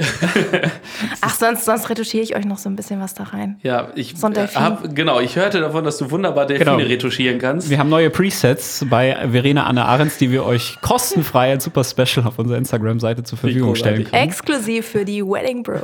Ach, 1.22 1.34
sonst, 1.36 1.64
sonst 1.64 1.90
retuschiere 1.90 2.22
ich 2.24 2.36
euch 2.36 2.44
noch 2.46 2.58
so 2.58 2.70
ein 2.70 2.76
bisschen 2.76 3.00
was 3.00 3.14
da 3.14 3.24
rein. 3.24 3.58
Ja, 3.64 3.90
ich 3.96 4.14
So 4.18 4.28
hab, 4.30 4.94
genau, 4.94 5.22
ich 5.22 5.38
hörte 5.38 5.62
davon, 5.62 5.86
dass 5.86 5.98
du 6.00 6.12
wunderbar 6.12 6.46
Delfine 6.48 6.76
Genau. 6.76 6.86
retuschieren 6.90 7.40
kannst. 7.40 7.70
wir 7.70 7.78
haben 7.80 7.90
neue 7.90 8.10
Presets 8.10 8.86
bei 8.90 9.16
Verena 9.32 9.64
Anne 9.66 9.86
Ahrens, 9.86 10.18
die 10.18 10.30
wir 10.30 10.46
euch 10.46 10.78
kostenfrei 10.82 11.52
als 11.52 11.64
super 11.64 11.86
Special 11.86 12.26
auf 12.28 12.40
unserer 12.40 12.58
Instagram-Seite 12.58 13.24
zur 13.24 13.38
Verfügung 13.38 13.76
stellen 13.76 14.04
können. 14.04 14.22
Exklusiv 14.24 14.86
für 14.86 15.06
die 15.06 15.24
Wedding 15.24 15.64
Bros. 15.64 15.82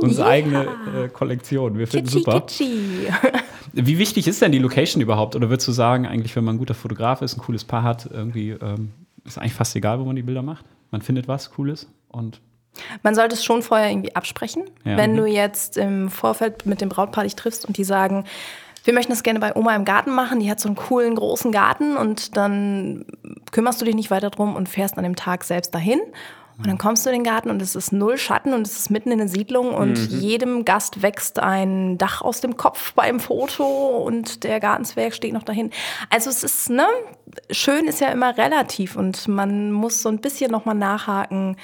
Unsere 0.00 0.28
eigene 0.28 0.62
äh, 1.04 1.08
Kollektion. 1.10 1.78
Wir 1.78 1.86
finden 1.86 2.06
Kitschi, 2.08 2.18
super. 2.24 2.40
kitschi. 2.42 3.08
Wie 3.72 3.98
wichtig 3.98 4.28
ist 4.28 4.40
denn 4.40 4.52
die 4.52 4.58
Location 4.60 5.02
überhaupt? 5.02 5.34
Oder 5.34 5.50
würdest 5.54 5.68
du 5.68 5.72
sagen, 5.72 6.04
eigentlich, 6.06 6.34
wenn 6.34 6.42
man 6.44 6.56
ein 6.56 6.58
guter 6.58 6.74
Fotograf 6.74 7.22
ist, 7.22 7.36
ein 7.36 7.40
cooles 7.40 7.64
Paar 7.64 7.84
hat, 7.84 8.08
irgendwie 8.12 8.50
ähm, 8.50 8.90
ist 9.24 9.38
eigentlich 9.38 9.54
fast 9.54 9.74
egal, 9.76 10.00
wo 10.00 10.04
man 10.04 10.16
die 10.16 10.22
Bilder 10.22 10.42
macht? 10.42 10.64
Man 10.90 11.00
findet 11.00 11.28
was 11.28 11.50
Cooles 11.52 11.86
und 12.08 12.40
Man 13.04 13.14
sollte 13.14 13.34
es 13.36 13.44
schon 13.44 13.62
vorher 13.62 13.88
irgendwie 13.88 14.16
absprechen. 14.16 14.64
Ja. 14.84 14.96
Wenn 14.96 15.12
Mhm. 15.12 15.16
du 15.18 15.26
jetzt 15.26 15.76
im 15.76 16.10
Vorfeld 16.10 16.66
mit 16.66 16.80
dem 16.80 16.88
Brautpaar 16.88 17.22
dich 17.22 17.36
triffst 17.36 17.64
und 17.66 17.76
die 17.76 17.84
sagen, 17.84 18.24
wir 18.82 18.92
möchten 18.92 19.12
das 19.12 19.22
gerne 19.22 19.38
bei 19.38 19.54
Oma 19.54 19.76
im 19.76 19.84
Garten 19.84 20.12
machen, 20.12 20.40
die 20.40 20.50
hat 20.50 20.58
so 20.58 20.68
einen 20.68 20.74
coolen 20.76 21.14
großen 21.14 21.52
Garten 21.52 21.96
und 21.96 22.36
dann 22.36 23.04
kümmerst 23.52 23.80
du 23.80 23.84
dich 23.84 23.94
nicht 23.94 24.10
weiter 24.10 24.30
drum 24.30 24.56
und 24.56 24.68
fährst 24.68 24.98
an 24.98 25.04
dem 25.04 25.14
Tag 25.16 25.44
selbst 25.44 25.72
dahin. 25.74 26.00
Und 26.56 26.68
dann 26.68 26.78
kommst 26.78 27.04
du 27.04 27.10
in 27.10 27.16
den 27.16 27.24
Garten 27.24 27.50
und 27.50 27.60
es 27.60 27.74
ist 27.74 27.92
null 27.92 28.16
Schatten 28.16 28.54
und 28.54 28.66
es 28.66 28.78
ist 28.78 28.90
mitten 28.90 29.10
in 29.10 29.18
der 29.18 29.28
Siedlung 29.28 29.74
und 29.74 29.96
jedem 29.96 30.64
Gast 30.64 31.02
wächst 31.02 31.40
ein 31.40 31.98
Dach 31.98 32.22
aus 32.22 32.40
dem 32.40 32.56
Kopf 32.56 32.92
beim 32.92 33.18
Foto 33.18 33.64
und 33.98 34.44
der 34.44 34.60
Gartenzwerg 34.60 35.14
steht 35.14 35.32
noch 35.32 35.42
dahin. 35.42 35.70
Also 36.10 36.30
es 36.30 36.44
ist, 36.44 36.70
ne, 36.70 36.86
schön 37.50 37.86
ist 37.86 38.00
ja 38.00 38.08
immer 38.08 38.38
relativ 38.38 38.94
und 38.94 39.26
man 39.26 39.72
muss 39.72 40.00
so 40.00 40.08
ein 40.08 40.18
bisschen 40.18 40.52
nochmal 40.52 40.76
nachhaken, 40.76 41.56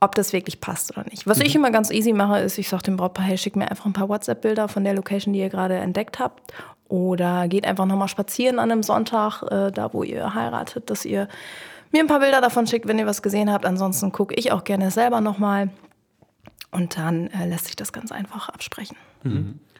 ob 0.00 0.14
das 0.14 0.32
wirklich 0.32 0.60
passt 0.60 0.96
oder 0.96 1.06
nicht. 1.08 1.26
Was 1.26 1.38
ich 1.40 1.54
immer 1.54 1.70
ganz 1.70 1.90
easy 1.90 2.12
mache, 2.12 2.40
ist, 2.40 2.58
ich 2.58 2.68
sage 2.68 2.82
dem 2.84 2.96
Brautpaar, 2.96 3.24
hey, 3.24 3.38
schick 3.38 3.54
mir 3.54 3.70
einfach 3.70 3.86
ein 3.86 3.92
paar 3.92 4.08
WhatsApp-Bilder 4.08 4.66
von 4.66 4.82
der 4.82 4.94
Location, 4.94 5.34
die 5.34 5.40
ihr 5.40 5.50
gerade 5.50 5.76
entdeckt 5.76 6.18
habt. 6.18 6.52
Oder 6.88 7.46
geht 7.46 7.66
einfach 7.66 7.86
nochmal 7.86 8.08
spazieren 8.08 8.58
an 8.58 8.72
einem 8.72 8.82
Sonntag, 8.82 9.42
äh, 9.42 9.70
da 9.70 9.92
wo 9.92 10.02
ihr 10.02 10.34
heiratet, 10.34 10.90
dass 10.90 11.04
ihr 11.04 11.28
mir 11.92 12.00
ein 12.00 12.06
paar 12.06 12.20
Bilder 12.20 12.40
davon 12.40 12.66
schickt, 12.66 12.86
wenn 12.88 12.98
ihr 12.98 13.06
was 13.06 13.22
gesehen 13.22 13.50
habt. 13.52 13.64
Ansonsten 13.64 14.12
gucke 14.12 14.34
ich 14.34 14.52
auch 14.52 14.64
gerne 14.64 14.90
selber 14.90 15.20
nochmal. 15.20 15.70
Und 16.70 16.96
dann 16.96 17.28
äh, 17.28 17.46
lässt 17.46 17.66
sich 17.66 17.76
das 17.76 17.92
ganz 17.92 18.12
einfach 18.12 18.48
absprechen. 18.48 18.96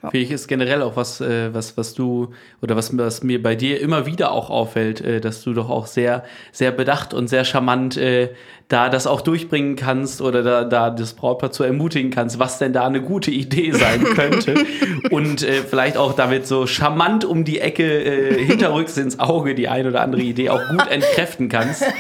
Finde 0.01 0.19
ich 0.19 0.31
ist 0.31 0.49
generell 0.49 0.81
auch 0.83 0.97
was, 0.97 1.21
äh, 1.21 1.53
was, 1.53 1.77
was 1.77 1.93
du 1.93 2.33
oder 2.63 2.75
was, 2.75 2.97
was 2.97 3.23
mir 3.23 3.43
bei 3.43 3.55
dir 3.55 3.81
immer 3.81 4.07
wieder 4.07 4.33
auch 4.33 4.49
auffällt, 4.49 5.03
äh, 5.03 5.21
dass 5.21 5.43
du 5.43 5.53
doch 5.53 5.69
auch 5.69 5.87
sehr, 5.87 6.25
sehr 6.53 6.71
bedacht 6.71 7.13
und 7.13 7.29
sehr 7.29 7.45
charmant 7.45 7.99
äh, 7.99 8.31
da 8.69 8.89
das 8.89 9.07
auch 9.07 9.21
durchbringen 9.21 9.75
kannst 9.77 10.23
oder 10.23 10.43
da, 10.43 10.65
da 10.65 10.91
das 10.91 11.15
Brautpaar 11.15 11.51
zu 11.51 11.65
ermutigen 11.65 12.11
kannst, 12.11 12.39
was 12.39 12.59
denn 12.59 12.73
da 12.73 12.87
eine 12.87 13.03
gute 13.03 13.31
Idee 13.33 13.73
sein 13.73 14.05
könnte. 14.05 14.55
und 15.11 15.41
vielleicht 15.41 15.97
auch 15.97 16.13
damit 16.13 16.47
so 16.47 16.69
charmant 16.69 17.25
um 17.25 17.45
die 17.45 17.59
Ecke 17.59 18.37
hinterrücks 18.39 18.97
ins 18.97 19.19
Auge 19.19 19.57
die 19.57 19.67
ein 19.69 19.89
oder 19.89 20.03
andere 20.03 20.23
Idee 20.23 20.51
auch 20.51 20.61
gut 20.69 20.87
entkräften 20.89 21.49
kannst. 21.49 21.83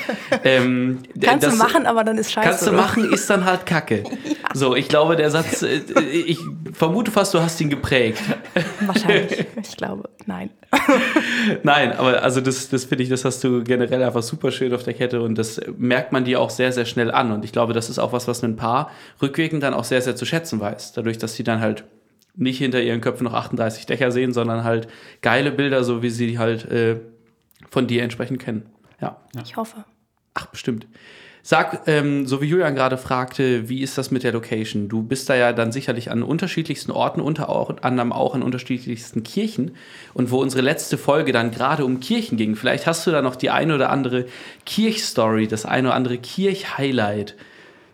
Ähm, 0.44 1.00
Kannst 1.20 1.44
das- 1.46 1.52
du 1.52 1.58
machen, 1.58 1.86
aber 1.86 2.04
dann 2.04 2.16
ist 2.16 2.32
scheiße. 2.32 2.48
Kannst 2.48 2.66
du 2.66 2.70
oder? 2.70 2.78
machen, 2.78 3.12
ist 3.12 3.28
dann 3.28 3.44
halt 3.44 3.66
Kacke. 3.66 4.04
So, 4.52 4.74
ich 4.74 4.88
glaube, 4.88 5.14
der 5.14 5.30
Satz, 5.30 5.62
ich 5.62 6.38
vermute 6.72 7.12
fast, 7.12 7.32
du 7.34 7.40
hast 7.40 7.60
ihn 7.60 7.70
geprägt. 7.70 7.89
Wahrscheinlich. 8.80 9.46
Ich 9.62 9.76
glaube, 9.76 10.08
nein. 10.26 10.50
Nein, 11.64 11.92
aber 11.92 12.22
also 12.22 12.40
das, 12.40 12.68
das 12.68 12.84
finde 12.84 13.02
ich, 13.02 13.10
das 13.10 13.24
hast 13.24 13.42
du 13.42 13.64
generell 13.64 14.02
einfach 14.04 14.22
super 14.22 14.52
schön 14.52 14.72
auf 14.72 14.84
der 14.84 14.94
Kette 14.94 15.20
und 15.20 15.36
das 15.36 15.60
merkt 15.76 16.12
man 16.12 16.24
dir 16.24 16.40
auch 16.40 16.50
sehr, 16.50 16.72
sehr 16.72 16.84
schnell 16.84 17.10
an. 17.10 17.32
Und 17.32 17.44
ich 17.44 17.50
glaube, 17.50 17.72
das 17.72 17.90
ist 17.90 17.98
auch 17.98 18.12
was, 18.12 18.28
was 18.28 18.44
ein 18.44 18.56
Paar 18.56 18.90
rückwirkend 19.20 19.62
dann 19.62 19.74
auch 19.74 19.84
sehr, 19.84 20.00
sehr 20.00 20.14
zu 20.14 20.24
schätzen 20.24 20.60
weiß. 20.60 20.92
Dadurch, 20.92 21.18
dass 21.18 21.34
sie 21.34 21.42
dann 21.42 21.60
halt 21.60 21.84
nicht 22.36 22.58
hinter 22.58 22.80
ihren 22.80 23.00
Köpfen 23.00 23.24
noch 23.24 23.34
38 23.34 23.86
Dächer 23.86 24.12
sehen, 24.12 24.32
sondern 24.32 24.62
halt 24.62 24.88
geile 25.22 25.50
Bilder, 25.50 25.82
so 25.82 26.02
wie 26.02 26.10
sie 26.10 26.28
die 26.28 26.38
halt 26.38 26.64
äh, 26.70 27.00
von 27.68 27.86
dir 27.86 28.02
entsprechend 28.02 28.40
kennen. 28.40 28.66
Ja. 29.00 29.16
Ich 29.42 29.56
hoffe. 29.56 29.84
Ach, 30.34 30.46
bestimmt. 30.46 30.86
Sag, 31.42 31.82
ähm, 31.86 32.26
so 32.26 32.42
wie 32.42 32.46
Julian 32.46 32.74
gerade 32.74 32.98
fragte, 32.98 33.68
wie 33.68 33.80
ist 33.80 33.96
das 33.96 34.10
mit 34.10 34.24
der 34.24 34.32
Location? 34.32 34.88
Du 34.88 35.02
bist 35.02 35.28
da 35.30 35.34
ja 35.34 35.52
dann 35.52 35.72
sicherlich 35.72 36.10
an 36.10 36.22
unterschiedlichsten 36.22 36.90
Orten, 36.90 37.20
unter 37.20 37.48
anderem 37.82 38.12
auch 38.12 38.34
in 38.34 38.42
unterschiedlichsten 38.42 39.22
Kirchen. 39.22 39.72
Und 40.12 40.30
wo 40.30 40.38
unsere 40.40 40.62
letzte 40.62 40.98
Folge 40.98 41.32
dann 41.32 41.50
gerade 41.50 41.84
um 41.86 42.00
Kirchen 42.00 42.36
ging, 42.36 42.56
vielleicht 42.56 42.86
hast 42.86 43.06
du 43.06 43.10
da 43.10 43.22
noch 43.22 43.36
die 43.36 43.50
eine 43.50 43.74
oder 43.74 43.90
andere 43.90 44.26
Kirchstory, 44.66 45.48
das 45.48 45.64
eine 45.64 45.88
oder 45.88 45.96
andere 45.96 46.18
Kirch-Highlight 46.18 47.36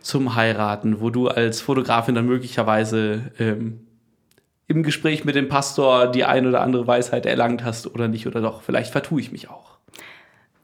zum 0.01 0.35
Heiraten, 0.35 1.01
wo 1.01 1.11
du 1.11 1.29
als 1.29 1.61
Fotografin 1.61 2.15
dann 2.15 2.27
möglicherweise 2.27 3.31
ähm, 3.39 3.87
im 4.69 4.83
Gespräch 4.83 5.25
mit 5.25 5.37
dem 5.37 5.49
Pastor 5.49 6.09
die 6.11 6.25
eine 6.25 6.49
oder 6.49 6.63
andere 6.63 6.87
Weisheit 6.87 7.27
erlangt 7.27 7.65
hast 7.65 7.87
oder 7.87 8.09
nicht 8.09 8.27
oder 8.27 8.41
doch. 8.41 8.63
Vielleicht 8.63 8.91
vertue 8.91 9.21
ich 9.21 9.31
mich 9.31 9.49
auch. 9.49 9.76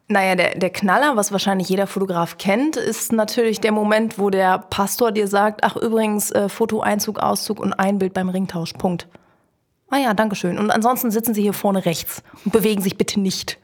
Naja, 0.08 0.34
der, 0.34 0.58
der 0.58 0.70
Knaller, 0.70 1.16
was 1.16 1.32
wahrscheinlich 1.32 1.68
jeder 1.68 1.86
Fotograf 1.86 2.36
kennt, 2.36 2.76
ist 2.76 3.12
natürlich 3.12 3.60
der 3.60 3.72
Moment, 3.72 4.18
wo 4.18 4.30
der 4.30 4.58
Pastor 4.58 5.12
dir 5.12 5.26
sagt, 5.26 5.64
ach 5.64 5.76
übrigens, 5.76 6.30
äh, 6.32 6.48
Foto, 6.48 6.80
Einzug, 6.80 7.18
Auszug 7.18 7.60
und 7.60 7.72
ein 7.72 7.98
Bild 7.98 8.12
beim 8.12 8.28
Ringtausch. 8.28 8.74
Punkt. 8.74 9.08
Ah 9.88 9.98
ja, 9.98 10.14
danke 10.14 10.36
schön. 10.36 10.58
Und 10.58 10.70
ansonsten 10.70 11.10
sitzen 11.10 11.34
Sie 11.34 11.42
hier 11.42 11.52
vorne 11.52 11.84
rechts 11.84 12.22
und 12.44 12.52
bewegen 12.52 12.82
sich 12.82 12.96
bitte 12.96 13.20
nicht. 13.20 13.58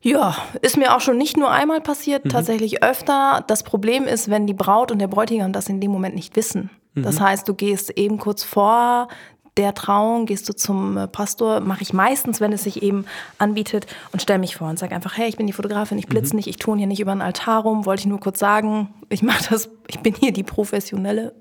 Ja, 0.00 0.36
ist 0.60 0.76
mir 0.76 0.94
auch 0.94 1.00
schon 1.00 1.16
nicht 1.16 1.36
nur 1.36 1.50
einmal 1.50 1.80
passiert, 1.80 2.30
tatsächlich 2.30 2.82
öfter. 2.82 3.42
Das 3.46 3.62
Problem 3.62 4.04
ist, 4.04 4.28
wenn 4.28 4.46
die 4.46 4.54
Braut 4.54 4.92
und 4.92 4.98
der 4.98 5.08
Bräutigam 5.08 5.52
das 5.52 5.68
in 5.68 5.80
dem 5.80 5.90
Moment 5.90 6.14
nicht 6.14 6.36
wissen. 6.36 6.70
Das 6.94 7.20
heißt, 7.20 7.48
du 7.48 7.54
gehst 7.54 7.90
eben 7.98 8.18
kurz 8.18 8.44
vor 8.44 9.08
der 9.56 9.74
Trauung, 9.74 10.26
gehst 10.26 10.48
du 10.48 10.52
zum 10.52 10.96
äh, 10.96 11.06
Pastor, 11.06 11.60
mache 11.60 11.82
ich 11.82 11.92
meistens, 11.92 12.40
wenn 12.40 12.52
es 12.52 12.64
sich 12.64 12.82
eben 12.82 13.04
anbietet 13.38 13.86
und 14.12 14.20
stelle 14.20 14.38
mich 14.40 14.56
vor 14.56 14.68
und 14.68 14.78
sage 14.78 14.94
einfach, 14.94 15.16
hey, 15.16 15.28
ich 15.28 15.36
bin 15.36 15.46
die 15.46 15.52
Fotografin, 15.52 15.98
ich 15.98 16.08
blitze 16.08 16.34
nicht, 16.34 16.48
ich 16.48 16.56
tue 16.56 16.76
hier 16.76 16.86
nicht 16.88 17.00
über 17.00 17.12
den 17.12 17.22
Altar 17.22 17.62
rum, 17.62 17.86
wollte 17.86 18.00
ich 18.00 18.06
nur 18.06 18.18
kurz 18.20 18.38
sagen, 18.40 18.88
ich 19.10 19.22
mache 19.22 19.44
das, 19.50 19.68
ich 19.86 20.00
bin 20.00 20.14
hier 20.14 20.32
die 20.32 20.42
Professionelle. 20.42 21.32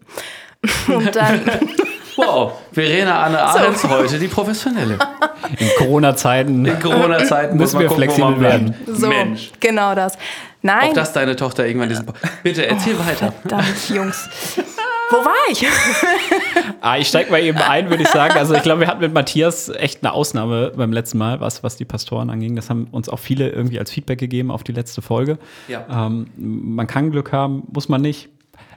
Und 0.88 1.15
dann, 1.15 1.41
Wow, 2.15 2.52
Verena 2.71 3.23
Anne 3.23 3.41
Ahrens 3.41 3.84
heute 3.86 4.19
die 4.19 4.28
Professionelle. 4.28 4.99
in 5.58 5.67
Corona-Zeiten. 5.80 6.63
In 6.63 6.80
Corona-Zeiten 6.80 7.58
muss 7.58 7.73
Müssen 7.73 7.76
man 7.78 7.82
wir 7.82 7.88
gucken, 7.89 8.04
flexibel 8.04 8.36
bleibt. 8.36 8.73
so, 8.86 9.08
Mensch. 9.08 9.52
genau 9.60 9.95
das. 9.95 10.15
Nein, 10.62 10.91
Auch 10.91 10.93
dass 10.93 11.12
deine 11.13 11.36
Tochter 11.36 11.65
irgendwann 11.65 11.89
diesen. 11.89 12.06
Po- 12.06 12.13
Bitte 12.43 12.67
erzähl 12.67 12.97
weiter. 12.99 13.34
verdammt, 13.41 13.89
Jungs. 13.89 14.30
Wo 15.12 15.18
war 15.18 15.34
ich? 15.52 15.66
Ah, 16.82 16.98
ich 16.98 17.08
steig 17.08 17.32
mal 17.32 17.42
eben 17.42 17.60
ein, 17.60 17.89
würde 17.89 18.04
ich 18.04 18.10
sagen. 18.10 18.38
Also 18.38 18.54
ich 18.56 18.62
glaube, 18.62 18.82
wir 18.82 18.88
hatten 18.88 19.00
mit 19.00 19.13
Matthias 19.13 19.70
echt 19.70 20.04
eine 20.04 20.12
Ausnahme 20.12 20.74
beim 20.76 20.92
letzten 20.92 21.18
Mal, 21.18 21.39
was, 21.39 21.63
was 21.63 21.78
die 21.78 21.86
Pastoren 21.86 22.30
anging. 22.30 22.58
Das 22.58 22.70
haben 22.70 22.88
uns 22.92 23.08
auch 23.08 23.20
viele 23.20 23.50
irgendwie 23.50 23.80
als 23.80 23.89
Feedback 23.89 24.20
gegeben 24.20 24.52
auf 24.52 24.66
die 24.66 24.74
letzte 24.74 25.02
Folge. 25.02 25.38
Ja. 25.70 25.86
Ähm, 25.89 26.28
man 26.36 26.86
kann 26.86 27.12
Glück 27.12 27.32
haben, 27.32 27.63
muss 27.72 27.88
man 27.88 28.02
nicht. 28.02 28.28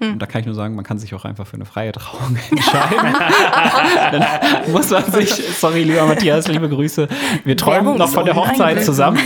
Und 0.00 0.20
da 0.20 0.26
kann 0.26 0.40
ich 0.40 0.46
nur 0.46 0.54
sagen, 0.54 0.74
man 0.74 0.84
kann 0.84 0.98
sich 0.98 1.14
auch 1.14 1.24
einfach 1.24 1.46
für 1.46 1.54
eine 1.54 1.64
freie 1.64 1.92
Trauung 1.92 2.36
entscheiden. 2.50 3.14
Dann 4.12 4.72
muss 4.72 4.90
man 4.90 5.04
sich, 5.10 5.32
sorry, 5.32 5.82
lieber 5.82 6.06
Matthias, 6.06 6.48
liebe 6.48 6.68
Grüße. 6.68 7.08
Wir 7.44 7.56
träumen 7.56 7.96
noch 7.96 8.10
von 8.10 8.24
der 8.24 8.36
Hochzeit 8.36 8.84
zusammen. 8.84 9.18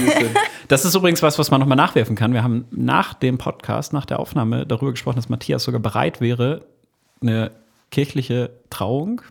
Das 0.69 0.85
ist 0.85 0.95
übrigens 0.95 1.23
was, 1.23 1.39
was 1.39 1.51
man 1.51 1.61
nochmal 1.61 1.77
nachwerfen 1.77 2.15
kann. 2.17 2.33
Wir 2.33 2.43
haben 2.43 2.67
nach 2.71 3.15
dem 3.15 3.39
Podcast, 3.39 3.93
nach 3.93 4.07
der 4.07 4.21
Aufnahme 4.21 4.65
darüber 4.67 4.93
gesprochen, 4.93 5.17
dass 5.17 5.29
Matthias 5.29 5.65
sogar 5.65 5.81
bereit 5.81 6.21
wäre, 6.21 6.63
eine 7.21 7.51
kirchliche 7.91 8.51
Trauung 8.71 9.23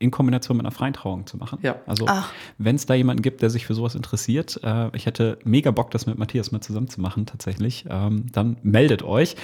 in 0.00 0.10
Kombination 0.10 0.56
mit 0.56 0.64
einer 0.64 0.74
freien 0.74 0.94
Trauung 0.94 1.26
zu 1.26 1.36
machen. 1.36 1.58
Ja. 1.60 1.76
Also 1.86 2.06
Ach. 2.08 2.32
wenn 2.56 2.74
es 2.74 2.86
da 2.86 2.94
jemanden 2.94 3.20
gibt, 3.20 3.42
der 3.42 3.50
sich 3.50 3.66
für 3.66 3.74
sowas 3.74 3.94
interessiert, 3.94 4.58
äh, 4.64 4.88
ich 4.96 5.04
hätte 5.04 5.38
mega 5.44 5.70
Bock, 5.72 5.90
das 5.90 6.06
mit 6.06 6.18
Matthias 6.18 6.52
mal 6.52 6.62
zusammen 6.62 6.88
zu 6.88 7.02
machen, 7.02 7.26
tatsächlich, 7.26 7.84
ähm, 7.88 8.24
dann 8.32 8.56
meldet 8.62 9.02
euch. 9.02 9.36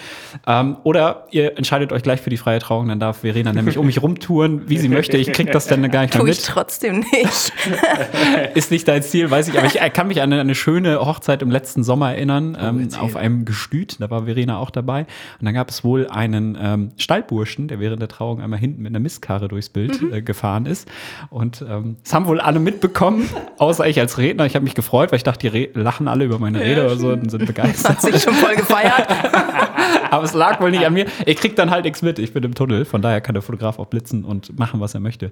Ähm, 0.47 0.79
oder 0.83 1.27
ihr 1.31 1.59
entscheidet 1.59 1.93
euch 1.93 2.03
gleich 2.03 2.23
für 2.23 2.31
die 2.31 2.39
freie 2.39 2.59
Trauung, 2.59 2.89
dann 2.89 2.99
darf 2.99 3.19
Verena 3.19 3.53
nämlich 3.53 3.77
um 3.77 3.85
mich 3.85 4.03
rumtouren, 4.03 4.67
wie 4.67 4.79
sie 4.79 4.89
möchte. 4.89 5.19
Ich 5.19 5.31
krieg 5.35 5.53
das 5.53 5.67
dann 5.67 5.83
gar 5.91 6.03
nicht 6.03 6.15
mehr 6.15 6.23
Tue 6.23 6.31
ich 6.31 6.39
mit. 6.39 6.47
trotzdem 6.47 7.01
nicht. 7.01 7.53
Ist 8.55 8.71
nicht 8.71 8.89
dein 8.89 9.03
Ziel, 9.03 9.31
weiß 9.31 9.49
ich, 9.49 9.59
aber 9.59 9.67
ich 9.67 9.83
äh, 9.83 9.91
kann 9.91 10.09
mich 10.09 10.23
an 10.23 10.33
eine, 10.33 10.41
eine 10.41 10.55
schöne 10.55 11.01
Hochzeit 11.01 11.43
im 11.43 11.51
letzten 11.51 11.85
Sommer 11.85 12.15
erinnern, 12.15 12.57
ähm, 12.59 12.81
erzähl. 12.81 13.01
auf 13.01 13.15
einem 13.15 13.45
Gestüt, 13.45 14.01
da 14.01 14.09
war 14.09 14.25
Verena 14.25 14.57
auch 14.57 14.71
dabei. 14.71 15.01
Und 15.39 15.45
dann 15.45 15.53
gab 15.53 15.69
es 15.69 15.85
wohl 15.85 16.07
einen 16.07 16.57
ähm, 16.59 16.93
Stallburschen, 16.97 17.69
der 17.69 17.79
während 17.79 18.01
der 18.01 18.09
Trauung 18.09 18.41
einmal 18.41 18.59
hinten 18.59 18.81
mit 18.81 18.93
einer 18.93 19.01
Mistkarre 19.01 19.49
durchs 19.49 19.69
Bild 19.69 20.01
äh, 20.11 20.23
gefahren 20.23 20.46
ist. 20.67 20.89
Und 21.31 21.65
ähm, 21.69 21.97
das 22.03 22.15
haben 22.15 22.27
wohl 22.27 22.41
alle 22.41 22.61
mitbekommen, 22.61 23.29
außer 23.59 23.87
ich 23.87 23.99
als 24.01 24.19
Redner. 24.19 24.47
Ich 24.47 24.55
habe 24.55 24.65
mich 24.65 24.75
gefreut, 24.75 25.13
weil 25.13 25.17
ich 25.17 25.25
dachte, 25.25 25.51
die 25.51 25.59
Re 25.59 25.69
lachen 25.75 26.09
alle 26.09 26.25
über 26.25 26.39
meine 26.39 26.61
Rede 26.61 26.85
oder 26.85 26.97
so 26.97 27.09
und 27.09 27.31
sind 27.31 27.47
begeistert. 27.47 27.97
Hat 27.97 28.03
sich 28.03 28.23
schon 28.23 28.35
voll 28.35 28.57
gefeiert. 28.57 29.09
Aber 30.11 30.25
es 30.25 30.35
lag 30.35 30.61
wohl 30.61 30.71
nicht 30.71 30.87
an 30.87 30.95
mir. 30.95 31.07
Ich 31.25 31.37
krieg 31.37 31.57
dann 31.57 31.71
halt 31.71 31.85
nichts 31.85 32.03
mit. 32.03 32.19
Ich 32.19 32.33
bin 32.33 32.43
im 32.45 32.55
Tunnel. 32.55 32.85
Von 32.85 33.03
daher 33.03 33.21
kann 33.21 33.35
der 33.35 33.43
Fotograf 33.43 33.79
auch 33.79 33.87
blitzen 33.87 34.25
und 34.25 34.59
machen, 34.59 34.81
was 34.81 34.95
er 34.95 35.01
möchte. 35.01 35.31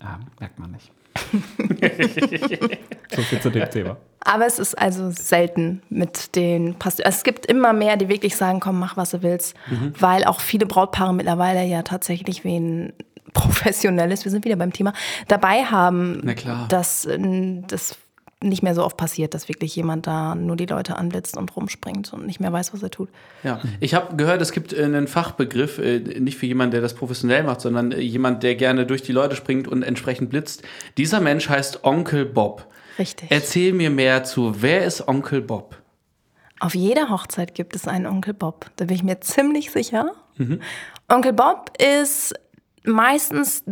Ah, 0.00 0.18
merkt 0.38 0.58
man 0.58 0.72
nicht. 0.72 0.90
so 3.14 3.22
viel 3.22 3.40
zu 3.40 3.50
dem 3.50 3.70
Thema. 3.70 3.96
Aber 4.20 4.46
es 4.46 4.58
ist 4.58 4.78
also 4.78 5.10
selten 5.10 5.82
mit 5.90 6.36
den 6.36 6.74
Pasteuren. 6.74 7.10
Es 7.10 7.24
gibt 7.24 7.46
immer 7.46 7.72
mehr, 7.72 7.96
die 7.96 8.08
wirklich 8.08 8.36
sagen, 8.36 8.60
komm, 8.60 8.78
mach, 8.78 8.96
was 8.96 9.10
du 9.10 9.22
willst. 9.22 9.56
Mhm. 9.68 9.92
Weil 9.98 10.24
auch 10.24 10.40
viele 10.40 10.66
Brautpaare 10.66 11.12
mittlerweile 11.12 11.64
ja 11.64 11.82
tatsächlich 11.82 12.44
wen 12.44 12.92
professionelles, 13.32 14.24
wir 14.24 14.32
sind 14.32 14.44
wieder 14.44 14.56
beim 14.56 14.72
Thema, 14.72 14.92
dabei 15.28 15.64
haben, 15.64 16.22
dass 16.68 17.06
äh, 17.06 17.18
das 17.66 17.96
nicht 18.42 18.62
mehr 18.62 18.74
so 18.74 18.84
oft 18.84 18.96
passiert, 18.96 19.34
dass 19.34 19.48
wirklich 19.48 19.74
jemand 19.76 20.06
da 20.06 20.34
nur 20.34 20.56
die 20.56 20.66
Leute 20.66 20.96
anblitzt 20.96 21.36
und 21.36 21.54
rumspringt 21.54 22.12
und 22.12 22.26
nicht 22.26 22.40
mehr 22.40 22.52
weiß, 22.52 22.72
was 22.72 22.82
er 22.82 22.90
tut. 22.90 23.08
Ja, 23.42 23.60
ich 23.80 23.94
habe 23.94 24.16
gehört, 24.16 24.42
es 24.42 24.52
gibt 24.52 24.72
äh, 24.72 24.84
einen 24.84 25.06
Fachbegriff, 25.06 25.78
äh, 25.78 25.98
nicht 25.98 26.38
für 26.38 26.46
jemanden, 26.46 26.72
der 26.72 26.80
das 26.80 26.94
professionell 26.94 27.44
macht, 27.44 27.60
sondern 27.60 27.92
jemand, 27.92 28.42
der 28.42 28.54
gerne 28.56 28.86
durch 28.86 29.02
die 29.02 29.12
Leute 29.12 29.36
springt 29.36 29.68
und 29.68 29.82
entsprechend 29.82 30.30
blitzt. 30.30 30.62
Dieser 30.96 31.20
Mensch 31.20 31.48
heißt 31.48 31.84
Onkel 31.84 32.24
Bob. 32.24 32.66
Richtig. 32.98 33.30
Erzähl 33.30 33.72
mir 33.72 33.90
mehr 33.90 34.24
zu, 34.24 34.60
wer 34.60 34.84
ist 34.84 35.08
Onkel 35.08 35.40
Bob? 35.40 35.78
Auf 36.60 36.74
jeder 36.74 37.08
Hochzeit 37.08 37.54
gibt 37.54 37.74
es 37.74 37.88
einen 37.88 38.06
Onkel 38.06 38.34
Bob. 38.34 38.70
Da 38.76 38.84
bin 38.84 38.94
ich 38.94 39.02
mir 39.02 39.20
ziemlich 39.20 39.72
sicher. 39.72 40.12
Onkel 41.08 41.32
Bob 41.32 41.72
ist 41.78 42.34
meistens 42.84 43.64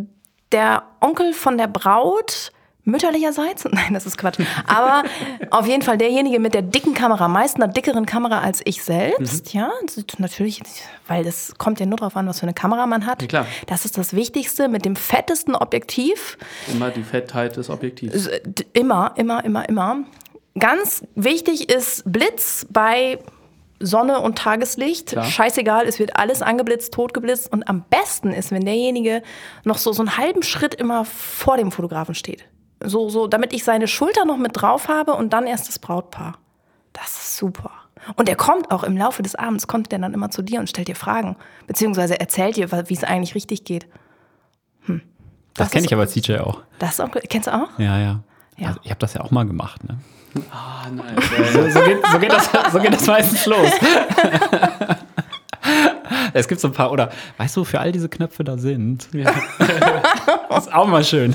der 0.52 0.82
Onkel 1.00 1.32
von 1.32 1.58
der 1.58 1.68
Braut 1.68 2.52
mütterlicherseits. 2.84 3.64
Nein, 3.70 3.94
das 3.94 4.06
ist 4.06 4.18
Quatsch. 4.18 4.40
Aber 4.66 5.04
auf 5.50 5.66
jeden 5.66 5.82
Fall 5.82 5.98
derjenige 5.98 6.40
mit 6.40 6.54
der 6.54 6.62
dicken 6.62 6.94
Kamera, 6.94 7.28
meist 7.28 7.56
einer 7.56 7.68
dickeren 7.68 8.06
Kamera 8.06 8.40
als 8.40 8.60
ich 8.64 8.82
selbst. 8.82 9.52
Ja, 9.52 9.70
das 9.84 9.96
ist 9.96 10.18
natürlich, 10.18 10.62
weil 11.06 11.24
das 11.24 11.54
kommt 11.58 11.80
ja 11.80 11.86
nur 11.86 11.98
darauf 11.98 12.16
an, 12.16 12.26
was 12.26 12.40
für 12.40 12.44
eine 12.44 12.54
Kamera 12.54 12.86
man 12.86 13.06
hat. 13.06 13.22
Ja, 13.22 13.28
klar. 13.28 13.46
Das 13.66 13.84
ist 13.84 13.98
das 13.98 14.14
Wichtigste 14.14 14.68
mit 14.68 14.84
dem 14.84 14.96
fettesten 14.96 15.54
Objektiv. 15.54 16.38
Immer 16.72 16.90
die 16.90 17.02
Fettheit 17.02 17.56
des 17.56 17.70
Objektivs. 17.70 18.28
Immer, 18.72 19.12
immer, 19.16 19.44
immer, 19.44 19.68
immer. 19.68 19.98
Ganz 20.58 21.04
wichtig 21.14 21.70
ist 21.70 22.02
Blitz 22.10 22.66
bei 22.70 23.18
Sonne 23.80 24.20
und 24.20 24.38
Tageslicht. 24.38 25.08
Klar. 25.08 25.24
Scheißegal, 25.24 25.86
es 25.86 25.98
wird 25.98 26.16
alles 26.16 26.42
angeblitzt, 26.42 26.92
totgeblitzt. 26.92 27.50
Und 27.50 27.68
am 27.68 27.84
besten 27.88 28.32
ist, 28.32 28.50
wenn 28.50 28.64
derjenige 28.64 29.22
noch 29.64 29.78
so, 29.78 29.92
so 29.92 30.02
einen 30.02 30.16
halben 30.16 30.42
Schritt 30.42 30.74
immer 30.74 31.04
vor 31.04 31.56
dem 31.56 31.72
Fotografen 31.72 32.14
steht. 32.14 32.44
So, 32.82 33.08
so, 33.08 33.26
damit 33.26 33.52
ich 33.52 33.64
seine 33.64 33.88
Schulter 33.88 34.24
noch 34.24 34.36
mit 34.36 34.52
drauf 34.54 34.88
habe 34.88 35.14
und 35.14 35.32
dann 35.32 35.46
erst 35.46 35.68
das 35.68 35.78
Brautpaar. 35.78 36.38
Das 36.92 37.06
ist 37.06 37.36
super. 37.36 37.70
Und 38.16 38.28
er 38.28 38.36
kommt 38.36 38.70
auch 38.70 38.82
im 38.82 38.96
Laufe 38.96 39.22
des 39.22 39.34
Abends, 39.34 39.66
kommt 39.66 39.92
der 39.92 39.98
dann 39.98 40.14
immer 40.14 40.30
zu 40.30 40.42
dir 40.42 40.60
und 40.60 40.68
stellt 40.68 40.88
dir 40.88 40.96
Fragen. 40.96 41.36
Beziehungsweise 41.66 42.18
erzählt 42.18 42.56
dir, 42.56 42.70
wie 42.70 42.94
es 42.94 43.04
eigentlich 43.04 43.34
richtig 43.34 43.64
geht. 43.64 43.86
Hm. 44.82 45.02
Das, 45.54 45.66
Das 45.66 45.72
kenne 45.72 45.86
ich 45.86 45.92
aber 45.92 46.02
als 46.02 46.14
DJ 46.14 46.36
auch. 46.38 46.62
Das 46.78 47.00
auch, 47.00 47.10
kennst 47.28 47.48
du 47.48 47.54
auch? 47.54 47.68
Ja, 47.78 47.98
ja. 47.98 48.20
Ja. 48.56 48.68
Also 48.68 48.80
ich 48.84 48.90
habe 48.90 49.00
das 49.00 49.14
ja 49.14 49.20
auch 49.22 49.30
mal 49.30 49.46
gemacht. 49.46 49.84
Ne? 49.84 49.98
Ah, 50.50 50.86
nein. 50.92 51.16
So, 51.52 51.68
so, 51.70 51.80
geht, 51.84 51.98
so, 52.12 52.18
geht 52.18 52.32
das, 52.32 52.50
so 52.72 52.78
geht 52.78 52.92
das 52.94 53.06
meistens 53.06 53.46
los. 53.46 53.70
Es 56.32 56.46
gibt 56.48 56.60
so 56.60 56.68
ein 56.68 56.72
paar, 56.72 56.90
oder 56.92 57.10
weißt 57.38 57.56
du, 57.56 57.64
für 57.64 57.80
all 57.80 57.92
diese 57.92 58.08
Knöpfe 58.08 58.44
da 58.44 58.56
sind. 58.56 59.08
Das 60.48 60.64
ist 60.66 60.72
auch 60.72 60.86
mal 60.86 61.04
schön. 61.04 61.34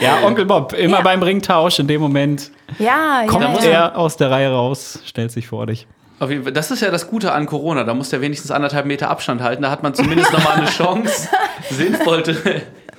Ja, 0.00 0.18
Onkel 0.24 0.46
Bob, 0.46 0.72
immer 0.74 0.98
Ja. 0.98 1.02
beim 1.02 1.22
Ringtausch 1.22 1.78
in 1.80 1.86
dem 1.88 2.00
Moment 2.00 2.50
Ja, 2.78 3.24
kommt 3.26 3.42
ja, 3.44 3.64
ja. 3.64 3.70
er 3.70 3.98
aus 3.98 4.16
der 4.16 4.30
Reihe 4.30 4.50
raus, 4.50 5.00
stellt 5.04 5.32
sich 5.32 5.48
vor 5.48 5.66
dich. 5.66 5.86
Auf 6.18 6.30
jeden 6.30 6.44
Fall. 6.44 6.52
Das 6.52 6.70
ist 6.70 6.80
ja 6.80 6.90
das 6.90 7.08
Gute 7.08 7.32
an 7.32 7.46
Corona. 7.46 7.84
Da 7.84 7.92
muss 7.94 8.08
der 8.10 8.20
wenigstens 8.20 8.50
anderthalb 8.50 8.86
Meter 8.86 9.10
Abstand 9.10 9.42
halten. 9.42 9.62
Da 9.62 9.70
hat 9.70 9.82
man 9.82 9.92
zumindest 9.92 10.32
noch 10.32 10.42
mal 10.44 10.54
eine 10.54 10.66
Chance, 10.70 11.28
sinnvoll 11.70 12.22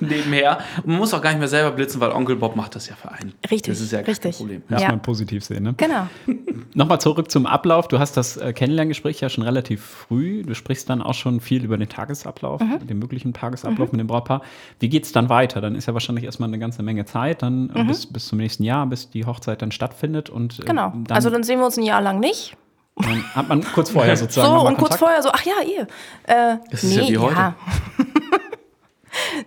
nebenher. 0.08 0.58
Und 0.78 0.86
man 0.88 0.98
muss 0.98 1.12
auch 1.14 1.20
gar 1.22 1.30
nicht 1.30 1.38
mehr 1.38 1.48
selber 1.48 1.70
blitzen, 1.72 2.00
weil 2.00 2.10
Onkel 2.12 2.36
Bob 2.36 2.56
macht 2.56 2.74
das 2.74 2.88
ja 2.88 2.94
für 2.96 3.10
einen. 3.10 3.34
Richtig, 3.50 3.72
Das 3.74 3.80
ist 3.80 3.92
ja 3.92 3.98
kein 3.98 4.06
richtig. 4.06 4.36
Problem. 4.36 4.62
Muss 4.68 4.82
Ja. 4.82 4.88
man 4.88 5.00
positiv 5.02 5.44
sehen. 5.44 5.62
Ne? 5.64 5.74
Genau. 5.76 6.06
Nochmal 6.74 7.00
zurück 7.00 7.30
zum 7.30 7.46
Ablauf. 7.46 7.88
Du 7.88 7.98
hast 7.98 8.16
das 8.16 8.36
äh, 8.36 8.52
Kennenlerngespräch 8.52 9.20
ja 9.20 9.28
schon 9.28 9.44
relativ 9.44 9.82
früh. 9.84 10.42
Du 10.42 10.54
sprichst 10.54 10.88
dann 10.90 11.02
auch 11.02 11.14
schon 11.14 11.40
viel 11.40 11.64
über 11.64 11.76
den 11.76 11.88
Tagesablauf, 11.88 12.60
Mhm. 12.60 12.86
den 12.86 12.98
möglichen 12.98 13.32
Tagesablauf 13.32 13.92
mit 13.92 14.00
dem 14.00 14.06
Brautpaar. 14.06 14.42
Wie 14.80 14.88
geht 14.88 15.04
es 15.04 15.12
dann 15.12 15.28
weiter? 15.28 15.60
Dann 15.60 15.74
ist 15.74 15.86
ja 15.86 15.94
wahrscheinlich 15.94 16.24
erstmal 16.24 16.48
eine 16.48 16.58
ganze 16.58 16.82
Menge 16.82 17.04
Zeit, 17.04 17.42
dann 17.42 17.70
äh, 17.74 17.84
bis, 17.84 18.06
bis 18.06 18.26
zum 18.28 18.38
nächsten 18.38 18.62
Jahr, 18.64 18.86
bis 18.86 19.10
die 19.10 19.24
Hochzeit 19.26 19.62
dann 19.62 19.72
stattfindet. 19.72 20.30
Und, 20.30 20.58
äh, 20.58 20.62
Mhm. 20.62 20.66
Genau. 20.66 20.92
Dann, 21.06 21.14
also 21.16 21.30
dann 21.30 21.42
sehen 21.42 21.58
wir 21.58 21.66
uns 21.66 21.76
ein 21.78 21.82
Jahr 21.84 22.00
lang 22.02 22.20
nicht. 22.20 22.56
dann 22.96 23.22
hat 23.34 23.48
man 23.48 23.62
kurz 23.62 23.90
vorher 23.90 24.16
sozusagen. 24.16 24.48
So, 24.48 24.66
und 24.66 24.76
kurz 24.76 24.98
Kontakt. 24.98 24.98
vorher 24.98 25.22
so, 25.22 25.30
ach 25.32 25.44
ja, 25.44 25.52
ihr. 25.66 25.82
Äh, 26.24 26.56
Das 26.70 26.84
ist 26.84 26.96
ja 26.96 27.08
wie 27.08 27.18
heute. 27.18 27.54
es 27.98 28.06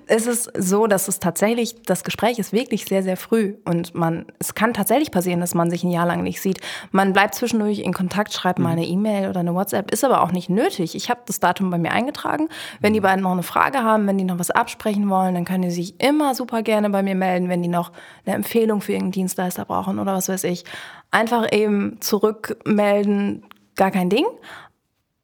ist 0.07 0.51
so, 0.57 0.87
dass 0.87 1.07
es 1.07 1.19
tatsächlich, 1.19 1.81
das 1.83 2.03
Gespräch 2.03 2.39
ist 2.39 2.53
wirklich 2.53 2.85
sehr, 2.85 3.03
sehr 3.03 3.17
früh. 3.17 3.55
Und 3.65 3.95
man, 3.95 4.25
es 4.39 4.55
kann 4.55 4.73
tatsächlich 4.73 5.11
passieren, 5.11 5.39
dass 5.39 5.53
man 5.53 5.69
sich 5.69 5.83
ein 5.83 5.91
Jahr 5.91 6.05
lang 6.05 6.23
nicht 6.23 6.41
sieht. 6.41 6.59
Man 6.91 7.13
bleibt 7.13 7.35
zwischendurch 7.35 7.79
in 7.79 7.93
Kontakt, 7.93 8.33
schreibt 8.33 8.59
mal 8.59 8.71
eine 8.71 8.85
E-Mail 8.85 9.29
oder 9.29 9.41
eine 9.41 9.53
WhatsApp, 9.53 9.91
ist 9.91 10.03
aber 10.03 10.21
auch 10.21 10.31
nicht 10.31 10.49
nötig. 10.49 10.95
Ich 10.95 11.09
habe 11.09 11.21
das 11.25 11.39
Datum 11.39 11.69
bei 11.69 11.77
mir 11.77 11.91
eingetragen. 11.91 12.49
Wenn 12.79 12.93
die 12.93 13.01
beiden 13.01 13.23
noch 13.23 13.31
eine 13.31 13.43
Frage 13.43 13.83
haben, 13.83 14.07
wenn 14.07 14.17
die 14.17 14.23
noch 14.23 14.39
was 14.39 14.51
absprechen 14.51 15.09
wollen, 15.09 15.35
dann 15.35 15.45
können 15.45 15.63
die 15.63 15.71
sich 15.71 15.99
immer 16.01 16.35
super 16.35 16.63
gerne 16.63 16.89
bei 16.89 17.03
mir 17.03 17.15
melden, 17.15 17.49
wenn 17.49 17.61
die 17.61 17.69
noch 17.69 17.91
eine 18.25 18.35
Empfehlung 18.35 18.81
für 18.81 18.93
irgendeinen 18.93 19.11
Dienstleister 19.11 19.65
brauchen 19.65 19.99
oder 19.99 20.13
was 20.13 20.29
weiß 20.29 20.43
ich. 20.45 20.63
Einfach 21.11 21.51
eben 21.51 21.99
zurückmelden, 22.01 23.45
gar 23.75 23.91
kein 23.91 24.09
Ding. 24.09 24.25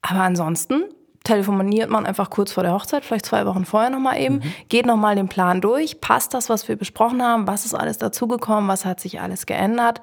Aber 0.02 0.22
ansonsten 0.22 0.84
telefoniert 1.28 1.90
man 1.90 2.06
einfach 2.06 2.30
kurz 2.30 2.54
vor 2.54 2.64
der 2.64 2.74
Hochzeit, 2.74 3.04
vielleicht 3.04 3.26
zwei 3.26 3.46
Wochen 3.46 3.66
vorher 3.66 3.90
nochmal 3.90 4.18
eben, 4.20 4.42
geht 4.70 4.86
nochmal 4.86 5.16
den 5.16 5.28
Plan 5.28 5.60
durch, 5.60 6.00
passt 6.00 6.34
das, 6.34 6.50
was 6.50 6.68
wir 6.70 6.78
besprochen 6.78 7.22
haben, 7.22 7.48
was 7.48 7.66
ist 7.66 7.74
alles 7.74 7.98
dazugekommen, 7.98 8.70
was 8.70 8.86
hat 8.86 9.02
sich 9.02 9.20
alles 9.20 9.46
geändert, 9.46 10.02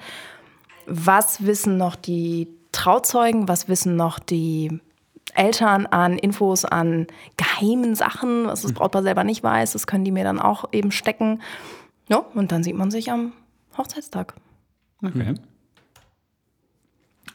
was 0.86 1.46
wissen 1.46 1.78
noch 1.78 1.96
die 1.96 2.48
Trauzeugen, 2.72 3.48
was 3.48 3.68
wissen 3.68 3.96
noch 3.96 4.18
die 4.18 4.80
Eltern 5.34 5.86
an 5.86 6.18
Infos, 6.18 6.66
an 6.66 7.06
geheimen 7.38 7.94
Sachen, 7.94 8.46
was 8.46 8.60
das 8.60 8.74
Brautpaar 8.74 9.02
selber 9.02 9.24
nicht 9.24 9.42
weiß, 9.42 9.72
das 9.72 9.86
können 9.86 10.04
die 10.04 10.12
mir 10.12 10.24
dann 10.24 10.38
auch 10.38 10.66
eben 10.72 10.92
stecken. 10.92 11.40
Ja, 12.10 12.18
und 12.34 12.52
dann 12.52 12.62
sieht 12.62 12.76
man 12.76 12.90
sich 12.90 13.10
am 13.10 13.32
Hochzeitstag. 13.78 14.34
Okay. 15.02 15.34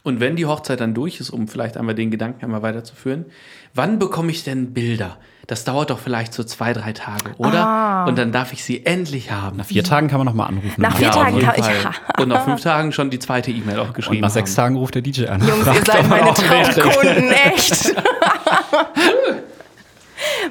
Und 0.03 0.19
wenn 0.21 0.35
die 0.37 0.45
Hochzeit 0.45 0.79
dann 0.79 0.93
durch 0.93 1.19
ist, 1.19 1.29
um 1.29 1.47
vielleicht 1.47 1.75
einmal 1.77 1.93
den 1.93 2.09
Gedanken 2.09 2.45
einmal 2.45 2.61
weiterzuführen, 2.61 3.25
wann 3.73 3.99
bekomme 3.99 4.31
ich 4.31 4.43
denn 4.43 4.73
Bilder? 4.73 5.17
Das 5.45 5.65
dauert 5.65 5.89
doch 5.89 5.99
vielleicht 5.99 6.33
so 6.33 6.43
zwei, 6.43 6.73
drei 6.73 6.93
Tage, 6.93 7.31
oder? 7.37 7.65
Ah. 7.65 8.05
Und 8.05 8.17
dann 8.17 8.31
darf 8.31 8.53
ich 8.53 8.63
sie 8.63 8.85
endlich 8.85 9.31
haben. 9.31 9.57
Nach 9.57 9.65
vier 9.65 9.83
Tagen 9.83 10.07
kann 10.07 10.19
man 10.19 10.25
nochmal 10.27 10.47
anrufen. 10.47 10.79
Nach 10.81 10.95
vier 10.95 11.07
Ja, 11.07 11.13
Tagen 11.13 11.39
kann 11.39 11.55
ich. 11.57 12.21
Und 12.21 12.29
nach 12.29 12.45
fünf 12.45 12.61
Tagen 12.61 12.91
schon 12.91 13.09
die 13.09 13.19
zweite 13.19 13.49
E-Mail 13.51 13.79
auch 13.79 13.87
Und 13.87 13.93
geschrieben. 13.95 14.21
nach 14.21 14.29
sechs 14.29 14.51
haben. 14.51 14.65
Tagen 14.67 14.75
ruft 14.77 14.93
der 14.95 15.01
DJ 15.01 15.25
an. 15.25 15.41
Jungs, 15.45 15.65
ihr 15.65 15.83
seid 15.85 16.07
meine. 16.07 16.33
Traumkunden, 16.33 17.31
echt. 17.31 17.95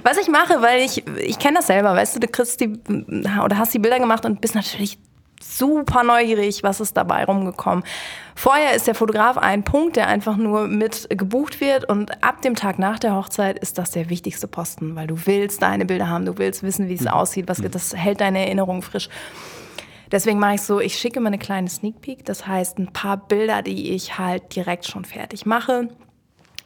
Was 0.02 0.16
ich 0.18 0.28
mache, 0.28 0.60
weil 0.62 0.80
ich, 0.80 1.04
ich 1.18 1.38
kenne 1.38 1.58
das 1.58 1.66
selber, 1.68 1.94
weißt 1.94 2.16
du, 2.16 2.20
du 2.20 2.28
kriegst 2.28 2.60
die 2.60 2.78
oder 3.44 3.58
hast 3.58 3.72
die 3.74 3.78
Bilder 3.78 3.98
gemacht 4.00 4.24
und 4.24 4.40
bist 4.40 4.54
natürlich 4.54 4.98
super 5.42 6.02
neugierig, 6.02 6.62
was 6.62 6.80
ist 6.80 6.96
dabei 6.96 7.24
rumgekommen. 7.24 7.84
Vorher 8.34 8.74
ist 8.74 8.86
der 8.86 8.94
Fotograf 8.94 9.36
ein 9.36 9.64
Punkt, 9.64 9.96
der 9.96 10.06
einfach 10.06 10.36
nur 10.36 10.68
mit 10.68 11.08
gebucht 11.10 11.60
wird 11.60 11.88
und 11.88 12.22
ab 12.22 12.42
dem 12.42 12.54
Tag 12.54 12.78
nach 12.78 12.98
der 12.98 13.14
Hochzeit 13.14 13.58
ist 13.58 13.78
das 13.78 13.90
der 13.90 14.10
wichtigste 14.10 14.46
Posten, 14.46 14.94
weil 14.96 15.06
du 15.06 15.26
willst 15.26 15.62
deine 15.62 15.84
Bilder 15.84 16.08
haben, 16.08 16.24
du 16.24 16.38
willst 16.38 16.62
wissen, 16.62 16.88
wie 16.88 16.94
es 16.94 17.06
aussieht, 17.06 17.48
was, 17.48 17.60
das 17.60 17.94
hält 17.96 18.20
deine 18.20 18.40
Erinnerung 18.40 18.82
frisch. 18.82 19.08
Deswegen 20.10 20.38
mache 20.38 20.54
ich 20.54 20.62
so, 20.62 20.80
ich 20.80 20.96
schicke 20.96 21.18
immer 21.18 21.28
eine 21.28 21.38
kleine 21.38 21.68
Sneak 21.68 22.00
Peek, 22.00 22.24
das 22.24 22.46
heißt 22.46 22.78
ein 22.78 22.92
paar 22.92 23.16
Bilder, 23.16 23.62
die 23.62 23.90
ich 23.90 24.18
halt 24.18 24.54
direkt 24.54 24.86
schon 24.86 25.04
fertig 25.04 25.44
mache, 25.44 25.88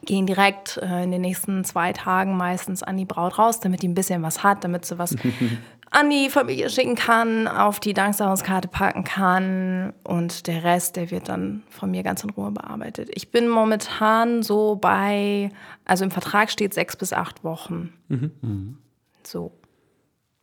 gehen 0.04 0.26
direkt 0.26 0.76
äh, 0.76 1.04
in 1.04 1.10
den 1.10 1.22
nächsten 1.22 1.64
zwei 1.64 1.92
Tagen 1.92 2.36
meistens 2.36 2.82
an 2.82 2.96
die 2.96 3.04
Braut 3.04 3.38
raus, 3.38 3.60
damit 3.60 3.82
die 3.82 3.88
ein 3.88 3.94
bisschen 3.94 4.22
was 4.22 4.42
hat, 4.42 4.62
damit 4.64 4.84
sie 4.84 4.98
was 4.98 5.16
an 5.92 6.08
die 6.08 6.30
Familie 6.30 6.70
schicken 6.70 6.94
kann, 6.94 7.46
auf 7.46 7.78
die 7.78 7.92
Danksagungskarte 7.92 8.66
packen 8.66 9.04
kann 9.04 9.92
und 10.04 10.46
der 10.46 10.64
Rest, 10.64 10.96
der 10.96 11.10
wird 11.10 11.28
dann 11.28 11.62
von 11.68 11.90
mir 11.90 12.02
ganz 12.02 12.24
in 12.24 12.30
Ruhe 12.30 12.50
bearbeitet. 12.50 13.10
Ich 13.12 13.30
bin 13.30 13.46
momentan 13.46 14.42
so 14.42 14.76
bei, 14.76 15.50
also 15.84 16.04
im 16.04 16.10
Vertrag 16.10 16.50
steht 16.50 16.72
sechs 16.72 16.96
bis 16.96 17.12
acht 17.12 17.44
Wochen. 17.44 17.92
Mhm. 18.08 18.78
So. 19.22 19.52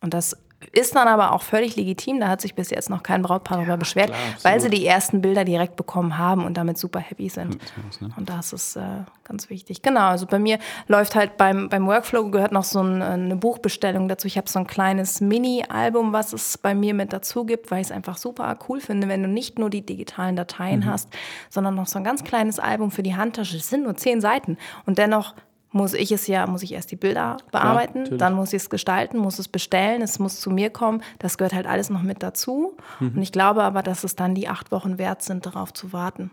Und 0.00 0.14
das 0.14 0.36
ist 0.72 0.94
dann 0.94 1.08
aber 1.08 1.32
auch 1.32 1.42
völlig 1.42 1.76
legitim. 1.76 2.20
Da 2.20 2.28
hat 2.28 2.40
sich 2.40 2.54
bis 2.54 2.70
jetzt 2.70 2.90
noch 2.90 3.02
kein 3.02 3.22
Brautpaar 3.22 3.58
darüber 3.58 3.76
beschwert, 3.76 4.08
klar, 4.08 4.18
weil 4.42 4.60
sie 4.60 4.70
die 4.70 4.86
ersten 4.86 5.20
Bilder 5.20 5.44
direkt 5.44 5.76
bekommen 5.76 6.18
haben 6.18 6.44
und 6.44 6.56
damit 6.56 6.78
super 6.78 7.00
happy 7.00 7.28
sind. 7.28 7.58
ne? 8.00 8.10
Und 8.16 8.28
das 8.28 8.52
ist 8.52 8.76
äh, 8.76 9.04
ganz 9.24 9.50
wichtig. 9.50 9.82
Genau, 9.82 10.08
also 10.08 10.26
bei 10.26 10.38
mir 10.38 10.58
läuft 10.86 11.14
halt 11.14 11.36
beim, 11.36 11.68
beim 11.68 11.86
Workflow 11.86 12.30
gehört 12.30 12.52
noch 12.52 12.64
so 12.64 12.82
ein, 12.82 13.02
eine 13.02 13.36
Buchbestellung 13.36 14.08
dazu. 14.08 14.26
Ich 14.26 14.36
habe 14.36 14.48
so 14.48 14.58
ein 14.58 14.66
kleines 14.66 15.20
Mini-Album, 15.20 16.12
was 16.12 16.32
es 16.32 16.58
bei 16.58 16.74
mir 16.74 16.94
mit 16.94 17.12
dazu 17.12 17.44
gibt, 17.44 17.70
weil 17.70 17.80
ich 17.80 17.88
es 17.88 17.92
einfach 17.92 18.16
super 18.16 18.56
cool 18.68 18.80
finde, 18.80 19.08
wenn 19.08 19.22
du 19.22 19.28
nicht 19.28 19.58
nur 19.58 19.70
die 19.70 19.82
digitalen 19.82 20.36
Dateien 20.36 20.86
hast, 20.86 21.08
sondern 21.48 21.74
noch 21.74 21.86
so 21.86 21.98
ein 21.98 22.04
ganz 22.04 22.24
kleines 22.24 22.58
Album 22.58 22.90
für 22.90 23.02
die 23.02 23.16
Handtasche. 23.16 23.56
Das 23.56 23.68
sind 23.68 23.84
nur 23.84 23.96
zehn 23.96 24.20
Seiten. 24.20 24.58
Und 24.86 24.98
dennoch 24.98 25.34
muss 25.72 25.94
ich 25.94 26.10
es 26.12 26.26
ja, 26.26 26.46
muss 26.46 26.62
ich 26.62 26.72
erst 26.72 26.90
die 26.90 26.96
Bilder 26.96 27.36
bearbeiten, 27.52 28.00
natürlich. 28.00 28.18
dann 28.18 28.34
muss 28.34 28.52
ich 28.52 28.62
es 28.62 28.70
gestalten, 28.70 29.18
muss 29.18 29.38
es 29.38 29.48
bestellen, 29.48 30.02
es 30.02 30.18
muss 30.18 30.40
zu 30.40 30.50
mir 30.50 30.70
kommen. 30.70 31.02
Das 31.18 31.38
gehört 31.38 31.54
halt 31.54 31.66
alles 31.66 31.90
noch 31.90 32.02
mit 32.02 32.22
dazu. 32.22 32.76
Und 32.98 33.22
ich 33.22 33.32
glaube 33.32 33.62
aber, 33.62 33.82
dass 33.82 34.04
es 34.04 34.16
dann 34.16 34.34
die 34.34 34.48
acht 34.48 34.72
Wochen 34.72 34.98
wert 34.98 35.22
sind, 35.22 35.46
darauf 35.46 35.72
zu 35.72 35.92
warten. 35.92 36.30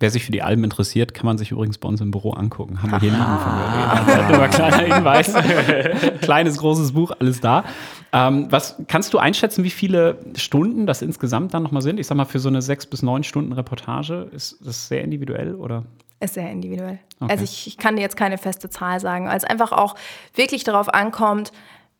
Wer 0.00 0.10
sich 0.10 0.24
für 0.24 0.30
die 0.30 0.42
Alben 0.42 0.62
interessiert, 0.62 1.12
kann 1.12 1.26
man 1.26 1.38
sich 1.38 1.50
übrigens 1.50 1.78
bei 1.78 1.88
uns 1.88 2.00
im 2.00 2.12
Büro 2.12 2.30
angucken. 2.30 2.80
Haben 2.80 2.92
wir 2.92 3.00
hier 3.00 3.14
am 3.14 3.20
Anfang. 3.20 4.38
Nur 4.38 4.46
kleiner 4.48 4.94
Hinweis. 4.94 5.34
Kleines, 6.20 6.58
großes 6.58 6.92
Buch, 6.92 7.10
alles 7.18 7.40
da. 7.40 7.64
Ähm, 8.12 8.46
was 8.50 8.76
kannst 8.86 9.12
du 9.12 9.18
einschätzen, 9.18 9.64
wie 9.64 9.70
viele 9.70 10.18
Stunden 10.36 10.86
das 10.86 11.02
insgesamt 11.02 11.52
dann 11.52 11.64
nochmal 11.64 11.82
sind? 11.82 11.98
Ich 11.98 12.06
sag 12.06 12.16
mal, 12.16 12.26
für 12.26 12.38
so 12.38 12.48
eine 12.48 12.62
sechs 12.62 12.86
bis 12.86 13.02
neun 13.02 13.24
Stunden 13.24 13.52
Reportage 13.52 14.28
ist 14.32 14.58
das 14.64 14.86
sehr 14.86 15.02
individuell 15.02 15.56
oder? 15.56 15.82
Ist 16.20 16.34
sehr 16.34 16.50
individuell. 16.50 16.98
Okay. 17.20 17.30
Also 17.32 17.44
ich, 17.44 17.66
ich 17.66 17.76
kann 17.76 17.96
dir 17.96 18.02
jetzt 18.02 18.16
keine 18.16 18.38
feste 18.38 18.68
Zahl 18.70 19.00
sagen, 19.00 19.26
weil 19.28 19.36
es 19.36 19.44
einfach 19.44 19.72
auch 19.72 19.94
wirklich 20.34 20.64
darauf 20.64 20.88
ankommt, 20.92 21.52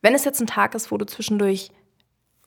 wenn 0.03 0.15
es 0.15 0.25
jetzt 0.25 0.41
ein 0.41 0.47
Tag 0.47 0.75
ist, 0.75 0.91
wo 0.91 0.97
du 0.97 1.07
zwischendurch 1.07 1.71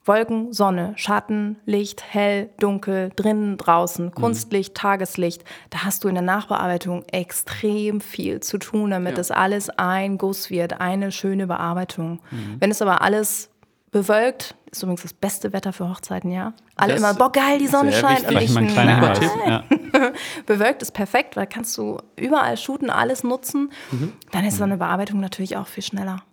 Wolken, 0.03 0.51
Sonne, 0.51 0.93
Schatten, 0.95 1.57
Licht, 1.65 2.03
hell, 2.11 2.49
dunkel, 2.59 3.11
drinnen, 3.15 3.57
draußen, 3.57 4.11
Kunstlicht, 4.11 4.73
Tageslicht, 4.73 5.43
da 5.69 5.83
hast 5.83 6.03
du 6.03 6.07
in 6.07 6.15
der 6.15 6.23
Nachbearbeitung 6.23 7.03
extrem 7.11 8.01
viel 8.01 8.39
zu 8.39 8.57
tun, 8.57 8.89
damit 8.89 9.11
Ja. 9.11 9.17
das 9.17 9.29
alles 9.29 9.69
ein 9.69 10.17
Guss 10.17 10.49
wird, 10.49 10.81
eine 10.81 11.11
schöne 11.11 11.45
Bearbeitung. 11.45 12.19
Wenn 12.59 12.71
es 12.71 12.81
aber 12.81 13.01
alles 13.01 13.51
bewölkt, 13.91 14.55
ist 14.71 14.83
übrigens 14.83 15.01
das 15.03 15.13
beste 15.13 15.51
Wetter 15.53 15.73
für 15.73 15.89
Hochzeiten, 15.89 16.31
ja. 16.31 16.53
Alle 16.75 16.93
Das 16.93 17.01
immer, 17.01 17.13
boah, 17.13 17.31
geil, 17.31 17.59
die 17.59 17.67
Sonne 17.67 17.91
scheint. 17.91 18.25
Und 18.27 18.41
ich, 18.41 18.55
ein 18.57 18.67
kleiner 18.67 18.99
nein. 19.01 19.63
Ja. 19.93 20.11
Bewölkt 20.45 20.81
ist 20.81 20.93
perfekt, 20.93 21.35
weil 21.35 21.45
kannst 21.47 21.77
du 21.77 21.97
überall 22.15 22.55
shooten, 22.57 22.89
alles 22.89 23.23
nutzen. 23.23 23.71
Mhm. 23.91 24.13
Dann 24.31 24.45
ist 24.45 24.57
so 24.57 24.63
eine 24.63 24.77
Bearbeitung 24.77 25.19
natürlich 25.19 25.57
auch 25.57 25.67
viel 25.67 25.83
schneller, 25.83 26.23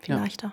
viel 0.00 0.14
Ja. 0.14 0.20
leichter. 0.22 0.52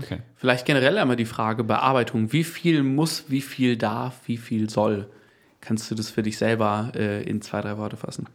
Okay. 0.00 0.20
Vielleicht 0.36 0.64
generell 0.66 0.98
einmal 0.98 1.16
die 1.16 1.24
Frage 1.24 1.62
Bearbeitung. 1.64 2.32
Wie 2.32 2.44
viel 2.44 2.82
muss, 2.82 3.24
wie 3.28 3.40
viel 3.40 3.76
darf, 3.76 4.14
wie 4.26 4.36
viel 4.36 4.68
soll? 4.70 5.10
Kannst 5.60 5.90
du 5.90 5.94
das 5.94 6.10
für 6.10 6.22
dich 6.22 6.36
selber 6.38 6.92
äh, 6.94 7.22
in 7.22 7.40
zwei, 7.42 7.60
drei 7.60 7.78
Worte 7.78 7.96
fassen? 7.96 8.28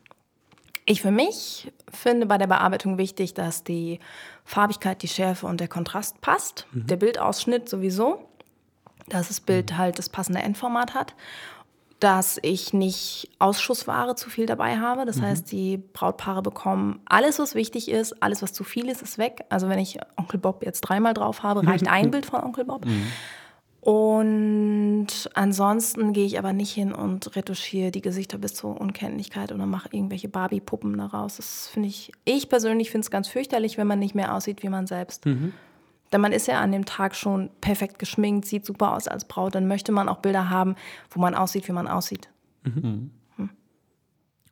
Ich 0.90 1.04
für 1.04 1.12
mich 1.12 1.72
finde 1.94 2.26
bei 2.26 2.40
der 2.40 2.48
Bearbeitung 2.48 2.98
wichtig, 2.98 3.36
dass 3.36 3.64
die 3.64 4.00
Farbigkeit, 4.44 5.04
die 5.04 5.08
Schärfe 5.08 5.46
und 5.46 5.60
der 5.60 5.68
Kontrast 5.68 6.20
passt. 6.20 6.66
Mhm. 6.72 6.88
Der 6.88 6.96
Bildausschnitt 6.96 7.70
sowieso. 7.70 8.26
Dass 9.08 9.28
das 9.28 9.40
Bild 9.40 9.78
halt 9.78 10.00
das 10.00 10.10
passende 10.10 10.42
Endformat 10.42 10.96
hat. 10.96 11.14
Dass 12.00 12.40
ich 12.42 12.74
nicht 12.74 13.30
Ausschussware 13.38 14.16
zu 14.16 14.32
viel 14.32 14.48
dabei 14.48 14.80
habe. 14.80 15.02
Mhm. 15.02 15.06
Das 15.06 15.22
heißt, 15.22 15.52
die 15.52 15.78
Brautpaare 15.78 16.42
bekommen 16.42 17.00
alles, 17.06 17.38
was 17.38 17.54
wichtig 17.54 17.88
ist. 17.92 18.24
Alles, 18.24 18.42
was 18.42 18.52
zu 18.52 18.64
viel 18.64 18.90
ist, 18.90 19.04
ist 19.04 19.20
weg. 19.20 19.46
Also 19.50 19.70
wenn 19.70 19.78
ich 19.78 20.00
Onkel 20.18 20.40
Bob 20.40 20.66
jetzt 20.66 20.82
dreimal 20.82 21.14
drauf 21.14 21.44
habe, 21.44 21.68
reicht 21.68 21.88
ein 21.88 22.10
Bild 22.12 22.26
von 22.26 22.42
Onkel 22.42 22.66
Bob. 22.66 22.88
Und 23.82 25.08
ansonsten 25.34 26.12
gehe 26.12 26.26
ich 26.26 26.38
aber 26.38 26.52
nicht 26.52 26.74
hin 26.74 26.94
und 26.94 27.36
retuschiere 27.36 27.92
die 27.92 28.02
Gesichter 28.02 28.38
bis 28.38 28.54
zur 28.54 28.80
Unkenntlichkeit 28.80 29.52
oder 29.54 29.66
mache 29.66 29.90
irgendwelche 29.92 30.28
Barbie-Puppen 30.28 30.98
daraus. 30.98 31.38
Das 31.38 31.68
finde 31.70 31.88
ich, 31.88 32.12
ich 32.26 32.50
persönlich 32.50 32.92
finde 32.92 33.06
es 33.06 33.12
ganz 33.12 33.30
fürchterlich, 33.30 33.78
wenn 33.78 33.88
man 33.88 34.00
nicht 34.00 34.16
mehr 34.16 34.36
aussieht 34.36 34.64
wie 34.64 34.70
man 34.70 34.86
selbst. 34.86 35.26
Denn 36.12 36.22
man 36.22 36.32
ist 36.34 36.48
ja 36.48 36.60
an 36.60 36.72
dem 36.72 36.86
Tag 36.86 37.16
schon 37.16 37.50
perfekt 37.62 38.00
geschminkt, 38.00 38.46
sieht 38.46 38.66
super 38.66 38.96
aus 38.96 39.08
als 39.08 39.26
Braut. 39.26 39.56
Dann 39.56 39.68
möchte 39.68 39.92
man 39.92 40.10
auch 40.10 40.18
Bilder 40.18 40.50
haben, 40.50 40.76
wo 41.12 41.22
man 41.22 41.36
aussieht, 41.36 41.68
wie 41.68 41.74
man 41.74 41.88
aussieht. 41.88 42.30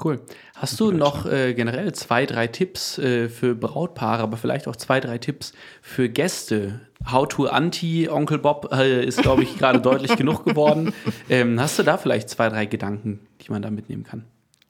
Cool. 0.03 0.21
Hast 0.55 0.79
du 0.79 0.91
noch 0.91 1.25
äh, 1.25 1.55
generell 1.55 1.91
zwei, 1.93 2.27
drei 2.27 2.45
Tipps 2.45 2.99
äh, 2.99 3.29
für 3.29 3.55
Brautpaare, 3.55 4.21
aber 4.21 4.37
vielleicht 4.37 4.67
auch 4.67 4.75
zwei, 4.75 4.99
drei 4.99 5.17
Tipps 5.17 5.53
für 5.81 6.07
Gäste? 6.07 6.81
How 7.11 7.27
to 7.27 7.47
Anti 7.47 8.07
Onkel 8.07 8.37
Bob 8.37 8.71
äh, 8.71 9.03
ist, 9.03 9.21
glaube 9.21 9.41
ich, 9.41 9.57
gerade 9.57 9.79
deutlich 9.79 10.15
genug 10.15 10.45
geworden. 10.45 10.93
Ähm, 11.29 11.59
hast 11.59 11.79
du 11.79 11.83
da 11.83 11.97
vielleicht 11.97 12.29
zwei, 12.29 12.49
drei 12.49 12.67
Gedanken, 12.67 13.25
die 13.41 13.51
man 13.51 13.63
da 13.63 13.71
mitnehmen 13.71 14.03
kann? 14.03 14.25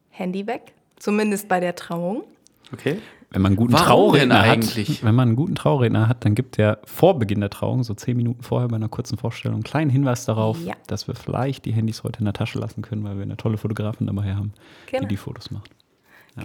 Handy 0.10 0.48
weg, 0.48 0.74
zumindest 0.96 1.50
bei 1.50 1.60
der 1.60 1.76
Trauung. 1.76 2.24
Okay. 2.72 3.00
Wenn 3.30 3.42
man 3.42 3.50
einen 3.52 3.56
guten 3.58 3.74
Warum 3.74 3.86
Trauredner 4.14 4.46
hat, 4.48 5.04
wenn 5.04 5.16
man 5.16 5.28
einen 5.28 5.36
guten 5.36 5.56
Trauredner 5.56 6.08
hat, 6.08 6.24
dann 6.24 6.34
gibt 6.34 6.58
der 6.58 6.80
vor 6.86 7.20
Beginn 7.20 7.42
der 7.42 7.50
Trauung, 7.50 7.84
so 7.84 7.94
zehn 7.94 8.16
Minuten 8.16 8.42
vorher 8.42 8.70
bei 8.70 8.78
einer 8.78 8.88
kurzen 8.88 9.18
Vorstellung, 9.18 9.56
einen 9.58 9.64
kleinen 9.64 9.90
Hinweis 9.92 10.24
darauf, 10.26 10.64
Ja. 10.64 10.76
dass 10.88 11.08
wir 11.10 11.16
vielleicht 11.16 11.66
die 11.66 11.74
Handys 11.74 12.04
heute 12.04 12.20
in 12.20 12.26
der 12.26 12.34
Tasche 12.34 12.58
lassen 12.58 12.82
können, 12.82 13.04
weil 13.04 13.18
wir 13.18 13.24
eine 13.24 13.36
tolle 13.36 13.58
Fotografin 13.58 14.08
dabei 14.08 14.34
haben, 14.34 14.54
Genau. 14.90 15.02
die 15.02 15.08
die 15.10 15.18
Fotos 15.18 15.52
macht. 15.52 15.70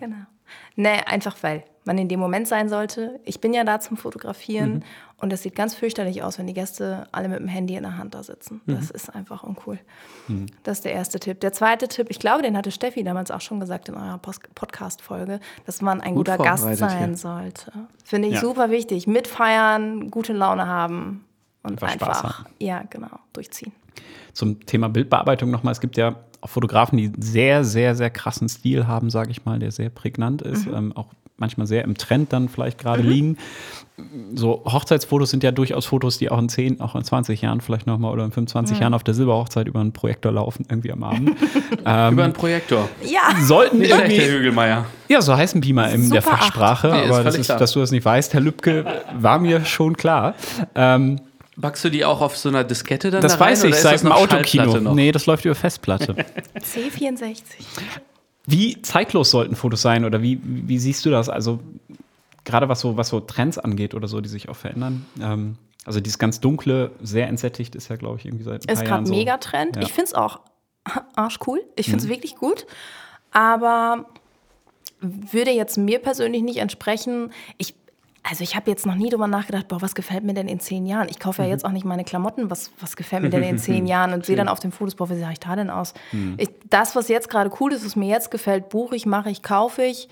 Genau. 0.00 0.16
Nee, 0.76 1.00
einfach 1.06 1.36
weil 1.42 1.64
man 1.84 1.98
in 1.98 2.08
dem 2.08 2.20
Moment 2.20 2.46
sein 2.46 2.68
sollte. 2.68 3.18
Ich 3.24 3.40
bin 3.40 3.52
ja 3.52 3.64
da 3.64 3.80
zum 3.80 3.96
Fotografieren 3.96 4.84
und 5.16 5.32
es 5.32 5.42
sieht 5.42 5.56
ganz 5.56 5.74
fürchterlich 5.74 6.22
aus, 6.22 6.38
wenn 6.38 6.46
die 6.46 6.54
Gäste 6.54 7.08
alle 7.10 7.28
mit 7.28 7.40
dem 7.40 7.48
Handy 7.48 7.74
in 7.74 7.82
der 7.82 7.98
Hand 7.98 8.14
da 8.14 8.22
sitzen. 8.22 8.60
Das 8.66 8.90
ist 8.90 9.10
einfach 9.10 9.42
uncool. 9.42 9.78
Das 10.62 10.78
ist 10.78 10.84
der 10.84 10.92
erste 10.92 11.18
Tipp. 11.18 11.40
Der 11.40 11.52
zweite 11.52 11.88
Tipp, 11.88 12.06
ich 12.08 12.20
glaube, 12.20 12.42
den 12.42 12.56
hatte 12.56 12.70
Steffi 12.70 13.02
damals 13.02 13.32
auch 13.32 13.40
schon 13.40 13.58
gesagt 13.58 13.88
in 13.88 13.96
eurer 13.96 14.20
Podcast-Folge, 14.54 15.40
dass 15.66 15.82
man 15.82 16.00
ein 16.00 16.14
Gut 16.14 16.26
guter 16.28 16.38
Gast 16.38 16.76
sein 16.76 17.06
hier. 17.08 17.16
sollte. 17.16 17.72
Finde 18.04 18.28
ich 18.28 18.34
Ja. 18.34 18.40
super 18.40 18.70
wichtig. 18.70 19.06
Mitfeiern, 19.08 20.10
gute 20.10 20.32
Laune 20.32 20.66
haben 20.68 21.24
und 21.64 21.82
Einfach 21.82 21.90
Spaß 21.94 22.08
einfach, 22.24 22.46
ja, 22.60 22.82
genau, 22.88 23.10
durchziehen. 23.32 23.72
Zum 24.32 24.64
Thema 24.66 24.88
Bildbearbeitung 24.88 25.50
nochmal. 25.50 25.72
Es 25.72 25.80
gibt 25.80 25.96
ja 25.96 26.14
auch 26.42 26.50
Fotografen, 26.50 26.98
die 26.98 27.10
sehr, 27.18 27.64
sehr, 27.64 27.94
sehr 27.94 28.10
krassen 28.10 28.48
Stil 28.48 28.86
haben, 28.86 29.08
sage 29.10 29.30
ich 29.30 29.44
mal, 29.46 29.58
der 29.58 29.70
sehr 29.72 29.88
prägnant 29.88 30.42
ist, 30.42 30.66
ähm, 30.66 30.92
auch 30.94 31.06
manchmal 31.38 31.66
sehr 31.66 31.82
im 31.84 31.96
Trend 31.96 32.32
dann 32.32 32.48
vielleicht 32.48 32.78
gerade 32.78 33.02
liegen. 33.02 33.36
So 34.34 34.62
Hochzeitsfotos 34.64 35.30
sind 35.30 35.42
ja 35.42 35.50
durchaus 35.50 35.86
Fotos, 35.86 36.18
die 36.18 36.30
auch 36.30 36.38
in 36.38 36.48
10, 36.48 36.80
auch 36.80 36.94
in 36.94 37.02
20 37.04 37.42
Jahren 37.42 37.60
vielleicht 37.60 37.86
nochmal 37.86 38.12
oder 38.12 38.24
in 38.24 38.32
25 38.32 38.78
Jahren 38.78 38.94
auf 38.94 39.02
der 39.04 39.14
Silberhochzeit 39.14 39.66
über 39.66 39.80
einen 39.80 39.92
Projektor 39.92 40.30
laufen, 40.32 40.66
irgendwie 40.68 40.92
am 40.92 41.02
Abend. 41.02 41.30
ähm, 41.84 42.12
Über 42.14 42.24
einen 42.24 42.32
Projektor. 42.32 42.88
Ja, 43.04 43.40
sollten 43.40 43.78
Nicht 43.78 43.92
schlecht, 43.92 44.10
Herr 44.10 44.20
irgendwie, 44.20 44.36
Hügelmeier. 44.38 44.86
ja, 45.08 45.20
so 45.20 45.36
heißen 45.36 45.60
Beamer 45.60 45.90
in 45.90 46.10
der 46.10 46.22
Super 46.22 46.34
acht. 46.34 46.42
Fachsprache, 46.44 46.88
Nee, 46.88 47.00
ist 47.02 47.06
aber 47.06 47.16
das 47.16 47.22
völlig 47.34 47.40
ist, 47.40 47.46
klar. 47.46 47.58
dass 47.58 47.72
du 47.72 47.80
das 47.80 47.90
nicht 47.90 48.04
weißt, 48.04 48.34
Herr 48.34 48.40
Lübke, 48.40 48.84
war 49.18 49.38
mir 49.38 49.64
schon 49.64 49.96
klar. 49.96 50.34
Ähm, 50.74 51.20
Backst 51.56 51.84
du 51.84 51.90
die 51.90 52.04
auch 52.04 52.20
auf 52.22 52.36
so 52.36 52.48
einer 52.48 52.64
Diskette 52.64 53.10
dann 53.10 53.20
das 53.22 53.32
da 53.36 53.44
rein, 53.44 53.52
weiß 53.52 53.64
ich 53.64 53.68
oder 53.68 53.76
ist 53.76 53.82
seit 53.82 54.00
dem 54.00 54.08
noch 54.08 54.16
Autokino. 54.16 54.80
Noch? 54.80 54.94
Nee, 54.94 55.12
das 55.12 55.26
läuft 55.26 55.44
über 55.44 55.54
Festplatte. 55.54 56.14
C64. 56.56 57.42
Wie 58.46 58.80
zeitlos 58.82 59.30
sollten 59.30 59.54
Fotos 59.54 59.82
sein 59.82 60.04
oder 60.04 60.22
wie, 60.22 60.40
wie 60.42 60.78
siehst 60.78 61.04
du 61.04 61.10
das? 61.10 61.28
Also 61.28 61.60
gerade 62.44 62.68
was 62.68 62.80
so, 62.80 62.96
was 62.96 63.08
so 63.08 63.20
Trends 63.20 63.58
angeht 63.58 63.94
oder 63.94 64.08
so, 64.08 64.20
die 64.20 64.28
sich 64.28 64.48
auch 64.48 64.56
verändern. 64.56 65.06
Ähm, 65.20 65.56
also 65.84 66.00
dieses 66.00 66.18
ganz 66.18 66.40
dunkle, 66.40 66.92
sehr 67.02 67.28
entsättigt 67.28 67.74
ist 67.74 67.88
ja, 67.88 67.96
glaube 67.96 68.18
ich, 68.18 68.24
irgendwie 68.24 68.44
seit 68.44 68.66
ein 68.68 68.72
Ist 68.72 68.84
gerade 68.84 69.06
so. 69.06 69.14
Megatrend. 69.14 69.76
Ja. 69.76 69.82
Ich 69.82 69.92
finde 69.92 70.06
es 70.06 70.14
auch 70.14 70.40
arschcool. 71.16 71.60
Ich 71.76 71.86
Mhm. 71.88 71.90
finde 71.92 72.04
es 72.04 72.10
wirklich 72.10 72.36
gut. 72.36 72.66
Aber 73.30 74.06
würde 75.00 75.50
jetzt 75.50 75.76
mir 75.78 75.98
persönlich 75.98 76.42
nicht 76.42 76.58
entsprechen. 76.58 77.30
Ich, 77.58 77.74
also 78.22 78.44
ich 78.44 78.54
habe 78.54 78.70
jetzt 78.70 78.86
noch 78.86 78.94
nie 78.94 79.08
drüber 79.10 79.26
nachgedacht, 79.26 79.68
boah, 79.68 79.82
was 79.82 79.94
gefällt 79.94 80.22
mir 80.24 80.34
denn 80.34 80.46
in 80.48 80.60
zehn 80.60 80.86
Jahren? 80.86 81.08
Ich 81.08 81.18
kaufe 81.18 81.42
ja 81.42 81.46
Mhm. 81.48 81.52
jetzt 81.52 81.64
auch 81.64 81.72
nicht 81.72 81.84
meine 81.84 82.04
Klamotten, 82.04 82.50
was, 82.50 82.70
was 82.80 82.94
gefällt 82.96 83.22
mir 83.22 83.30
denn 83.30 83.42
in 83.42 83.58
zehn 83.58 83.86
Jahren 83.86 84.12
und 84.14 84.24
sehe 84.24 84.36
dann 84.36 84.48
auf 84.48 84.60
den 84.60 84.70
Fotos, 84.72 84.94
boah, 84.94 85.10
wie 85.10 85.18
sah 85.18 85.30
ich 85.30 85.40
da 85.40 85.56
denn 85.56 85.70
aus? 85.70 85.92
Mhm. 86.12 86.34
Ich, 86.38 86.48
das, 86.70 86.94
was 86.94 87.08
jetzt 87.08 87.28
gerade 87.28 87.50
cool 87.60 87.72
ist, 87.72 87.84
was 87.84 87.96
mir 87.96 88.08
jetzt 88.08 88.30
gefällt, 88.30 88.68
buche 88.68 88.94
ich, 88.96 89.06
mache 89.06 89.28
ich, 89.30 89.42
kaufe 89.42 89.82
ich 89.82 90.08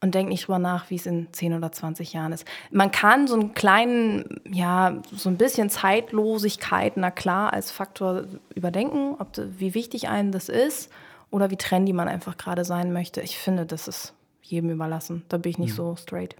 und 0.00 0.14
denke 0.14 0.30
nicht 0.30 0.46
drüber 0.46 0.58
nach, 0.60 0.88
wie 0.90 0.94
es 0.94 1.06
in 1.06 1.28
10 1.32 1.52
oder 1.54 1.72
20 1.72 2.12
Jahren 2.12 2.32
ist. 2.32 2.46
Man 2.70 2.90
kann 2.92 3.26
so 3.26 3.34
einen 3.34 3.52
kleinen, 3.52 4.40
ja, 4.50 4.98
so 5.12 5.28
ein 5.28 5.36
bisschen 5.36 5.68
Zeitlosigkeit, 5.70 6.96
na 6.96 7.10
klar, 7.10 7.52
als 7.52 7.70
Faktor 7.70 8.24
überdenken, 8.54 9.16
ob, 9.18 9.28
wie 9.58 9.74
wichtig 9.74 10.08
einem 10.08 10.32
das 10.32 10.48
ist 10.48 10.90
oder 11.30 11.50
wie 11.50 11.56
trendy 11.56 11.92
man 11.92 12.08
einfach 12.08 12.36
gerade 12.36 12.64
sein 12.64 12.92
möchte. 12.92 13.20
Ich 13.20 13.38
finde, 13.38 13.66
das 13.66 13.88
ist 13.88 14.14
jedem 14.42 14.70
überlassen. 14.70 15.24
Da 15.28 15.36
bin 15.36 15.50
ich 15.50 15.58
nicht 15.58 15.74
so 15.74 15.96
straight. 15.96 16.36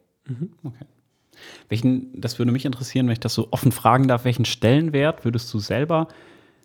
Okay. 0.64 0.84
Welchen, 1.68 2.09
das 2.20 2.38
würde 2.38 2.53
mich 2.53 2.64
interessieren, 2.64 3.07
wenn 3.07 3.12
ich 3.14 3.20
das 3.20 3.34
so 3.34 3.49
offen 3.51 3.72
fragen 3.72 4.09
darf, 4.09 4.24
welchen 4.24 4.45
Stellenwert 4.45 5.24
würdest 5.24 5.53
du 5.53 5.59
selber 5.59 6.09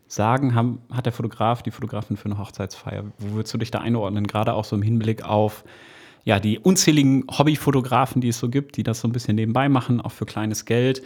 sagen, 0.08 0.56
haben, 0.56 0.82
hat 0.92 1.06
der 1.06 1.14
Fotograf, 1.14 1.64
die 1.64 1.72
Fotografin 1.72 2.18
für 2.18 2.26
eine 2.26 2.38
Hochzeitsfeier? 2.38 3.06
Wo 3.18 3.36
würdest 3.36 3.54
du 3.54 3.58
dich 3.58 3.72
da 3.72 3.80
einordnen? 3.80 4.28
Gerade 4.28 4.54
auch 4.54 4.66
so 4.66 4.76
im 4.76 4.82
Hinblick 4.82 5.24
auf 5.24 5.64
ja, 6.26 6.40
die 6.40 6.58
unzähligen 6.58 7.26
Hobbyfotografen, 7.30 8.20
die 8.20 8.30
es 8.30 8.40
so 8.40 8.50
gibt, 8.50 8.78
die 8.78 8.84
das 8.84 9.00
so 9.00 9.08
ein 9.08 9.12
bisschen 9.12 9.36
nebenbei 9.36 9.70
machen, 9.70 10.02
auch 10.02 10.12
für 10.12 10.26
kleines 10.26 10.66
Geld. 10.66 11.04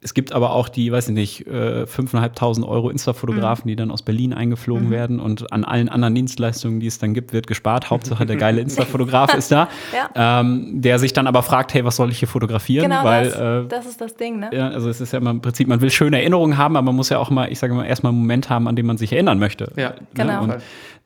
Es 0.00 0.14
gibt 0.14 0.32
aber 0.32 0.52
auch 0.52 0.68
die, 0.68 0.92
weiß 0.92 1.08
ich 1.08 1.14
nicht, 1.14 1.46
äh, 1.48 1.82
5.500 1.82 2.64
Euro 2.64 2.88
Insta-Fotografen, 2.88 3.64
mhm. 3.64 3.68
die 3.68 3.76
dann 3.76 3.90
aus 3.90 4.02
Berlin 4.02 4.32
eingeflogen 4.32 4.86
mhm. 4.86 4.90
werden 4.92 5.18
und 5.18 5.52
an 5.52 5.64
allen 5.64 5.88
anderen 5.88 6.14
Dienstleistungen, 6.14 6.78
die 6.78 6.86
es 6.86 6.98
dann 6.98 7.14
gibt, 7.14 7.32
wird 7.32 7.48
gespart. 7.48 7.90
Hauptsache 7.90 8.24
der 8.24 8.36
geile 8.36 8.60
Insta-Fotograf 8.62 9.34
ist 9.34 9.50
da, 9.50 9.68
ja. 10.14 10.40
ähm, 10.40 10.80
der 10.80 11.00
sich 11.00 11.12
dann 11.14 11.26
aber 11.26 11.42
fragt, 11.42 11.74
hey, 11.74 11.84
was 11.84 11.96
soll 11.96 12.10
ich 12.10 12.20
hier 12.20 12.28
fotografieren? 12.28 12.88
Genau, 12.88 13.02
Weil, 13.02 13.30
das, 13.30 13.64
äh, 13.64 13.68
das 13.68 13.86
ist 13.86 14.00
das 14.00 14.14
Ding, 14.14 14.38
ne? 14.38 14.50
Ja, 14.52 14.68
also 14.68 14.88
es 14.88 15.00
ist 15.00 15.12
ja 15.12 15.18
immer 15.18 15.30
im 15.30 15.40
Prinzip, 15.40 15.66
man 15.66 15.80
will 15.80 15.90
schöne 15.90 16.18
Erinnerungen 16.20 16.56
haben, 16.56 16.76
aber 16.76 16.86
man 16.86 16.94
muss 16.94 17.08
ja 17.08 17.18
auch 17.18 17.30
mal, 17.30 17.50
ich 17.50 17.58
sage 17.58 17.74
mal, 17.74 17.84
erstmal 17.84 18.12
einen 18.12 18.20
Moment 18.20 18.48
haben, 18.50 18.68
an 18.68 18.76
dem 18.76 18.86
man 18.86 18.98
sich 18.98 19.12
erinnern 19.12 19.40
möchte. 19.40 19.72
Ja, 19.74 19.90
ne? 19.90 19.96
genau. 20.14 20.42
Und 20.44 20.56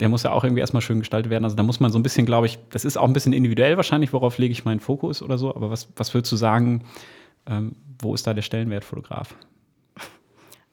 der 0.00 0.10
muss 0.10 0.22
ja 0.22 0.32
auch 0.32 0.44
irgendwie 0.44 0.60
erstmal 0.60 0.82
schön 0.82 0.98
gestaltet 0.98 1.30
werden. 1.30 1.44
Also 1.44 1.56
da 1.56 1.62
muss 1.62 1.80
man 1.80 1.90
so 1.90 1.98
ein 1.98 2.02
bisschen, 2.02 2.26
glaube 2.26 2.46
ich, 2.46 2.58
das 2.70 2.84
ist 2.84 2.98
auch 2.98 3.06
ein 3.06 3.14
bisschen 3.14 3.32
individuell 3.32 3.76
wahrscheinlich, 3.76 4.12
worauf 4.12 4.36
lege 4.36 4.52
ich 4.52 4.66
meinen 4.66 4.80
Fokus 4.80 5.22
oder 5.22 5.38
so. 5.38 5.54
Aber 5.54 5.70
was, 5.70 5.88
was 5.96 6.12
würdest 6.12 6.30
du 6.32 6.36
sagen, 6.36 6.82
ähm, 7.46 7.76
wo 8.00 8.14
ist 8.14 8.26
da 8.26 8.34
der 8.34 8.42
Stellenwert 8.42 8.84
Fotograf? 8.84 9.34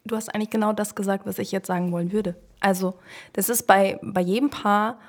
Du 0.06 0.16
hast 0.16 0.34
eigentlich 0.34 0.50
genau 0.50 0.74
das 0.74 0.96
gesagt, 0.96 1.26
was 1.26 1.40
ich 1.40 1.52
jetzt 1.52 1.68
sagen 1.68 1.92
wollen 1.92 2.12
würde. 2.12 2.36
Also, 2.60 2.96
das 3.34 3.50
ist 3.50 3.68
bei, 3.68 4.00
bei 4.02 4.22
jedem 4.22 4.50
Paar, 4.50 5.00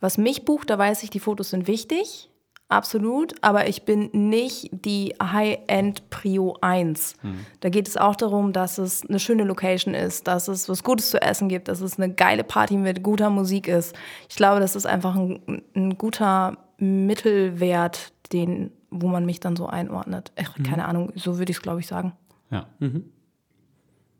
was 0.00 0.18
mich 0.18 0.44
bucht, 0.44 0.70
da 0.70 0.78
weiß 0.78 1.02
ich, 1.02 1.10
die 1.10 1.20
Fotos 1.20 1.50
sind 1.50 1.66
wichtig. 1.66 2.30
Absolut, 2.70 3.34
aber 3.40 3.68
ich 3.68 3.84
bin 3.84 4.10
nicht 4.12 4.70
die 4.70 5.12
High-End 5.20 6.08
Prio 6.08 6.56
1. 6.60 7.16
Hm. 7.20 7.46
Da 7.58 7.68
geht 7.68 7.88
es 7.88 7.96
auch 7.96 8.14
darum, 8.14 8.52
dass 8.52 8.78
es 8.78 9.04
eine 9.08 9.18
schöne 9.18 9.42
Location 9.42 9.92
ist, 9.92 10.28
dass 10.28 10.46
es 10.46 10.68
was 10.68 10.84
Gutes 10.84 11.10
zu 11.10 11.20
essen 11.20 11.48
gibt, 11.48 11.66
dass 11.66 11.80
es 11.80 11.98
eine 11.98 12.14
geile 12.14 12.44
Party 12.44 12.76
mit 12.76 13.02
guter 13.02 13.28
Musik 13.28 13.66
ist. 13.66 13.96
Ich 14.28 14.36
glaube, 14.36 14.60
das 14.60 14.76
ist 14.76 14.86
einfach 14.86 15.16
ein, 15.16 15.64
ein 15.74 15.98
guter 15.98 16.58
Mittelwert, 16.78 18.12
den, 18.32 18.70
wo 18.90 19.08
man 19.08 19.24
mich 19.26 19.40
dann 19.40 19.56
so 19.56 19.66
einordnet. 19.66 20.32
Ach, 20.40 20.58
mhm. 20.58 20.62
Keine 20.64 20.86
Ahnung, 20.86 21.12
so 21.14 21.38
würde 21.38 21.50
ich 21.50 21.58
es, 21.58 21.62
glaube 21.62 21.80
ich, 21.80 21.86
sagen. 21.86 22.12
Ja. 22.50 22.66
Mhm 22.78 23.04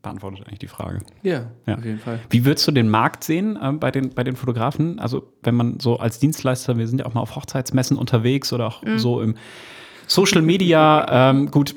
beantwortet 0.03 0.47
eigentlich 0.47 0.61
die 0.61 0.69
Frage. 0.69 1.01
Ja, 1.23 1.51
ja, 1.67 1.77
auf 1.77 1.85
jeden 1.85 1.99
Fall. 1.99 2.21
Wie 2.31 2.45
würdest 2.45 2.67
du 2.67 2.73
den 2.73 2.89
Markt 2.89 3.25
sehen 3.25 3.59
äh, 3.61 3.73
bei, 3.73 3.91
den, 3.91 4.11
bei 4.11 4.25
den 4.25 4.37
Fotografen? 4.37 4.99
Also, 4.99 5.33
wenn 5.43 5.55
man 5.55 5.81
so 5.81 5.99
als 5.99 6.19
Dienstleister, 6.19 6.79
wir 6.79 6.89
sind 6.89 7.01
ja 7.01 7.07
auch 7.07 7.15
mal 7.15 7.21
auf 7.21 7.37
Hochzeitsmessen 7.37 7.97
unterwegs 7.97 8.53
oder 8.53 8.67
auch 8.67 8.83
mhm. 8.83 8.99
so 8.99 9.21
im 9.21 9.35
Social 10.07 10.43
Media, 10.43 11.31
ähm, 11.31 11.51
gut, 11.51 11.77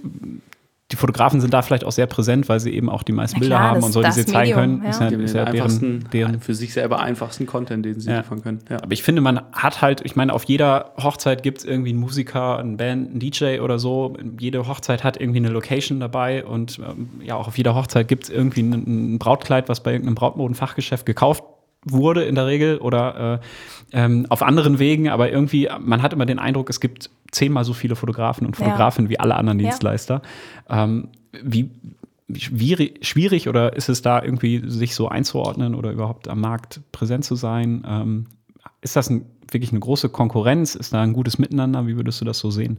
die 0.93 0.97
Fotografen 0.97 1.41
sind 1.41 1.51
da 1.55 1.63
vielleicht 1.63 1.85
auch 1.85 1.91
sehr 1.91 2.05
präsent, 2.05 2.47
weil 2.49 2.59
sie 2.59 2.71
eben 2.71 2.87
auch 2.87 3.01
die 3.01 3.13
meisten 3.13 3.39
Bilder 3.39 3.59
haben 3.59 3.81
und 3.81 3.91
so, 3.91 4.03
die 4.03 4.11
sie 4.11 4.25
zeigen 4.27 4.51
Medium, 4.55 4.59
können. 4.59 4.83
Ja. 4.83 4.89
Ist 4.89 4.99
ja, 5.01 5.07
ist 5.07 5.35
ja 5.35 5.45
deren, 5.45 6.09
deren, 6.13 6.39
für 6.39 6.53
sich 6.53 6.71
selber 6.71 6.99
einfachsten 6.99 7.47
Content, 7.47 7.83
den 7.83 7.99
sie 7.99 8.11
ja. 8.11 8.17
liefern 8.17 8.43
können. 8.43 8.59
Ja. 8.69 8.77
Aber 8.77 8.91
ich 8.91 9.01
finde, 9.01 9.21
man 9.21 9.41
hat 9.51 9.81
halt, 9.81 10.01
ich 10.05 10.15
meine, 10.15 10.31
auf 10.31 10.43
jeder 10.43 10.93
Hochzeit 11.01 11.41
gibt 11.41 11.57
es 11.57 11.65
irgendwie 11.65 11.89
einen 11.89 11.99
Musiker, 11.99 12.59
einen 12.59 12.77
Band, 12.77 13.09
einen 13.09 13.19
DJ 13.19 13.59
oder 13.61 13.79
so. 13.79 14.15
Jede 14.39 14.67
Hochzeit 14.67 15.03
hat 15.03 15.19
irgendwie 15.19 15.39
eine 15.39 15.49
Location 15.49 15.99
dabei 15.99 16.45
und 16.45 16.77
ähm, 16.77 17.09
ja, 17.23 17.37
auch 17.37 17.47
auf 17.47 17.57
jeder 17.57 17.73
Hochzeit 17.73 18.07
gibt 18.07 18.25
es 18.25 18.29
irgendwie 18.29 18.61
ein, 18.61 19.15
ein 19.15 19.19
Brautkleid, 19.19 19.69
was 19.69 19.81
bei 19.81 19.93
irgendeinem 19.93 20.15
Brautmodenfachgeschäft 20.15 21.07
gekauft 21.07 21.43
wurde 21.85 22.23
in 22.23 22.35
der 22.35 22.47
Regel 22.47 22.77
oder 22.77 23.41
äh, 23.93 23.97
ähm, 23.97 24.25
auf 24.29 24.41
anderen 24.41 24.79
Wegen, 24.79 25.09
aber 25.09 25.31
irgendwie, 25.31 25.69
man 25.79 26.01
hat 26.01 26.13
immer 26.13 26.25
den 26.25 26.39
Eindruck, 26.39 26.69
es 26.69 26.79
gibt 26.79 27.09
zehnmal 27.31 27.63
so 27.63 27.73
viele 27.73 27.95
Fotografen 27.95 28.45
und 28.45 28.55
Fotografen 28.55 29.05
ja. 29.05 29.11
wie 29.11 29.19
alle 29.19 29.35
anderen 29.35 29.59
Dienstleister. 29.59 30.21
Ja. 30.69 30.83
Ähm, 30.83 31.09
wie, 31.43 31.69
wie 32.27 32.93
schwierig 33.01 33.49
oder 33.49 33.75
ist 33.75 33.89
es 33.89 34.01
da 34.01 34.23
irgendwie, 34.23 34.61
sich 34.65 34.95
so 34.95 35.09
einzuordnen 35.09 35.75
oder 35.75 35.91
überhaupt 35.91 36.27
am 36.27 36.41
Markt 36.41 36.81
präsent 36.91 37.25
zu 37.25 37.35
sein? 37.35 37.83
Ähm, 37.87 38.27
ist 38.81 38.95
das 38.95 39.09
ein, 39.09 39.25
wirklich 39.51 39.71
eine 39.71 39.79
große 39.79 40.09
Konkurrenz? 40.09 40.75
Ist 40.75 40.93
da 40.93 41.01
ein 41.01 41.13
gutes 41.13 41.37
Miteinander? 41.37 41.87
Wie 41.87 41.95
würdest 41.95 42.21
du 42.21 42.25
das 42.25 42.39
so 42.39 42.49
sehen? 42.51 42.77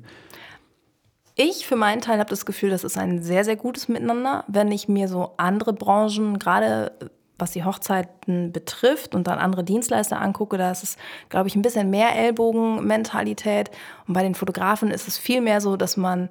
Ich 1.37 1.67
für 1.67 1.77
meinen 1.77 2.01
Teil 2.01 2.21
habe 2.21 2.31
das 2.31 2.47
Gefühl, 2.47 2.71
das 2.71 2.85
ist 2.85 2.97
ein 2.97 3.23
sehr, 3.23 3.45
sehr 3.45 3.57
gutes 3.57 3.89
Miteinander. 3.89 4.45
Wenn 4.47 4.71
ich 4.71 4.89
mir 4.89 5.09
so 5.09 5.33
andere 5.37 5.73
Branchen, 5.73 6.39
gerade 6.39 6.93
was 7.39 7.51
die 7.51 7.65
Hochzeiten 7.65 8.53
betrifft 8.53 9.15
und 9.15 9.27
dann 9.27 9.39
andere 9.39 9.65
Dienstleister 9.65 10.21
angucke, 10.21 10.57
da 10.57 10.71
ist 10.71 10.83
es, 10.83 10.97
glaube 11.29 11.49
ich, 11.49 11.57
ein 11.57 11.63
bisschen 11.63 11.91
mehr 11.91 12.15
Ellbogenmentalität. 12.15 13.71
Und 14.07 14.15
bei 14.15 14.23
den 14.23 14.35
Fotografen 14.35 14.91
ist 14.91 15.09
es 15.09 15.19
viel 15.19 15.41
mehr 15.41 15.61
so, 15.61 15.77
dass 15.77 15.97
man, 15.97 16.29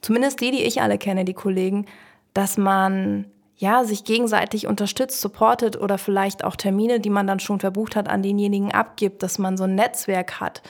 zumindest 0.00 0.40
die, 0.40 0.52
die 0.52 0.62
ich 0.62 0.80
alle 0.80 0.98
kenne, 0.98 1.24
die 1.24 1.34
Kollegen, 1.34 1.86
dass 2.34 2.56
man 2.56 3.26
ja, 3.56 3.82
sich 3.82 4.04
gegenseitig 4.04 4.68
unterstützt, 4.68 5.20
supportet 5.20 5.76
oder 5.76 5.98
vielleicht 5.98 6.44
auch 6.44 6.54
Termine, 6.54 7.00
die 7.00 7.10
man 7.10 7.26
dann 7.26 7.40
schon 7.40 7.58
verbucht 7.58 7.96
hat, 7.96 8.08
an 8.08 8.22
denjenigen 8.22 8.70
abgibt, 8.72 9.24
dass 9.24 9.38
man 9.38 9.56
so 9.56 9.64
ein 9.64 9.74
Netzwerk 9.74 10.38
hat. 10.38 10.62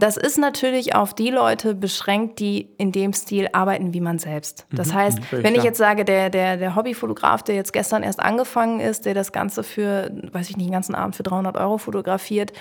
Das 0.00 0.16
ist 0.16 0.38
natürlich 0.38 0.94
auf 0.94 1.12
die 1.12 1.30
Leute 1.30 1.74
beschränkt, 1.74 2.38
die 2.38 2.70
in 2.78 2.90
dem 2.90 3.12
Stil 3.12 3.48
arbeiten 3.52 3.92
wie 3.92 4.00
man 4.00 4.18
selbst. 4.18 4.66
Das 4.72 4.88
mhm. 4.88 4.94
heißt, 4.94 5.18
mhm. 5.18 5.42
wenn 5.42 5.54
ich 5.54 5.62
jetzt 5.62 5.76
sage, 5.76 6.06
der, 6.06 6.30
der, 6.30 6.56
der 6.56 6.74
Hobbyfotograf, 6.74 7.42
der 7.42 7.54
jetzt 7.54 7.72
gestern 7.72 8.02
erst 8.02 8.18
angefangen 8.18 8.80
ist, 8.80 9.04
der 9.04 9.12
das 9.12 9.30
Ganze 9.30 9.62
für, 9.62 10.10
weiß 10.32 10.48
ich 10.48 10.56
nicht, 10.56 10.66
den 10.66 10.72
ganzen 10.72 10.94
Abend 10.94 11.16
für 11.16 11.22
300 11.22 11.56
Euro 11.58 11.76
fotografiert, 11.76 12.52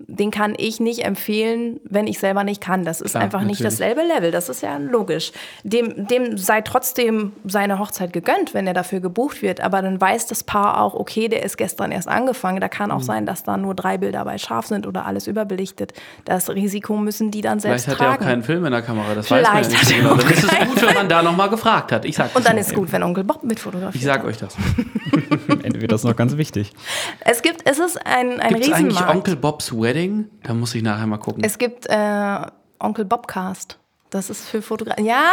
den 0.00 0.30
kann 0.30 0.54
ich 0.56 0.78
nicht 0.78 1.04
empfehlen, 1.04 1.80
wenn 1.84 2.06
ich 2.06 2.20
selber 2.20 2.44
nicht 2.44 2.60
kann. 2.60 2.84
Das 2.84 3.00
ist 3.00 3.12
Klar, 3.12 3.24
einfach 3.24 3.40
natürlich. 3.40 3.60
nicht 3.60 3.72
dasselbe 3.72 4.02
Level. 4.02 4.30
Das 4.30 4.48
ist 4.48 4.62
ja 4.62 4.76
logisch. 4.76 5.32
Dem, 5.64 6.06
dem 6.06 6.38
sei 6.38 6.60
trotzdem 6.60 7.32
seine 7.44 7.80
Hochzeit 7.80 8.12
gegönnt, 8.12 8.54
wenn 8.54 8.66
er 8.68 8.74
dafür 8.74 9.00
gebucht 9.00 9.42
wird. 9.42 9.60
Aber 9.60 9.82
dann 9.82 10.00
weiß 10.00 10.26
das 10.26 10.44
Paar 10.44 10.80
auch, 10.80 10.94
okay, 10.94 11.28
der 11.28 11.42
ist 11.42 11.56
gestern 11.56 11.90
erst 11.90 12.06
angefangen. 12.06 12.60
Da 12.60 12.68
kann 12.68 12.92
auch 12.92 12.98
mhm. 12.98 13.04
sein, 13.04 13.26
dass 13.26 13.42
da 13.42 13.56
nur 13.56 13.74
drei 13.74 13.98
Bilder 13.98 14.24
bei 14.24 14.38
scharf 14.38 14.66
sind 14.66 14.86
oder 14.86 15.04
alles 15.04 15.26
überbelichtet. 15.26 15.92
Das 16.24 16.48
Risiko 16.48 16.96
müssen 16.96 17.32
die 17.32 17.40
dann 17.40 17.58
selbst 17.58 17.84
Vielleicht 17.84 17.98
tragen. 17.98 18.12
hat 18.12 18.20
er 18.20 18.24
auch 18.24 18.28
keinen 18.28 18.42
Film 18.44 18.64
in 18.66 18.72
der 18.72 18.82
Kamera. 18.82 19.14
Das 19.16 19.26
Vielleicht 19.26 19.52
weiß 19.52 19.68
man 19.68 19.72
ja 19.72 19.78
nicht 19.80 19.96
genau. 19.96 20.14
Dann 20.14 20.30
ist 20.30 20.44
es 20.44 20.68
gut, 20.68 20.86
wenn 20.86 20.94
man 20.94 21.08
da 21.08 21.22
nochmal 21.22 21.50
gefragt 21.50 21.90
hat. 21.90 22.04
Ich 22.04 22.14
sag 22.14 22.34
Und 22.36 22.46
dann 22.46 22.56
ist 22.56 22.68
es 22.68 22.74
gut, 22.74 22.92
wenn 22.92 23.02
Onkel 23.02 23.24
Bob 23.24 23.42
mit 23.42 23.58
fotografiert. 23.58 23.96
Ich 23.96 24.04
sag 24.04 24.24
euch 24.24 24.36
das. 24.36 24.56
Am 25.48 25.60
Ende 25.60 25.80
wird 25.80 25.90
das 25.90 26.04
noch 26.04 26.14
ganz 26.14 26.36
wichtig. 26.36 26.72
Es 27.20 27.42
gibt, 27.42 27.68
es 27.68 27.78
ist 27.78 27.96
ein, 28.06 28.40
ein 28.40 28.54
Gibt's 28.54 28.68
Riesenmarkt. 28.68 29.02
eigentlich 29.02 29.16
Onkel 29.16 29.36
Bobs 29.36 29.72
Wedding? 29.88 30.30
Da 30.42 30.52
muss 30.52 30.74
ich 30.74 30.82
nachher 30.82 31.06
mal 31.06 31.16
gucken. 31.16 31.42
Es 31.42 31.56
gibt 31.56 31.86
äh, 31.86 32.40
Onkel 32.78 33.06
Bobcast. 33.06 33.78
Das 34.10 34.28
ist 34.28 34.46
für 34.46 34.60
Fotografen. 34.60 35.04
Ja! 35.04 35.32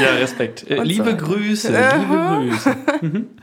ja, 0.00 0.14
Respekt. 0.14 0.68
Äh, 0.70 0.82
liebe 0.82 1.10
so. 1.10 1.16
Grüße, 1.16 1.68
liebe 1.68 2.16
Grüße. 2.16 2.76
Mhm. 3.02 3.28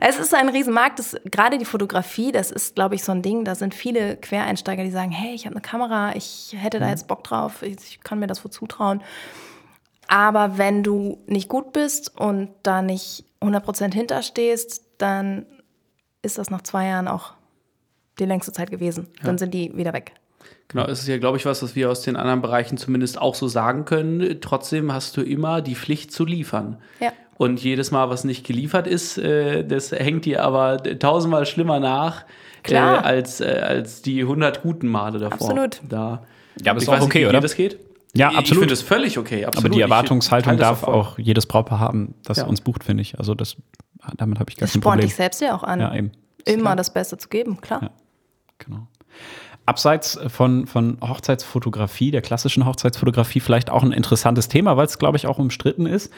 Es 0.00 0.18
ist 0.18 0.34
ein 0.34 0.48
Riesenmarkt. 0.48 0.98
Das, 0.98 1.16
gerade 1.26 1.56
die 1.56 1.64
Fotografie, 1.64 2.32
das 2.32 2.50
ist, 2.50 2.74
glaube 2.74 2.96
ich, 2.96 3.04
so 3.04 3.12
ein 3.12 3.22
Ding. 3.22 3.44
Da 3.44 3.54
sind 3.54 3.72
viele 3.72 4.16
Quereinsteiger, 4.16 4.82
die 4.82 4.90
sagen: 4.90 5.12
Hey, 5.12 5.32
ich 5.32 5.46
habe 5.46 5.54
eine 5.54 5.62
Kamera, 5.62 6.16
ich 6.16 6.56
hätte 6.58 6.80
da 6.80 6.86
mhm. 6.86 6.90
jetzt 6.90 7.06
Bock 7.06 7.22
drauf, 7.22 7.62
ich 7.62 8.00
kann 8.02 8.18
mir 8.18 8.26
das 8.26 8.44
wohl 8.44 8.50
zutrauen. 8.50 9.00
Aber 10.08 10.58
wenn 10.58 10.82
du 10.82 11.22
nicht 11.26 11.48
gut 11.48 11.72
bist 11.72 12.18
und 12.18 12.50
da 12.64 12.82
nicht 12.82 13.24
100% 13.40 13.94
hinterstehst, 13.94 14.82
dann 14.98 15.46
ist 16.22 16.38
das 16.38 16.50
nach 16.50 16.62
zwei 16.62 16.86
Jahren 16.86 17.08
auch 17.08 17.32
die 18.18 18.24
längste 18.24 18.52
Zeit 18.52 18.70
gewesen. 18.70 19.08
Ja. 19.18 19.26
Dann 19.26 19.38
sind 19.38 19.54
die 19.54 19.76
wieder 19.76 19.92
weg. 19.92 20.12
Genau, 20.68 20.84
es 20.84 21.00
ist 21.00 21.08
ja, 21.08 21.18
glaube 21.18 21.36
ich, 21.36 21.46
was, 21.46 21.62
was 21.62 21.74
wir 21.74 21.90
aus 21.90 22.02
den 22.02 22.16
anderen 22.16 22.42
Bereichen 22.42 22.76
zumindest 22.76 23.20
auch 23.20 23.34
so 23.34 23.48
sagen 23.48 23.84
können. 23.84 24.40
Trotzdem 24.40 24.92
hast 24.92 25.16
du 25.16 25.22
immer 25.22 25.62
die 25.62 25.74
Pflicht 25.74 26.12
zu 26.12 26.24
liefern. 26.24 26.78
Ja. 27.00 27.12
Und 27.36 27.62
jedes 27.62 27.90
Mal, 27.90 28.08
was 28.10 28.24
nicht 28.24 28.46
geliefert 28.46 28.86
ist, 28.86 29.18
äh, 29.18 29.64
das 29.64 29.90
hängt 29.92 30.26
dir 30.26 30.44
aber 30.44 30.82
tausendmal 30.98 31.46
schlimmer 31.46 31.80
nach 31.80 32.24
äh, 32.68 32.76
als, 32.76 33.40
äh, 33.40 33.46
als 33.46 34.02
die 34.02 34.20
100 34.20 34.62
guten 34.62 34.88
Male 34.88 35.18
davor. 35.18 35.50
Absolut. 35.50 35.80
Da, 35.88 36.22
ja, 36.62 36.72
aber 36.72 36.80
ist 36.80 36.88
auch 36.88 37.00
okay, 37.00 37.20
nicht, 37.20 37.28
oder? 37.28 37.40
das 37.40 37.56
geht? 37.56 37.78
Ja, 38.14 38.28
absolut. 38.28 38.50
Ich 38.50 38.58
finde 38.58 38.74
es 38.74 38.82
völlig 38.82 39.18
okay. 39.18 39.44
Absolut. 39.44 39.66
Aber 39.66 39.74
die 39.74 39.80
Erwartungshaltung 39.80 40.56
darf 40.56 40.84
auch 40.84 41.18
jedes 41.18 41.46
Brautpaar 41.46 41.78
haben, 41.78 42.14
das 42.24 42.38
ja. 42.38 42.44
uns 42.44 42.60
bucht, 42.60 42.84
finde 42.84 43.02
ich. 43.02 43.18
Also 43.18 43.34
das, 43.34 43.56
damit 44.16 44.38
habe 44.40 44.50
ich 44.50 44.56
gar 44.56 44.66
das 44.66 44.72
kein 44.72 44.80
Problem. 44.80 45.00
Das 45.00 45.10
spornt 45.10 45.10
dich 45.10 45.14
selbst 45.14 45.40
ja 45.40 45.54
auch 45.54 45.62
an. 45.62 45.80
Ja, 45.80 45.94
eben. 45.94 46.12
Immer 46.44 46.74
das 46.74 46.92
Beste 46.92 47.18
zu 47.18 47.28
geben, 47.28 47.60
klar. 47.60 47.82
Ja. 47.82 47.90
Genau. 48.58 48.86
Abseits 49.66 50.18
von, 50.28 50.66
von 50.66 50.98
Hochzeitsfotografie, 51.00 52.10
der 52.10 52.22
klassischen 52.22 52.66
Hochzeitsfotografie, 52.66 53.40
vielleicht 53.40 53.70
auch 53.70 53.82
ein 53.84 53.92
interessantes 53.92 54.48
Thema, 54.48 54.76
weil 54.76 54.86
es, 54.86 54.98
glaube 54.98 55.16
ich, 55.16 55.26
auch 55.26 55.38
umstritten 55.38 55.86
ist. 55.86 56.12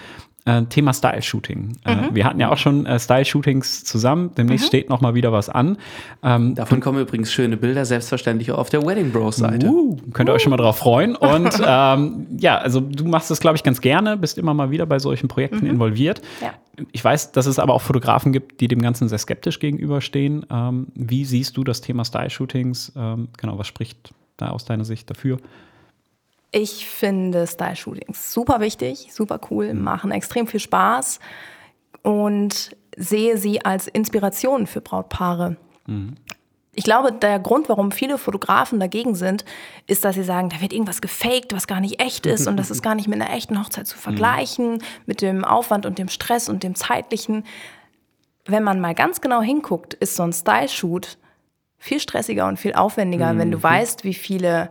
Äh, 0.45 0.64
Thema 0.64 0.93
Style-Shooting. 0.93 1.76
Äh, 1.84 1.95
mhm. 1.95 2.03
Äh, 2.03 2.14
wir 2.14 2.24
hatten 2.24 2.40
ja 2.40 2.51
auch 2.51 2.57
schon 2.57 2.84
äh, 2.84 2.99
Style-Shootings 2.99 3.84
zusammen. 3.84 4.32
Demnächst 4.36 4.64
mhm. 4.64 4.68
steht 4.68 4.88
noch 4.88 5.01
mal 5.01 5.14
wieder 5.14 5.32
was 5.32 5.49
an. 5.49 5.76
Ähm, 6.24 6.57
Davon 6.57 6.80
kommen 6.80 7.01
übrigens 7.01 7.32
schöne 7.32 7.57
Bilder, 7.57 7.84
selbstverständlich 7.84 8.51
auf 8.51 8.68
der 8.68 8.84
Wedding 8.84 9.12
Bros 9.12 9.36
Seite. 9.36 9.68
Uh, 9.68 9.97
könnt 10.12 10.28
ihr 10.28 10.32
uh. 10.32 10.36
euch 10.36 10.43
schon 10.43 10.51
mal 10.51 10.57
drauf 10.57 10.78
freuen. 10.78 11.14
Und 11.14 11.61
ähm, 11.64 12.26
ja, 12.38 12.59
also 12.59 12.80
du 12.80 13.05
machst 13.05 13.30
das, 13.30 13.38
glaube 13.38 13.57
ich, 13.57 13.62
ganz 13.62 13.80
gerne, 13.80 14.16
bist 14.16 14.36
immer 14.36 14.53
mal 14.53 14.72
wieder 14.72 14.84
bei 14.84 14.99
solchen 14.99 15.28
Projekten 15.28 15.64
mhm. 15.64 15.70
involviert. 15.70 16.20
Ja. 16.40 16.55
Ich 16.90 17.05
weiß, 17.05 17.30
dass 17.30 17.47
es 17.47 17.61
aber 17.61 17.74
auch 17.74 17.82
Fotografen 17.82 18.32
gibt, 18.32 18.61
die 18.61 18.66
dem 18.66 18.82
Ganzen 18.82 19.09
sehr 19.09 19.18
skeptisch 19.18 19.61
gegenüberstehen. 19.61 20.45
Ähm, 20.51 20.88
wie 20.95 21.24
siehst 21.24 21.57
du 21.57 21.62
das 21.62 21.82
Thema 21.82 22.05
Style-Shootings? 22.05 22.95
Ähm, 22.97 23.28
genau, 23.36 23.59
was 23.59 23.68
spricht 23.68 24.12
da 24.38 24.49
aus 24.49 24.64
deiner 24.64 24.84
Sicht 24.84 25.09
dafür? 25.09 25.38
Ich 26.53 26.86
finde 26.86 27.46
Style-Shootings 27.46 28.32
super 28.32 28.61
wichtig, 28.61 29.09
super 29.11 29.40
cool, 29.50 29.72
machen 29.72 30.11
extrem 30.12 30.46
viel 30.46 30.61
Spaß 30.61 31.18
und 32.03 32.76
sehe 32.94 33.38
sie 33.38 33.64
als 33.64 33.88
Inspiration 33.88 34.66
für 34.66 34.82
Brautpaare. 34.82 35.57
Ich 36.74 36.84
glaube, 36.84 37.12
der 37.12 37.38
Grund, 37.38 37.68
warum 37.68 37.90
viele 37.90 38.18
Fotografen 38.18 38.80
dagegen 38.80 39.14
sind, 39.14 39.44
ist, 39.86 40.05
dass 40.05 40.14
sie 40.14 40.22
sagen, 40.22 40.50
da 40.50 40.61
wird 40.61 40.72
irgendwas 40.72 41.00
gefaked, 41.00 41.55
was 41.55 41.66
gar 41.66 41.80
nicht 41.80 42.00
echt 42.00 42.26
ist 42.26 42.46
und 42.46 42.57
das 42.59 42.70
ist 42.70 42.82
gar 42.84 42.94
nicht 42.94 43.09
mit 43.09 43.20
einer 43.20 43.32
echten 43.34 43.59
Hochzeit 43.59 43.86
zu 43.86 43.98
vergleichen, 43.98 44.82
mit 45.07 45.22
dem 45.22 45.44
Aufwand 45.44 45.86
und 45.86 45.98
dem 45.98 46.09
Stress 46.09 46.48
und 46.48 46.62
dem 46.62 46.74
zeitlichen. 46.74 47.44
Wenn 48.44 48.62
man 48.62 48.80
mal 48.80 48.94
ganz 48.94 49.20
genau 49.20 49.40
hinguckt, 49.40 49.94
ist 49.94 50.16
so 50.16 50.22
ein 50.22 50.32
Style-Shoot 50.32 51.16
viel 51.78 51.98
stressiger 51.98 52.46
und 52.46 52.59
viel 52.59 52.74
aufwendiger, 52.74 53.36
wenn 53.38 53.50
du 53.50 53.62
weißt, 53.62 54.05
wie 54.05 54.14
viele 54.14 54.70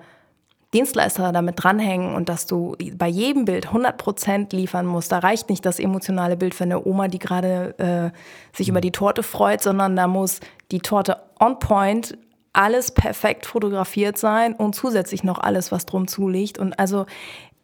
Dienstleister 0.74 1.32
damit 1.34 1.62
dranhängen 1.62 2.16
und 2.16 2.30
dass 2.30 2.46
du 2.46 2.78
bei 2.96 3.08
jedem 3.08 3.46
Bild 3.46 3.68
100% 3.68 4.56
liefern 4.56 4.86
musst. 4.86 5.12
Da 5.12 5.20
reicht 5.20 5.50
nicht 5.50 5.66
das 5.66 5.80
emotionale 5.80 6.38
Bild 6.38 6.56
von 6.56 6.70
der 6.70 6.88
Oma, 6.88 7.10
die 7.10 7.20
gerade 7.20 7.76
äh, 7.78 8.56
sich 8.58 8.70
über 8.70 8.80
die 8.80 8.92
Torte 8.92 9.22
freut, 9.22 9.62
sondern 9.62 9.96
da 9.96 10.08
muss 10.08 10.40
die 10.72 10.80
Torte 10.80 11.18
on 11.40 11.60
point, 11.60 12.18
alles 12.54 12.92
perfekt 12.92 13.46
fotografiert 13.46 14.18
sein 14.18 14.54
und 14.54 14.76
zusätzlich 14.76 15.24
noch 15.24 15.40
alles, 15.40 15.72
was 15.72 15.86
drum 15.86 16.08
zuliegt. 16.08 16.58
Und 16.58 16.78
also 16.80 17.06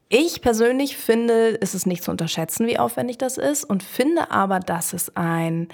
ich 0.09 0.41
persönlich 0.41 0.97
finde, 0.97 1.61
es 1.61 1.75
ist 1.75 1.85
nicht 1.85 2.03
zu 2.03 2.11
unterschätzen, 2.11 2.67
wie 2.67 2.79
aufwendig 2.79 3.17
das 3.17 3.37
ist 3.37 3.63
und 3.63 3.83
finde 3.83 4.31
aber, 4.31 4.59
dass 4.59 4.93
es 4.93 5.15
ein 5.15 5.67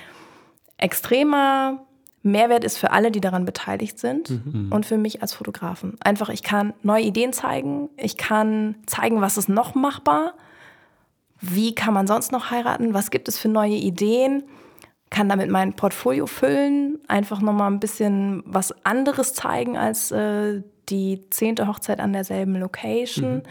extremer 0.78 1.86
Mehrwert 2.24 2.64
ist 2.64 2.78
für 2.78 2.92
alle, 2.92 3.12
die 3.12 3.20
daran 3.20 3.44
beteiligt 3.44 4.00
sind 4.00 4.42
und 4.72 4.86
für 4.86 4.98
mich 4.98 5.22
als 5.22 5.34
Fotografen. 5.34 5.98
Einfach, 6.02 6.30
ich 6.30 6.42
kann 6.42 6.74
neue 6.82 7.04
Ideen 7.04 7.34
zeigen, 7.34 7.90
ich 7.98 8.16
kann 8.16 8.76
zeigen, 8.86 9.20
was 9.20 9.38
ist 9.38 9.50
noch 9.50 9.76
machbar, 9.76 10.34
wie 11.42 11.76
kann 11.76 11.94
man 11.94 12.08
sonst 12.08 12.32
noch 12.32 12.50
heiraten, 12.50 12.94
was 12.94 13.12
gibt 13.12 13.28
es 13.28 13.38
für 13.38 13.50
neue 13.50 13.76
Ideen, 13.76 14.44
kann 15.10 15.28
damit 15.28 15.50
mein 15.50 15.74
Portfolio 15.74 16.26
füllen, 16.26 17.00
einfach 17.10 17.42
nochmal 17.42 17.70
ein 17.70 17.82
bisschen 17.82 18.42
was 18.46 18.74
anderes 18.86 19.34
zeigen 19.34 19.78
als 19.78 20.12
äh, 20.12 20.62
die 20.90 21.30
zehnte 21.30 21.68
Hochzeit 21.68 22.00
an 22.00 22.14
derselben 22.14 22.56
Location. 22.56 23.44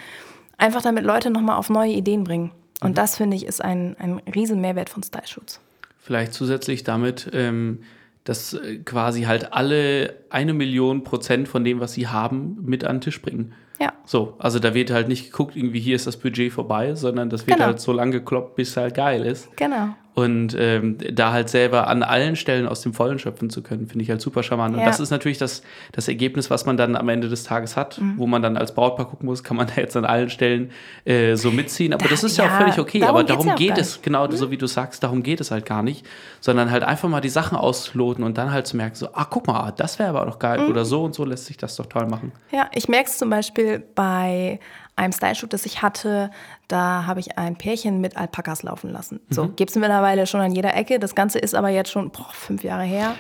Einfach 0.57 0.83
damit 0.83 1.05
Leute 1.05 1.31
nochmal 1.31 1.57
auf 1.57 1.71
neue 1.71 1.93
Ideen 1.93 2.25
bringen. 2.25 2.53
Und 2.81 2.99
das, 2.99 3.17
finde 3.17 3.37
ich, 3.37 3.47
ist 3.47 3.63
ein, 3.63 3.97
ein 3.99 4.21
riesen 4.35 4.61
Mehrwert 4.61 4.89
von 4.89 5.03
Style 5.03 5.27
Shoots. 5.27 5.61
Vielleicht 5.99 6.35
zusätzlich 6.35 6.83
damit, 6.83 7.31
ähm, 7.33 7.83
dass 8.25 8.55
äh, 8.55 8.79
quasi 8.85 9.23
halt 9.23 9.53
alle 9.53 10.15
eine 10.31 10.53
Million 10.55 11.05
Prozent 11.05 11.49
von 11.49 11.65
dem, 11.65 11.81
was 11.81 11.93
sie 11.95 12.07
haben, 12.09 12.59
mit 12.63 12.85
an 12.85 12.97
den 12.97 13.01
Tisch 13.03 13.21
bringen. 13.23 13.53
Ja. 13.81 13.93
So, 14.05 14.35
also 14.39 14.59
da 14.61 14.75
wird 14.75 14.91
halt 14.93 15.09
nicht 15.09 15.31
geguckt, 15.33 15.57
irgendwie 15.57 15.81
hier 15.81 15.97
ist 15.97 16.07
das 16.07 16.17
Budget 16.17 16.53
vorbei, 16.53 16.95
sondern 16.95 17.31
das 17.31 17.47
wird 17.47 17.57
Genau. 17.57 17.67
halt 17.69 17.81
so 17.81 17.93
lang 17.93 18.13
gekloppt, 18.13 18.55
bis 18.55 18.71
es 18.71 18.77
halt 18.77 18.95
geil 18.95 19.25
ist. 19.27 19.55
Genau. 19.57 19.95
Und 20.15 20.55
ähm, 20.59 20.99
da 21.11 21.33
halt 21.33 21.49
selber 21.49 21.87
an 21.89 22.03
allen 22.03 22.37
Stellen 22.37 22.69
aus 22.69 22.83
dem 22.83 22.93
Vollen 22.93 23.19
schöpfen 23.19 23.49
zu 23.49 23.63
können, 23.63 23.87
finde 23.87 24.03
ich 24.05 24.11
halt 24.11 24.21
super 24.21 24.43
charmant. 24.43 24.75
Und 24.75 24.81
Ja. 24.81 24.87
das 24.87 25.01
ist 25.01 25.11
natürlich 25.11 25.39
das, 25.39 25.63
das 25.93 26.07
Ergebnis, 26.07 26.51
was 26.51 26.67
man 26.67 26.77
dann 26.77 26.97
am 26.97 27.09
Ende 27.09 27.31
des 27.31 27.45
Tages 27.45 27.79
hat, 27.79 27.99
Mhm. 27.99 28.19
wo 28.19 28.27
man 28.27 28.43
dann 28.43 28.59
als 28.59 28.75
Brautpaar 28.75 29.09
gucken 29.09 29.25
muss, 29.25 29.43
kann 29.43 29.57
man 29.57 29.67
da 29.75 29.81
jetzt 29.81 29.97
an 29.97 30.05
allen 30.05 30.29
Stellen 30.29 30.71
äh, 31.07 31.35
so 31.37 31.51
mitziehen. 31.51 31.95
Aber 31.95 32.05
Da- 32.05 32.11
das 32.11 32.25
ist 32.25 32.37
ja, 32.37 32.45
auch 32.45 32.49
ja, 32.51 32.59
völlig 32.59 32.79
okay. 32.79 32.99
darum 33.01 33.15
Aber 33.17 33.25
darum 33.25 33.49
auch 33.49 33.55
geht 33.57 33.79
es, 33.79 34.03
genau 34.03 34.31
so 34.31 34.51
wie 34.51 34.59
du 34.59 34.67
sagst, 34.67 35.03
darum 35.03 35.23
geht 35.23 35.41
es 35.41 35.51
halt 35.51 35.65
gar 35.65 35.83
nicht. 35.83 36.05
Sondern 36.41 36.71
halt 36.71 36.83
einfach 36.83 37.09
mal 37.09 37.23
die 37.23 37.31
Sachen 37.31 37.57
ausloten 37.57 38.23
und 38.23 38.37
dann 38.37 38.53
halt 38.53 38.67
zu 38.67 38.77
merken, 38.77 38.97
so, 38.97 39.09
ah, 39.15 39.25
guck 39.31 39.47
mal, 39.47 39.73
das 39.79 39.99
wäre 39.99 40.11
aber 40.11 40.27
doch 40.27 40.39
geil. 40.39 40.61
Mhm. 40.61 40.69
Oder 40.69 40.85
so 40.85 41.05
und 41.05 41.15
so 41.15 41.25
lässt 41.25 41.47
sich 41.47 41.57
das 41.57 41.77
doch 41.77 41.87
toll 41.87 42.07
machen. 42.07 42.33
Ja, 42.51 42.69
ich 42.75 42.87
merke 42.87 43.09
es 43.09 43.17
zum 43.17 43.31
Beispiel 43.31 43.83
bei 43.95 44.61
einem 44.95 45.13
Style-Shoot, 45.13 45.53
das 45.53 45.65
ich 45.65 45.81
hatte. 45.83 46.31
Da 46.69 47.07
habe 47.07 47.19
ich 47.21 47.39
ein 47.39 47.57
Pärchen 47.57 48.01
mit 48.01 48.17
Alpakas 48.17 48.63
laufen 48.63 48.91
lassen. 48.91 49.21
So, 49.31 49.49
gibt 49.49 49.71
es 49.71 49.77
mittlerweile 49.77 50.27
schon 50.27 50.41
an 50.41 50.53
jeder 50.53 50.75
Ecke. 50.75 50.99
Das 50.99 51.15
Ganze 51.15 51.39
ist 51.39 51.55
aber 51.55 51.71
jetzt 51.71 51.91
schon 51.91 52.11
boah, 52.11 52.29
fünf 52.33 52.63
Jahre 52.63 52.85
her. 52.85 53.15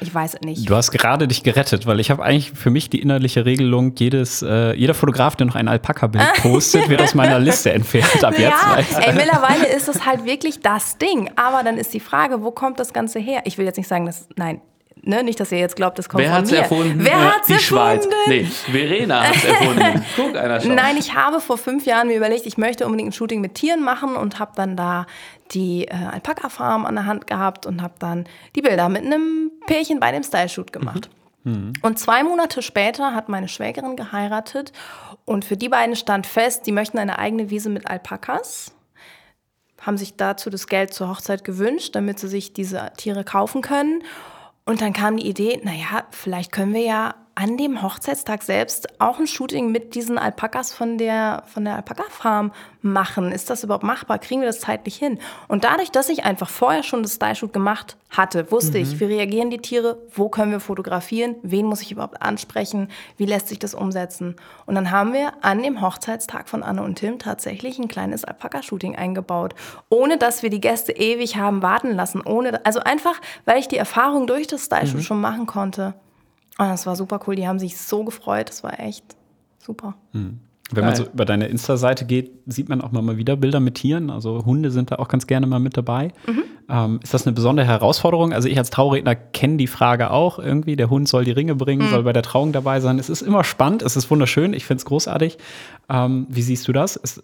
Ich 0.00 0.14
weiß 0.14 0.34
es 0.34 0.40
nicht. 0.40 0.68
Du 0.68 0.74
hast 0.74 0.90
gerade 0.90 1.28
dich 1.28 1.42
gerettet, 1.42 1.86
weil 1.86 2.00
ich 2.00 2.10
habe 2.10 2.22
eigentlich 2.24 2.52
für 2.52 2.70
mich 2.70 2.90
die 2.90 3.00
innerliche 3.00 3.44
Regelung, 3.44 3.94
jedes, 3.96 4.42
äh, 4.42 4.72
jeder 4.74 4.94
Fotograf, 4.94 5.36
der 5.36 5.46
noch 5.46 5.54
ein 5.54 5.68
Alpaka-Bild 5.68 6.24
postet, 6.42 6.88
wird 6.88 7.00
aus 7.02 7.14
meiner 7.14 7.38
Liste 7.38 7.72
entfernt 7.72 8.24
ab 8.24 8.32
jetzt. 8.38 8.42
Ja, 8.50 8.76
weil- 8.76 9.02
ey, 9.04 9.12
mittlerweile 9.14 9.66
ist 9.74 9.88
es 9.88 10.04
halt 10.06 10.24
wirklich 10.24 10.60
das 10.60 10.96
Ding. 10.98 11.30
Aber 11.36 11.62
dann 11.62 11.76
ist 11.78 11.92
die 11.94 12.00
Frage, 12.00 12.42
wo 12.42 12.50
kommt 12.50 12.80
das 12.80 12.92
Ganze 12.92 13.18
her? 13.18 13.42
Ich 13.44 13.58
will 13.58 13.66
jetzt 13.66 13.76
nicht 13.76 13.88
sagen, 13.88 14.06
dass, 14.06 14.28
nein, 14.36 14.60
ne, 15.08 15.24
nicht, 15.24 15.40
dass 15.40 15.50
ihr 15.50 15.58
jetzt 15.58 15.74
glaubt, 15.76 15.98
das 15.98 16.08
kommt 16.08 16.22
Wer 16.22 16.30
von 16.30 16.38
hat's 16.38 16.50
mir. 16.50 16.58
erfunden? 16.58 17.04
Wer 17.04 17.12
Ja, 17.12 17.34
hat's 17.36 17.46
Die 17.48 17.54
erfunden? 17.54 18.02
Schweiz. 18.02 18.08
Nee, 18.28 18.44
Verena 18.44 19.22
hat's 19.28 19.44
erfunden. 19.44 20.04
Guck 20.16 20.36
einer 20.36 20.60
schon. 20.60 20.74
Nein, 20.74 20.96
ich 20.96 21.14
habe 21.14 21.40
vor 21.40 21.58
fünf 21.58 21.86
Jahren 21.86 22.08
mir 22.08 22.16
überlegt, 22.16 22.46
ich 22.46 22.58
möchte 22.58 22.84
unbedingt 22.86 23.10
ein 23.10 23.12
Shooting 23.12 23.40
mit 23.40 23.54
Tieren 23.54 23.82
machen 23.82 24.14
und 24.16 24.38
habe 24.38 24.52
dann 24.54 24.76
da 24.76 25.06
die 25.50 25.86
äh, 25.88 25.94
Alpaka-Farm 25.94 26.84
an 26.86 26.94
der 26.94 27.06
Hand 27.06 27.26
gehabt 27.26 27.66
und 27.66 27.82
habe 27.82 27.94
dann 27.98 28.26
die 28.54 28.62
Bilder 28.62 28.88
mit 28.88 29.04
einem 29.04 29.50
Pärchen 29.66 29.98
bei 29.98 30.12
dem 30.12 30.22
Style-Shoot 30.22 30.72
gemacht. 30.72 31.10
Und 31.80 31.98
zwei 31.98 32.24
Monate 32.24 32.60
später 32.60 33.14
hat 33.14 33.30
meine 33.30 33.48
Schwägerin 33.48 33.96
geheiratet 33.96 34.70
und 35.24 35.46
für 35.46 35.56
die 35.56 35.70
beiden 35.70 35.96
stand 35.96 36.26
fest, 36.26 36.66
die 36.66 36.72
möchten 36.72 36.98
eine 36.98 37.18
eigene 37.18 37.48
Wiese 37.48 37.70
mit 37.70 37.88
Alpakas, 37.88 38.72
haben 39.80 39.96
sich 39.96 40.16
dazu 40.16 40.50
das 40.50 40.66
Geld 40.66 40.92
zur 40.92 41.08
Hochzeit 41.08 41.44
gewünscht, 41.44 41.94
damit 41.94 42.18
sie 42.18 42.28
sich 42.28 42.52
diese 42.52 42.90
Tiere 42.98 43.24
kaufen 43.24 43.62
können. 43.62 44.02
Und 44.68 44.82
dann 44.82 44.92
kam 44.92 45.16
die 45.16 45.26
Idee, 45.26 45.58
naja, 45.64 46.06
vielleicht 46.10 46.52
können 46.52 46.74
wir 46.74 46.82
ja 46.82 47.14
an 47.38 47.56
dem 47.56 47.82
Hochzeitstag 47.82 48.42
selbst 48.42 49.00
auch 49.00 49.20
ein 49.20 49.28
Shooting 49.28 49.70
mit 49.70 49.94
diesen 49.94 50.18
Alpakas 50.18 50.74
von 50.74 50.98
der, 50.98 51.44
von 51.46 51.64
der 51.64 51.76
Alpaka-Farm 51.76 52.50
machen. 52.82 53.30
Ist 53.30 53.48
das 53.48 53.62
überhaupt 53.62 53.84
machbar? 53.84 54.18
Kriegen 54.18 54.40
wir 54.40 54.48
das 54.48 54.58
zeitlich 54.58 54.96
hin? 54.96 55.20
Und 55.46 55.62
dadurch, 55.62 55.92
dass 55.92 56.08
ich 56.08 56.24
einfach 56.24 56.48
vorher 56.48 56.82
schon 56.82 57.04
das 57.04 57.14
Style-Shoot 57.14 57.52
gemacht 57.52 57.96
hatte, 58.10 58.50
wusste 58.50 58.78
ich, 58.78 58.98
wie 58.98 59.04
reagieren 59.04 59.50
die 59.50 59.58
Tiere, 59.58 60.02
wo 60.12 60.28
können 60.28 60.50
wir 60.50 60.58
fotografieren, 60.58 61.36
wen 61.42 61.66
muss 61.66 61.80
ich 61.80 61.92
überhaupt 61.92 62.20
ansprechen, 62.20 62.88
wie 63.18 63.26
lässt 63.26 63.46
sich 63.46 63.60
das 63.60 63.72
umsetzen. 63.72 64.34
Und 64.66 64.74
dann 64.74 64.90
haben 64.90 65.12
wir 65.12 65.32
an 65.44 65.62
dem 65.62 65.80
Hochzeitstag 65.80 66.48
von 66.48 66.64
Anne 66.64 66.82
und 66.82 66.96
Tim 66.96 67.20
tatsächlich 67.20 67.78
ein 67.78 67.86
kleines 67.86 68.24
Alpaka-Shooting 68.24 68.96
eingebaut, 68.96 69.54
ohne 69.90 70.18
dass 70.18 70.42
wir 70.42 70.50
die 70.50 70.60
Gäste 70.60 70.90
ewig 70.90 71.36
haben 71.36 71.62
warten 71.62 71.92
lassen. 71.92 72.20
Ohne, 72.20 72.66
also 72.66 72.80
einfach, 72.80 73.20
weil 73.44 73.60
ich 73.60 73.68
die 73.68 73.76
Erfahrung 73.76 74.26
durch 74.26 74.48
das 74.48 74.64
Style-Shoot 74.64 75.04
schon 75.04 75.20
machen 75.20 75.46
konnte. 75.46 75.94
Und 76.58 76.68
das 76.68 76.86
war 76.86 76.96
super 76.96 77.20
cool. 77.26 77.36
Die 77.36 77.46
haben 77.46 77.58
sich 77.58 77.78
so 77.78 78.04
gefreut. 78.04 78.48
Das 78.48 78.62
war 78.62 78.78
echt 78.80 79.04
super. 79.58 79.94
Wenn 80.70 80.84
man 80.84 80.94
so 80.94 81.04
über 81.04 81.24
deine 81.24 81.46
Insta-Seite 81.46 82.04
geht, 82.04 82.32
sieht 82.46 82.68
man 82.68 82.80
auch 82.80 82.92
mal 82.92 83.16
wieder 83.16 83.36
Bilder 83.36 83.60
mit 83.60 83.76
Tieren. 83.76 84.10
Also 84.10 84.44
Hunde 84.44 84.70
sind 84.70 84.90
da 84.90 84.96
auch 84.96 85.08
ganz 85.08 85.26
gerne 85.26 85.46
mal 85.46 85.60
mit 85.60 85.76
dabei. 85.76 86.12
Ähm, 86.68 87.00
ist 87.02 87.14
das 87.14 87.26
eine 87.26 87.34
besondere 87.34 87.66
Herausforderung? 87.66 88.34
Also 88.34 88.48
ich 88.48 88.58
als 88.58 88.68
Trauredner 88.68 89.14
kenne 89.14 89.56
die 89.56 89.66
Frage 89.66 90.10
auch 90.10 90.38
irgendwie. 90.38 90.76
Der 90.76 90.90
Hund 90.90 91.08
soll 91.08 91.24
die 91.24 91.30
Ringe 91.30 91.54
bringen, 91.54 91.88
soll 91.88 92.02
bei 92.02 92.12
der 92.12 92.22
Trauung 92.22 92.52
dabei 92.52 92.80
sein. 92.80 92.98
Es 92.98 93.08
ist 93.08 93.22
immer 93.22 93.44
spannend, 93.44 93.82
es 93.82 93.96
ist 93.96 94.10
wunderschön, 94.10 94.52
ich 94.52 94.66
finde 94.66 94.80
es 94.80 94.84
großartig. 94.84 95.38
Ähm, 95.88 96.26
wie 96.28 96.42
siehst 96.42 96.68
du 96.68 96.72
das? 96.72 97.00
Es 97.02 97.22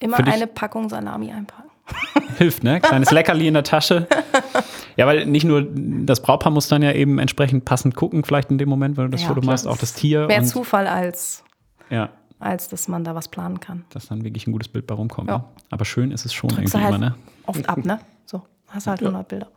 Immer 0.00 0.18
eine 0.18 0.46
Packung 0.46 0.88
Salami 0.88 1.32
einpacken. 1.32 1.70
hilft, 2.38 2.64
ne? 2.64 2.80
Kleines 2.80 3.10
Leckerli 3.10 3.48
in 3.48 3.54
der 3.54 3.64
Tasche. 3.64 4.06
Ja, 4.96 5.06
weil 5.06 5.26
nicht 5.26 5.44
nur 5.44 5.66
das 5.66 6.22
Brautpaar 6.22 6.52
muss 6.52 6.68
dann 6.68 6.82
ja 6.82 6.92
eben 6.92 7.18
entsprechend 7.18 7.64
passend 7.64 7.94
gucken, 7.96 8.24
vielleicht 8.24 8.50
in 8.50 8.58
dem 8.58 8.68
Moment, 8.68 8.96
wenn 8.96 9.04
du 9.04 9.10
das 9.10 9.22
Ja, 9.22 9.28
Foto 9.28 9.40
klar. 9.40 9.52
machst, 9.52 9.66
auch 9.66 9.76
das 9.78 9.92
Tier. 9.94 10.26
Mehr 10.26 10.42
Zufall 10.44 10.86
als, 10.86 11.42
ja, 11.90 12.10
als 12.38 12.68
dass 12.68 12.88
man 12.88 13.04
da 13.04 13.14
was 13.14 13.28
planen 13.28 13.58
kann. 13.60 13.84
dass 13.90 14.06
dann 14.08 14.22
wirklich 14.24 14.46
ein 14.46 14.52
gutes 14.52 14.68
Bild 14.68 14.86
bei 14.86 14.94
rumkommt. 14.94 15.28
Ja. 15.30 15.38
Ne? 15.38 15.44
Aber 15.70 15.84
schön 15.84 16.10
ist 16.10 16.24
es 16.26 16.32
schon 16.32 16.50
Drückst 16.50 16.74
irgendwie 16.74 16.84
halt 16.86 16.96
immer, 16.96 17.06
ne? 17.10 17.14
oft 17.46 17.68
ab, 17.68 17.84
ne? 17.84 17.98
So, 18.26 18.42
hast 18.68 18.86
halt 18.86 19.00
100 19.00 19.26
Bilder. 19.28 19.48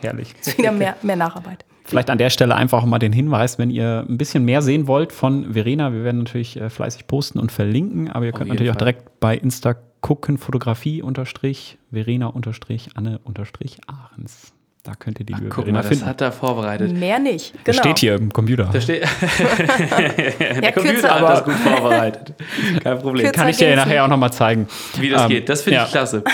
Herrlich. 0.00 0.34
Ist 0.40 0.56
wieder 0.58 0.72
mehr, 0.72 0.96
mehr 1.02 1.16
Nacharbeit. 1.16 1.64
Vielleicht 1.84 2.08
an 2.10 2.18
der 2.18 2.30
Stelle 2.30 2.54
einfach 2.54 2.82
auch 2.82 2.86
mal 2.86 2.98
den 2.98 3.12
Hinweis, 3.12 3.58
wenn 3.58 3.70
ihr 3.70 4.04
ein 4.08 4.16
bisschen 4.16 4.44
mehr 4.44 4.62
sehen 4.62 4.86
wollt 4.86 5.12
von 5.12 5.52
Verena, 5.54 5.92
wir 5.92 6.04
werden 6.04 6.18
natürlich 6.18 6.56
äh, 6.60 6.70
fleißig 6.70 7.06
posten 7.08 7.38
und 7.40 7.50
verlinken, 7.50 8.10
aber 8.10 8.26
ihr 8.26 8.32
könnt 8.32 8.48
natürlich 8.48 8.70
auch 8.70 8.74
Fall. 8.74 8.92
direkt 8.92 9.18
bei 9.20 9.36
Insta 9.36 9.74
gucken, 10.00 10.38
Fotografie 10.38 11.02
unterstrich, 11.02 11.78
Verena 11.90 12.26
unterstrich, 12.28 12.90
Anne 12.94 13.18
unterstrich 13.24 13.78
Ahrens. 13.88 14.52
Da 14.82 14.94
könnt 14.98 15.20
ihr 15.20 15.26
die 15.26 15.34
liebe 15.34 15.48
Guck 15.50 15.66
mal, 15.66 15.78
das 15.82 15.88
finden. 15.88 16.06
hat 16.06 16.20
er 16.22 16.32
vorbereitet. 16.32 16.92
Mehr 16.96 17.18
nicht. 17.18 17.52
Das 17.64 17.76
Genau. 17.76 17.82
steht 17.88 17.98
hier 17.98 18.14
im 18.14 18.32
Computer. 18.32 18.70
Da 18.72 18.80
steht, 18.80 19.02
Ja, 19.60 20.60
der 20.60 20.72
Computer 20.72 20.92
kürzer, 20.94 21.14
hat 21.14 21.22
das 21.22 21.44
gut 21.44 21.54
vorbereitet. 21.54 22.34
Kein 22.82 22.98
Problem. 22.98 23.24
Kürzer 23.26 23.32
Kann 23.32 23.48
ich 23.48 23.56
dir 23.58 23.76
nachher 23.76 24.04
auch 24.04 24.08
noch 24.08 24.16
mal 24.16 24.32
zeigen. 24.32 24.66
Wie 24.98 25.10
das 25.10 25.22
Ähm, 25.24 25.28
geht. 25.28 25.48
Das 25.50 25.62
finde 25.62 25.76
ja. 25.80 25.84
ich 25.84 25.90
klasse. 25.90 26.24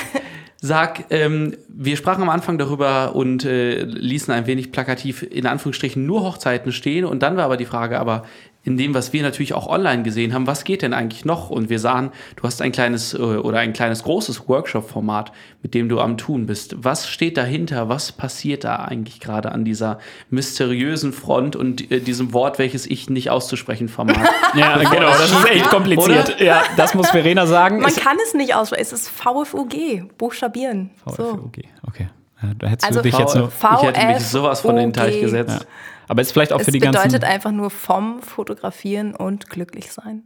Sag, 0.61 1.05
ähm, 1.11 1.57
wir 1.69 1.97
sprachen 1.97 2.23
am 2.23 2.31
Anfang 2.31 2.57
darüber 2.57 3.15
und 3.15 3.45
äh, 3.45 3.83
ließen 3.83 4.33
ein 4.33 4.47
wenig 4.47 4.73
plakativ 4.73 5.23
in 5.23 5.47
Anführungsstrichen 5.47 6.07
nur 6.07 6.23
Hochzeiten 6.23 6.73
stehen. 6.73 7.05
Und 7.05 7.23
dann 7.23 7.37
war 7.37 7.45
aber 7.45 7.57
die 7.57 7.67
Frage, 7.67 7.99
aber 7.99 8.25
in 8.67 8.77
dem, 8.77 8.95
was 8.95 9.13
wir 9.13 9.23
natürlich 9.23 9.55
auch 9.55 9.69
online 9.69 10.03
gesehen 10.03 10.35
haben, 10.35 10.47
was 10.49 10.65
geht 10.65 10.83
denn 10.83 10.93
eigentlich 10.93 11.25
noch? 11.25 11.51
Und 11.51 11.71
wir 11.71 11.79
sahen, 11.79 12.11
du 12.35 12.43
hast 12.43 12.61
ein 12.61 12.73
kleines 12.73 13.15
äh, 13.15 13.19
oder 13.19 13.59
ein 13.61 13.73
kleines 13.73 14.03
großes 14.03 14.49
Workshop-Format, 14.49 15.31
mit 15.63 15.73
dem 15.73 15.89
du 15.89 16.01
am 16.01 16.17
Tun 16.19 16.47
bist. 16.47 16.75
Was 16.79 17.09
steht 17.09 17.37
dahinter? 17.37 17.89
Was 17.89 18.11
passiert 18.11 18.65
da 18.65 18.77
eigentlich 18.77 19.21
gerade 19.21 19.53
an 19.53 19.65
dieser 19.65 20.01
mysteriösen 20.31 21.13
Front 21.13 21.55
und 21.57 21.91
äh, 21.93 22.01
diesem 22.01 22.33
Wort, 22.33 22.59
welches 22.59 22.87
ich 22.87 23.09
nicht 23.09 23.31
auszusprechen 23.31 23.89
vermag? 23.89 24.17
Ja, 24.55 24.77
genau, 24.79 25.09
das 25.11 25.31
ist 25.31 25.49
echt 25.51 25.69
kompliziert. 25.69 26.35
Oder? 26.37 26.43
Ja, 26.45 26.63
das 26.77 26.95
muss 26.95 27.11
Verena 27.11 27.47
sagen. 27.47 27.79
Man 27.81 27.91
Es- 27.91 27.97
kann 27.97 28.17
es 28.27 28.35
nicht 28.35 28.55
aussprechen. 28.55 28.83
Es 28.83 28.93
ist 28.93 29.09
VFUG, 29.09 30.09
buchstabieren. 30.19 30.91
So. 31.05 31.13
VFOG, 31.13 31.59
okay. 31.87 32.09
Ja, 32.43 32.49
da 32.59 32.67
hättest 32.67 32.87
Also 32.89 33.01
du 33.01 33.09
dich 33.11 33.19
jetzt 33.19 33.35
nur. 33.37 33.49
ich 33.49 33.83
hätte 33.83 34.07
mich 34.07 34.27
sowas 34.27 34.61
von 34.61 34.73
in 34.77 34.91
den 34.91 34.93
Teich 34.93 35.21
gesetzt. 35.21 35.61
Ja. 35.61 35.67
Aber 36.09 36.23
ist 36.23 36.33
vielleicht 36.33 36.53
auch 36.53 36.61
Es 36.61 36.67
für 36.67 36.71
die 36.73 36.79
bedeutet 36.79 37.13
ganzen. 37.13 37.25
einfach 37.25 37.51
nur 37.53 37.71
vom 37.71 38.23
Fotografieren 38.23 39.15
und 39.15 39.49
glücklich 39.51 39.93
sein. 39.93 40.23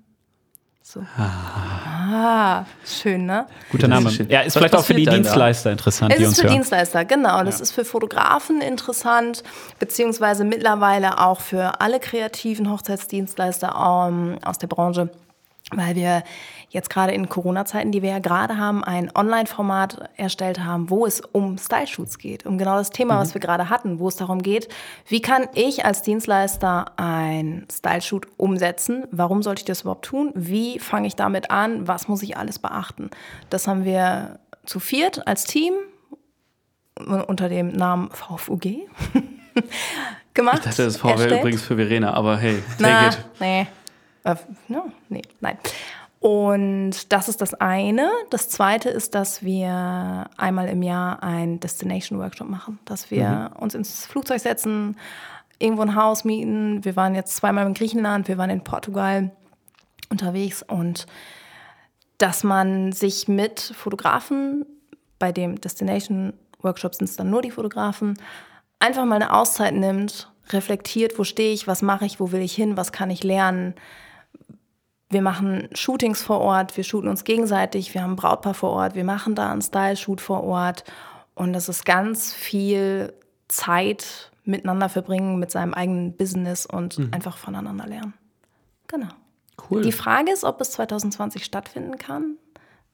So. 0.83 1.01
Ah, 1.16 2.64
schön, 2.85 3.26
ne? 3.26 3.47
Guter 3.70 3.87
Name. 3.87 4.11
schön. 4.11 4.28
Ja, 4.28 4.41
ist 4.41 4.47
Was 4.49 4.61
vielleicht 4.61 4.74
auch 4.74 4.85
für 4.85 4.95
die 4.95 5.05
denn 5.05 5.14
da? 5.14 5.20
Dienstleister 5.22 5.70
interessant, 5.70 6.12
Es 6.12 6.18
die 6.18 6.22
ist 6.24 6.28
uns 6.31 6.41
für 6.41 6.47
hören. 6.47 6.55
Dienstleister, 6.57 7.05
genau. 7.05 7.45
Das 7.45 7.61
ist 7.61 7.70
für 7.70 7.85
Fotografen 7.85 8.61
interessant, 8.61 9.43
beziehungsweise 9.78 10.45
mittlerweile 10.45 11.18
auch 11.20 11.41
für 11.41 11.81
alle 11.81 12.01
kreativen 12.01 12.70
Hochzeitsdienstleister 12.70 13.68
ähm, 14.09 14.39
aus 14.45 14.59
der 14.59 14.66
Branche, 14.66 15.11
weil 15.72 15.95
wir 15.95 16.24
jetzt 16.71 16.89
gerade 16.89 17.12
in 17.12 17.29
Corona-Zeiten, 17.29 17.91
die 17.93 18.01
wir 18.01 18.11
ja 18.11 18.18
gerade 18.21 18.57
haben, 18.57 18.83
ein 18.85 19.11
Online-Format 19.14 20.09
erstellt 20.16 20.61
haben, 20.61 20.89
wo 20.89 21.05
es 21.05 21.21
um 21.21 21.59
Style-Shoots 21.59 22.18
geht, 22.18 22.47
um 22.47 22.59
genau 22.59 22.77
das 22.79 22.91
Thema, 22.91 23.18
was 23.18 23.35
wir 23.35 23.41
gerade 23.41 23.68
hatten, 23.68 23.99
wo 23.99 24.09
es 24.09 24.16
darum 24.16 24.41
geht, 24.41 24.68
wie 25.07 25.21
kann 25.21 25.49
ich 25.55 25.85
als 25.85 26.03
Dienstleister 26.03 26.93
ein 26.97 27.66
Style-Shoot 27.71 28.29
umsetzen? 28.37 29.05
Warum 29.11 29.43
sollte 29.43 29.61
ich 29.61 29.64
das 29.66 29.83
überhaupt 29.83 30.05
tun? 30.05 30.33
Wie 30.35 30.79
fange 30.79 31.09
ich 31.09 31.16
damit 31.16 31.51
an? 31.51 31.89
Was 31.89 32.07
muss 32.09 32.23
ich 32.23 32.37
alles 32.37 32.59
beachten? 32.61 33.11
Das 33.51 33.66
haben 33.66 33.85
wir 33.85 34.39
zu 34.64 34.79
viert 34.79 35.27
als 35.27 35.45
Team 35.45 35.75
unter 37.27 37.49
dem 37.49 37.68
Namen 37.68 38.11
VFUG 38.11 38.62
gemacht. 40.35 40.61
Das 40.64 40.79
ist 40.79 40.99
VW 40.99 41.11
erstellt. 41.12 41.41
übrigens 41.41 41.62
für 41.62 41.77
Verena, 41.77 42.12
aber 42.14 42.37
hey, 42.39 42.62
take 42.79 42.83
Na, 42.83 43.09
it. 43.09 43.18
nee. 43.41 43.66
Äh, 44.23 44.37
no, 44.68 44.93
nee, 45.09 45.23
nein. 45.41 45.57
Und 46.21 47.12
das 47.12 47.31
ist 47.31 47.41
das 47.41 47.55
eine. 47.55 48.11
Das 48.29 48.51
zweite 48.51 48.91
ist, 48.91 49.14
dass 49.14 49.43
wir 49.43 50.29
einmal 50.37 50.68
im 50.68 50.83
Jahr 50.83 51.23
einen 51.23 51.61
Destination 51.61 52.18
Workshop 52.18 52.49
machen, 52.49 52.79
dass 52.85 53.11
wir 53.11 53.53
uns 53.59 53.75
ins 53.75 54.05
Flugzeug 54.05 54.41
setzen, 54.41 54.99
irgendwo 55.59 55.83
ein 55.83 55.95
Haus 55.95 56.25
mieten. 56.25 56.85
Wir 56.85 56.95
waren 56.95 57.14
jetzt 57.14 57.37
zweimal 57.37 57.66
in 57.66 57.73
Griechenland, 57.73 58.29
wir 58.29 58.37
waren 58.37 58.51
in 58.51 58.62
Portugal 58.62 59.31
unterwegs 60.11 60.62
und 60.62 61.07
dass 62.18 62.45
man 62.45 62.93
sich 62.93 63.27
mit 63.27 63.73
Fotografen, 63.75 64.66
bei 65.18 65.33
dem 65.33 65.59
Destination 65.59 66.35
Workshop 66.61 66.95
sind 66.95 67.09
es 67.09 67.16
dann 67.16 67.31
nur 67.31 67.41
die 67.41 67.51
Fotografen, 67.51 68.18
einfach 68.79 69.07
mal 69.07 69.16
eine 69.16 69.33
Auszeit 69.33 69.75
nimmt, 69.75 70.31
reflektiert, 70.51 71.18
wo 71.18 71.25
stehe 71.25 71.55
ich, 71.55 71.66
was 71.66 71.81
mache 71.81 72.05
ich, 72.05 72.21
wo 72.21 72.31
will 72.31 72.43
ich 72.43 72.55
hin, 72.55 72.77
was 72.77 72.93
kann 72.93 73.09
ich 73.09 73.25
lernen. 73.25 73.75
Wir 75.11 75.22
machen 75.22 75.68
Shootings 75.74 76.22
vor 76.22 76.40
Ort, 76.40 76.76
wir 76.76 76.84
shooten 76.84 77.08
uns 77.08 77.24
gegenseitig, 77.24 77.92
wir 77.94 78.02
haben 78.02 78.12
ein 78.12 78.16
Brautpaar 78.16 78.54
vor 78.54 78.70
Ort, 78.70 78.94
wir 78.94 79.04
machen 79.04 79.34
da 79.34 79.50
einen 79.50 79.61
Style-Shoot 79.61 80.20
vor 80.20 80.44
Ort 80.44 80.84
und 81.34 81.52
das 81.52 81.68
ist 81.68 81.84
ganz 81.84 82.32
viel 82.32 83.12
Zeit 83.48 84.30
miteinander 84.44 84.88
verbringen 84.88 85.38
mit 85.38 85.50
seinem 85.50 85.74
eigenen 85.74 86.16
Business 86.16 86.64
und 86.64 86.98
einfach 87.12 87.36
voneinander 87.36 87.86
lernen. 87.86 88.14
Genau. 88.86 89.08
Cool. 89.68 89.82
Die 89.82 89.92
Frage 89.92 90.32
ist, 90.32 90.44
ob 90.44 90.61
es 90.61 90.70
2020 90.72 91.44
stattfinden 91.44 91.98
kann 91.98 92.36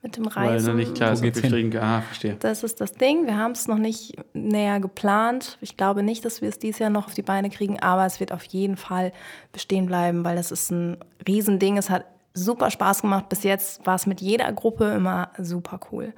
mit 0.02 0.16
dem 0.16 0.26
Weil 0.26 0.48
Reisen. 0.50 0.68
noch 0.68 0.74
nicht 0.74 0.94
klar 0.94 1.12
ist, 1.12 1.24
ob 1.24 1.34
wir 1.34 1.34
fliegen. 1.34 1.76
Ah, 1.78 2.02
verstehe. 2.02 2.36
Das 2.38 2.62
ist 2.62 2.80
das 2.80 2.92
Ding. 2.92 3.26
Wir 3.26 3.36
haben 3.36 3.52
es 3.52 3.66
noch 3.66 3.78
nicht 3.78 4.14
näher 4.34 4.78
geplant. 4.80 5.58
Ich 5.60 5.76
glaube 5.76 6.02
nicht, 6.02 6.24
dass 6.24 6.42
wir 6.42 6.48
es 6.48 6.58
dieses 6.58 6.78
Jahr 6.78 6.90
noch 6.90 7.06
auf 7.06 7.14
die 7.14 7.22
Beine 7.22 7.50
kriegen, 7.50 7.80
aber 7.80 8.06
es 8.06 8.20
wird 8.20 8.32
auf 8.32 8.44
jeden 8.44 8.76
Fall 8.76 9.12
bestehen 9.52 9.86
bleiben, 9.86 10.24
weil 10.24 10.36
das 10.36 10.52
ist 10.52 10.70
ein 10.70 10.98
Riesending. 11.26 11.76
Es 11.76 11.90
hat 11.90 12.04
super 12.34 12.70
Spaß 12.70 13.02
gemacht. 13.02 13.28
Bis 13.28 13.42
jetzt 13.42 13.84
war 13.86 13.94
es 13.96 14.06
mit 14.06 14.20
jeder 14.20 14.52
Gruppe 14.52 14.92
immer 14.94 15.30
super 15.38 15.80
cool. 15.90 16.12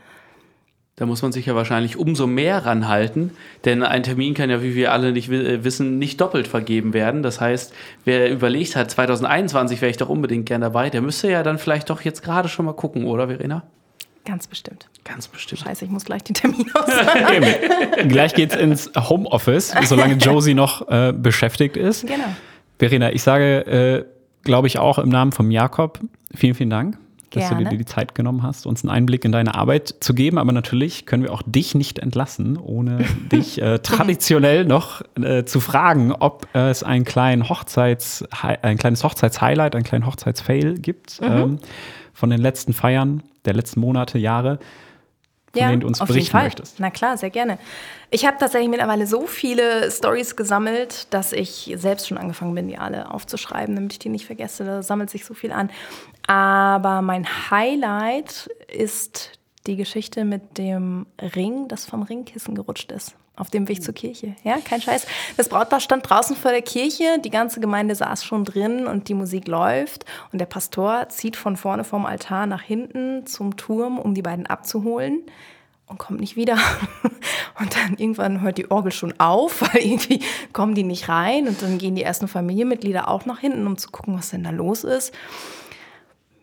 Da 0.98 1.06
muss 1.06 1.22
man 1.22 1.30
sich 1.30 1.46
ja 1.46 1.54
wahrscheinlich 1.54 1.96
umso 1.96 2.26
mehr 2.26 2.66
ranhalten, 2.66 3.30
denn 3.64 3.84
ein 3.84 4.02
Termin 4.02 4.34
kann 4.34 4.50
ja, 4.50 4.62
wie 4.62 4.74
wir 4.74 4.90
alle 4.90 5.12
nicht 5.12 5.30
äh, 5.30 5.62
wissen, 5.62 5.98
nicht 5.98 6.20
doppelt 6.20 6.48
vergeben 6.48 6.92
werden. 6.92 7.22
Das 7.22 7.40
heißt, 7.40 7.72
wer 8.04 8.30
überlegt 8.32 8.74
hat, 8.74 8.90
2021 8.90 9.80
wäre 9.80 9.90
ich 9.90 9.96
doch 9.96 10.08
unbedingt 10.08 10.46
gern 10.46 10.60
dabei, 10.60 10.90
der 10.90 11.00
müsste 11.00 11.30
ja 11.30 11.44
dann 11.44 11.58
vielleicht 11.58 11.88
doch 11.88 12.00
jetzt 12.00 12.22
gerade 12.24 12.48
schon 12.48 12.66
mal 12.66 12.72
gucken, 12.72 13.04
oder 13.04 13.28
Verena? 13.28 13.62
Ganz 14.24 14.48
bestimmt. 14.48 14.88
Ganz 15.04 15.28
bestimmt. 15.28 15.60
Scheiße, 15.60 15.84
ich 15.84 15.90
muss 15.90 16.04
gleich 16.04 16.24
den 16.24 16.34
Termin 16.34 16.66
aussagen. 16.74 17.32
Eben. 17.98 18.08
Gleich 18.08 18.34
geht's 18.34 18.56
ins 18.56 18.90
Homeoffice, 18.96 19.72
solange 19.84 20.14
Josie 20.14 20.54
noch 20.54 20.88
äh, 20.88 21.12
beschäftigt 21.12 21.76
ist. 21.76 22.06
genau. 22.06 22.24
Verena, 22.80 23.12
ich 23.12 23.22
sage, 23.22 23.66
äh, 23.66 24.04
glaube 24.42 24.66
ich, 24.66 24.78
auch 24.78 24.98
im 24.98 25.10
Namen 25.10 25.30
von 25.30 25.50
Jakob, 25.50 26.00
vielen, 26.34 26.54
vielen 26.54 26.70
Dank, 26.70 26.98
dass 27.30 27.48
du 27.50 27.54
Gerne. 27.56 27.70
dir 27.70 27.76
die 27.78 27.84
Zeit 27.84 28.14
genommen 28.14 28.42
hast, 28.42 28.66
uns 28.66 28.82
einen 28.82 28.90
Einblick 28.90 29.24
in 29.24 29.32
deine 29.32 29.54
Arbeit 29.54 29.94
zu 30.00 30.14
geben. 30.14 30.38
Aber 30.38 30.52
natürlich 30.52 31.04
können 31.06 31.22
wir 31.22 31.32
auch 31.32 31.42
dich 31.44 31.74
nicht 31.74 31.98
entlassen, 31.98 32.56
ohne 32.56 33.04
dich 33.32 33.60
äh, 33.60 33.78
traditionell 33.80 34.64
noch 34.64 35.02
äh, 35.20 35.44
zu 35.44 35.60
fragen, 35.60 36.12
ob 36.12 36.46
es 36.54 36.82
einen 36.82 37.04
kleinen 37.04 37.48
Hochzeits, 37.48 38.24
ein 38.62 38.78
kleines 38.78 39.04
Hochzeitshighlight, 39.04 39.74
einen 39.74 39.84
kleinen 39.84 40.06
Hochzeitsfail 40.06 40.74
gibt 40.78 41.20
Mhm. 41.20 41.26
ähm, 41.28 41.58
von 42.14 42.30
den 42.30 42.40
letzten 42.40 42.72
Feiern 42.72 43.22
der 43.44 43.54
letzten 43.54 43.80
Monate, 43.80 44.18
Jahre, 44.18 44.58
von 45.52 45.62
denen 45.68 45.80
du 45.80 45.86
uns 45.86 46.00
auf 46.00 46.08
jeden 46.08 46.16
berichten 46.16 46.32
Fall. 46.32 46.44
möchtest. 46.44 46.80
Na 46.80 46.90
klar, 46.90 47.16
sehr 47.16 47.30
gerne. 47.30 47.58
Ich 48.10 48.26
habe 48.26 48.36
tatsächlich 48.38 48.68
mittlerweile 48.70 49.06
so 49.06 49.26
viele 49.26 49.90
Stories 49.90 50.34
gesammelt, 50.36 51.06
dass 51.12 51.32
ich 51.32 51.72
selbst 51.76 52.08
schon 52.08 52.18
angefangen 52.18 52.54
bin, 52.54 52.68
die 52.68 52.76
alle 52.78 53.10
aufzuschreiben, 53.12 53.74
damit 53.74 53.92
ich 53.94 53.98
die 53.98 54.08
nicht 54.08 54.26
vergesse. 54.26 54.64
Da 54.64 54.82
sammelt 54.82 55.10
sich 55.10 55.24
so 55.24 55.34
viel 55.34 55.52
an. 55.52 55.70
Aber 56.28 57.00
mein 57.00 57.26
Highlight 57.50 58.50
ist 58.70 59.32
die 59.66 59.76
Geschichte 59.76 60.26
mit 60.26 60.58
dem 60.58 61.06
Ring, 61.34 61.68
das 61.68 61.86
vom 61.86 62.02
Ringkissen 62.02 62.54
gerutscht 62.54 62.92
ist. 62.92 63.16
Auf 63.34 63.50
dem 63.50 63.66
Weg 63.66 63.82
zur 63.82 63.94
Kirche. 63.94 64.34
Ja, 64.44 64.58
kein 64.58 64.82
Scheiß. 64.82 65.06
Das 65.36 65.48
Brautpaar 65.48 65.80
stand 65.80 66.08
draußen 66.08 66.36
vor 66.36 66.50
der 66.50 66.60
Kirche, 66.60 67.18
die 67.24 67.30
ganze 67.30 67.60
Gemeinde 67.60 67.94
saß 67.94 68.24
schon 68.24 68.44
drin 68.44 68.86
und 68.86 69.08
die 69.08 69.14
Musik 69.14 69.48
läuft. 69.48 70.04
Und 70.32 70.40
der 70.40 70.46
Pastor 70.46 71.08
zieht 71.08 71.36
von 71.36 71.56
vorne 71.56 71.84
vom 71.84 72.04
Altar 72.04 72.46
nach 72.46 72.62
hinten 72.62 73.24
zum 73.26 73.56
Turm, 73.56 73.98
um 73.98 74.14
die 74.14 74.22
beiden 74.22 74.46
abzuholen 74.46 75.22
und 75.86 75.98
kommt 75.98 76.20
nicht 76.20 76.36
wieder. 76.36 76.58
Und 77.60 77.74
dann 77.74 77.96
irgendwann 77.96 78.40
hört 78.40 78.56
die 78.58 78.70
Orgel 78.70 78.92
schon 78.92 79.14
auf, 79.18 79.62
weil 79.74 79.82
irgendwie 79.82 80.20
kommen 80.52 80.76
die 80.76 80.84
nicht 80.84 81.08
rein. 81.08 81.48
Und 81.48 81.60
dann 81.60 81.78
gehen 81.78 81.96
die 81.96 82.04
ersten 82.04 82.28
Familienmitglieder 82.28 83.08
auch 83.08 83.24
nach 83.24 83.40
hinten, 83.40 83.66
um 83.66 83.78
zu 83.78 83.90
gucken, 83.90 84.16
was 84.16 84.30
denn 84.30 84.44
da 84.44 84.50
los 84.50 84.84
ist. 84.84 85.12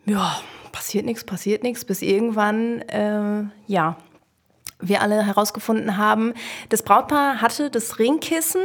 Ja, 0.05 0.37
passiert 0.71 1.05
nichts, 1.05 1.23
passiert 1.23 1.63
nichts, 1.63 1.85
bis 1.85 2.01
irgendwann, 2.01 2.81
äh, 2.81 3.43
ja, 3.67 3.97
wir 4.79 5.01
alle 5.01 5.25
herausgefunden 5.25 5.97
haben, 5.97 6.33
das 6.69 6.83
Brautpaar 6.83 7.41
hatte 7.41 7.69
das 7.69 7.97
Ringkissen 7.97 8.61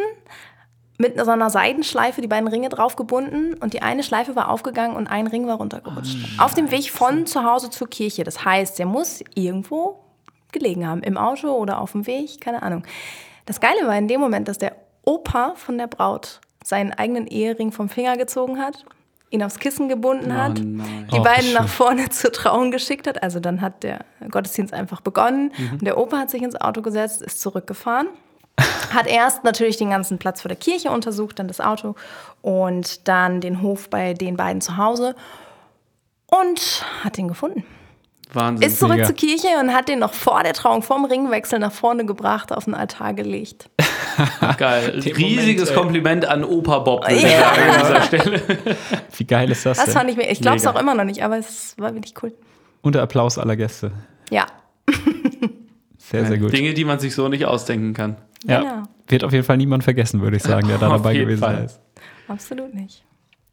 mit 0.98 1.18
so 1.18 1.30
einer 1.30 1.48
Seidenschleife 1.48 2.20
die 2.20 2.28
beiden 2.28 2.48
Ringe 2.48 2.68
drauf 2.68 2.94
gebunden 2.94 3.54
und 3.54 3.72
die 3.72 3.80
eine 3.80 4.02
Schleife 4.02 4.36
war 4.36 4.50
aufgegangen 4.50 4.96
und 4.96 5.06
ein 5.06 5.26
Ring 5.26 5.46
war 5.46 5.56
runtergerutscht. 5.56 6.38
Auf 6.38 6.52
dem 6.52 6.70
Weg 6.70 6.90
von 6.90 7.26
zu 7.26 7.42
Hause 7.42 7.70
zur 7.70 7.88
Kirche. 7.88 8.22
Das 8.22 8.44
heißt, 8.44 8.78
der 8.78 8.84
muss 8.84 9.24
irgendwo 9.34 10.04
gelegen 10.52 10.86
haben, 10.86 11.02
im 11.02 11.16
Auto 11.16 11.52
oder 11.52 11.80
auf 11.80 11.92
dem 11.92 12.06
Weg, 12.06 12.40
keine 12.40 12.62
Ahnung. 12.62 12.84
Das 13.46 13.60
Geile 13.60 13.86
war 13.86 13.96
in 13.96 14.08
dem 14.08 14.20
Moment, 14.20 14.46
dass 14.46 14.58
der 14.58 14.76
Opa 15.02 15.54
von 15.54 15.78
der 15.78 15.86
Braut 15.86 16.40
seinen 16.62 16.92
eigenen 16.92 17.26
Ehering 17.26 17.72
vom 17.72 17.88
Finger 17.88 18.18
gezogen 18.18 18.58
hat, 18.58 18.84
ihn 19.30 19.42
aufs 19.42 19.58
Kissen 19.58 19.88
gebunden 19.88 20.36
hat, 20.36 20.58
nein. 20.58 21.08
die 21.12 21.18
Oh, 21.18 21.22
beiden 21.22 21.52
nach 21.52 21.68
vorne 21.68 22.08
zur 22.10 22.32
Trauung 22.32 22.70
geschickt 22.70 23.06
hat. 23.06 23.22
Also 23.22 23.40
dann 23.40 23.60
hat 23.60 23.82
der 23.82 24.04
Gottesdienst 24.30 24.74
einfach 24.74 25.00
begonnen 25.00 25.52
und 25.72 25.82
der 25.82 25.98
Opa 25.98 26.18
hat 26.18 26.30
sich 26.30 26.42
ins 26.42 26.60
Auto 26.60 26.82
gesetzt, 26.82 27.22
ist 27.22 27.40
zurückgefahren. 27.40 28.08
Hat 28.92 29.06
erst 29.06 29.44
natürlich 29.44 29.76
den 29.78 29.88
ganzen 29.90 30.18
Platz 30.18 30.42
vor 30.42 30.48
der 30.50 30.56
Kirche 30.56 30.90
untersucht, 30.90 31.38
dann 31.38 31.48
das 31.48 31.60
Auto 31.60 31.94
und 32.42 33.08
dann 33.08 33.40
den 33.40 33.62
Hof 33.62 33.88
bei 33.88 34.12
den 34.12 34.36
beiden 34.36 34.60
zu 34.60 34.76
Hause 34.76 35.14
und 36.26 36.84
hat 37.02 37.16
ihn 37.16 37.28
gefunden. 37.28 37.64
Wahnsinn. 38.34 38.68
Ist 38.68 38.78
zurück 38.78 38.94
Mega. 38.96 39.06
zur 39.06 39.14
Kirche 39.16 39.48
und 39.60 39.72
hat 39.74 39.88
den 39.88 39.98
noch 39.98 40.12
vor 40.14 40.42
der 40.42 40.52
Trauung, 40.52 40.82
vorm 40.82 41.04
Ringwechsel 41.04 41.58
nach 41.58 41.72
vorne 41.72 42.04
gebracht, 42.06 42.52
auf 42.52 42.64
den 42.66 42.74
Altar 42.74 43.14
gelegt. 43.14 43.70
Geil. 44.58 45.00
Den 45.00 45.16
Riesiges 45.16 45.70
Moment. 45.70 45.76
Kompliment 45.82 46.24
an 46.26 46.44
Opa 46.44 46.78
Bob, 46.80 47.02
würde 47.04 47.14
ich 47.16 47.22
Ja. 47.22 47.40
sagen, 47.40 47.62
an 47.70 47.80
dieser 47.80 48.02
Stelle. 48.02 48.42
Wie 49.16 49.24
geil 49.24 49.50
ist 49.50 49.66
das, 49.66 49.76
Das 49.78 49.86
denn? 49.86 49.94
fand 49.94 50.10
ich 50.10 50.16
mir, 50.16 50.30
ich 50.30 50.40
glaube 50.40 50.56
es 50.58 50.66
auch 50.66 50.78
immer 50.80 50.94
noch 50.94 51.04
nicht, 51.04 51.22
aber 51.24 51.38
es 51.38 51.74
war 51.78 51.94
wirklich 51.94 52.14
cool. 52.22 52.32
Unter 52.82 53.02
Applaus 53.02 53.38
aller 53.38 53.56
Gäste. 53.56 53.92
Ja, 54.30 54.46
Sehr, 55.98 56.24
sehr 56.26 56.38
gut. 56.38 56.52
Dinge, 56.52 56.74
die 56.74 56.84
man 56.84 56.98
sich 56.98 57.14
so 57.14 57.28
nicht 57.28 57.44
ausdenken 57.44 57.94
kann. 57.94 58.16
Ja. 58.44 58.60
Genau. 58.60 58.82
Wird 59.06 59.22
auf 59.24 59.32
jeden 59.32 59.44
Fall 59.44 59.56
niemand 59.58 59.84
vergessen, 59.84 60.20
würde 60.20 60.36
ich 60.38 60.42
sagen, 60.42 60.66
der 60.68 60.78
da 60.78 60.88
Auf 60.88 60.94
dabei 60.94 61.12
jeden 61.12 61.26
gewesen 61.26 61.40
Fall. 61.42 61.64
ist. 61.64 61.80
absolut 62.26 62.74
nicht. 62.74 63.04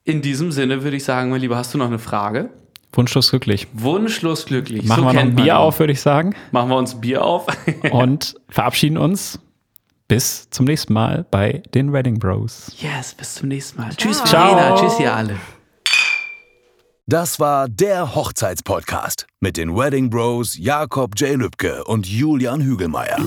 In 0.06 0.22
diesem 0.22 0.52
Sinne 0.52 0.84
würde 0.84 0.98
ich 0.98 1.04
sagen, 1.04 1.30
mein 1.30 1.42
Lieber, 1.42 1.58
hast 1.58 1.74
du 1.74 1.78
noch 1.78 1.88
eine 1.88 2.00
Frage? 2.00 2.50
Wunschlos 2.94 3.30
glücklich. 3.30 3.68
Wunschlos 3.74 4.46
glücklich. 4.46 4.84
Machen 4.86 5.02
so 5.04 5.08
wir 5.08 5.14
noch 5.14 5.22
ein 5.22 5.36
Bier 5.36 5.60
auf, 5.60 5.80
würde 5.80 5.94
ich 5.94 6.02
sagen. 6.02 6.36
Machen 6.52 6.70
wir 6.70 6.78
uns 6.78 6.96
ein 6.96 7.02
Bier 7.02 7.24
auf. 7.24 7.46
Und 7.92 8.36
verabschieden 8.50 8.98
uns. 8.98 9.40
Bis 10.08 10.50
zum 10.52 10.66
nächsten 10.66 10.94
Mal 10.94 11.26
bei 11.30 11.62
den 11.74 11.92
Wedding 11.92 12.18
Bros. 12.18 12.72
yes, 12.80 13.14
bis 13.14 13.36
zum 13.36 13.50
nächsten 13.50 13.82
Mal. 13.82 13.90
Tschüss, 13.96 14.24
Ciao. 14.24 14.56
Verena. 14.56 14.76
Tschüss, 14.78 15.00
ihr 15.02 15.14
alle. 15.14 15.36
Das 17.06 17.40
war 17.40 17.68
der 17.70 18.16
Hochzeitspodcast 18.16 19.28
mit 19.40 19.58
den 19.58 19.76
Wedding 19.76 20.10
Bros 20.10 20.58
Jakob 20.58 21.20
J. 21.20 21.38
Lübke 21.38 21.84
und 21.86 22.08
Julian 22.08 22.62
Hügelmeier. 22.62 23.18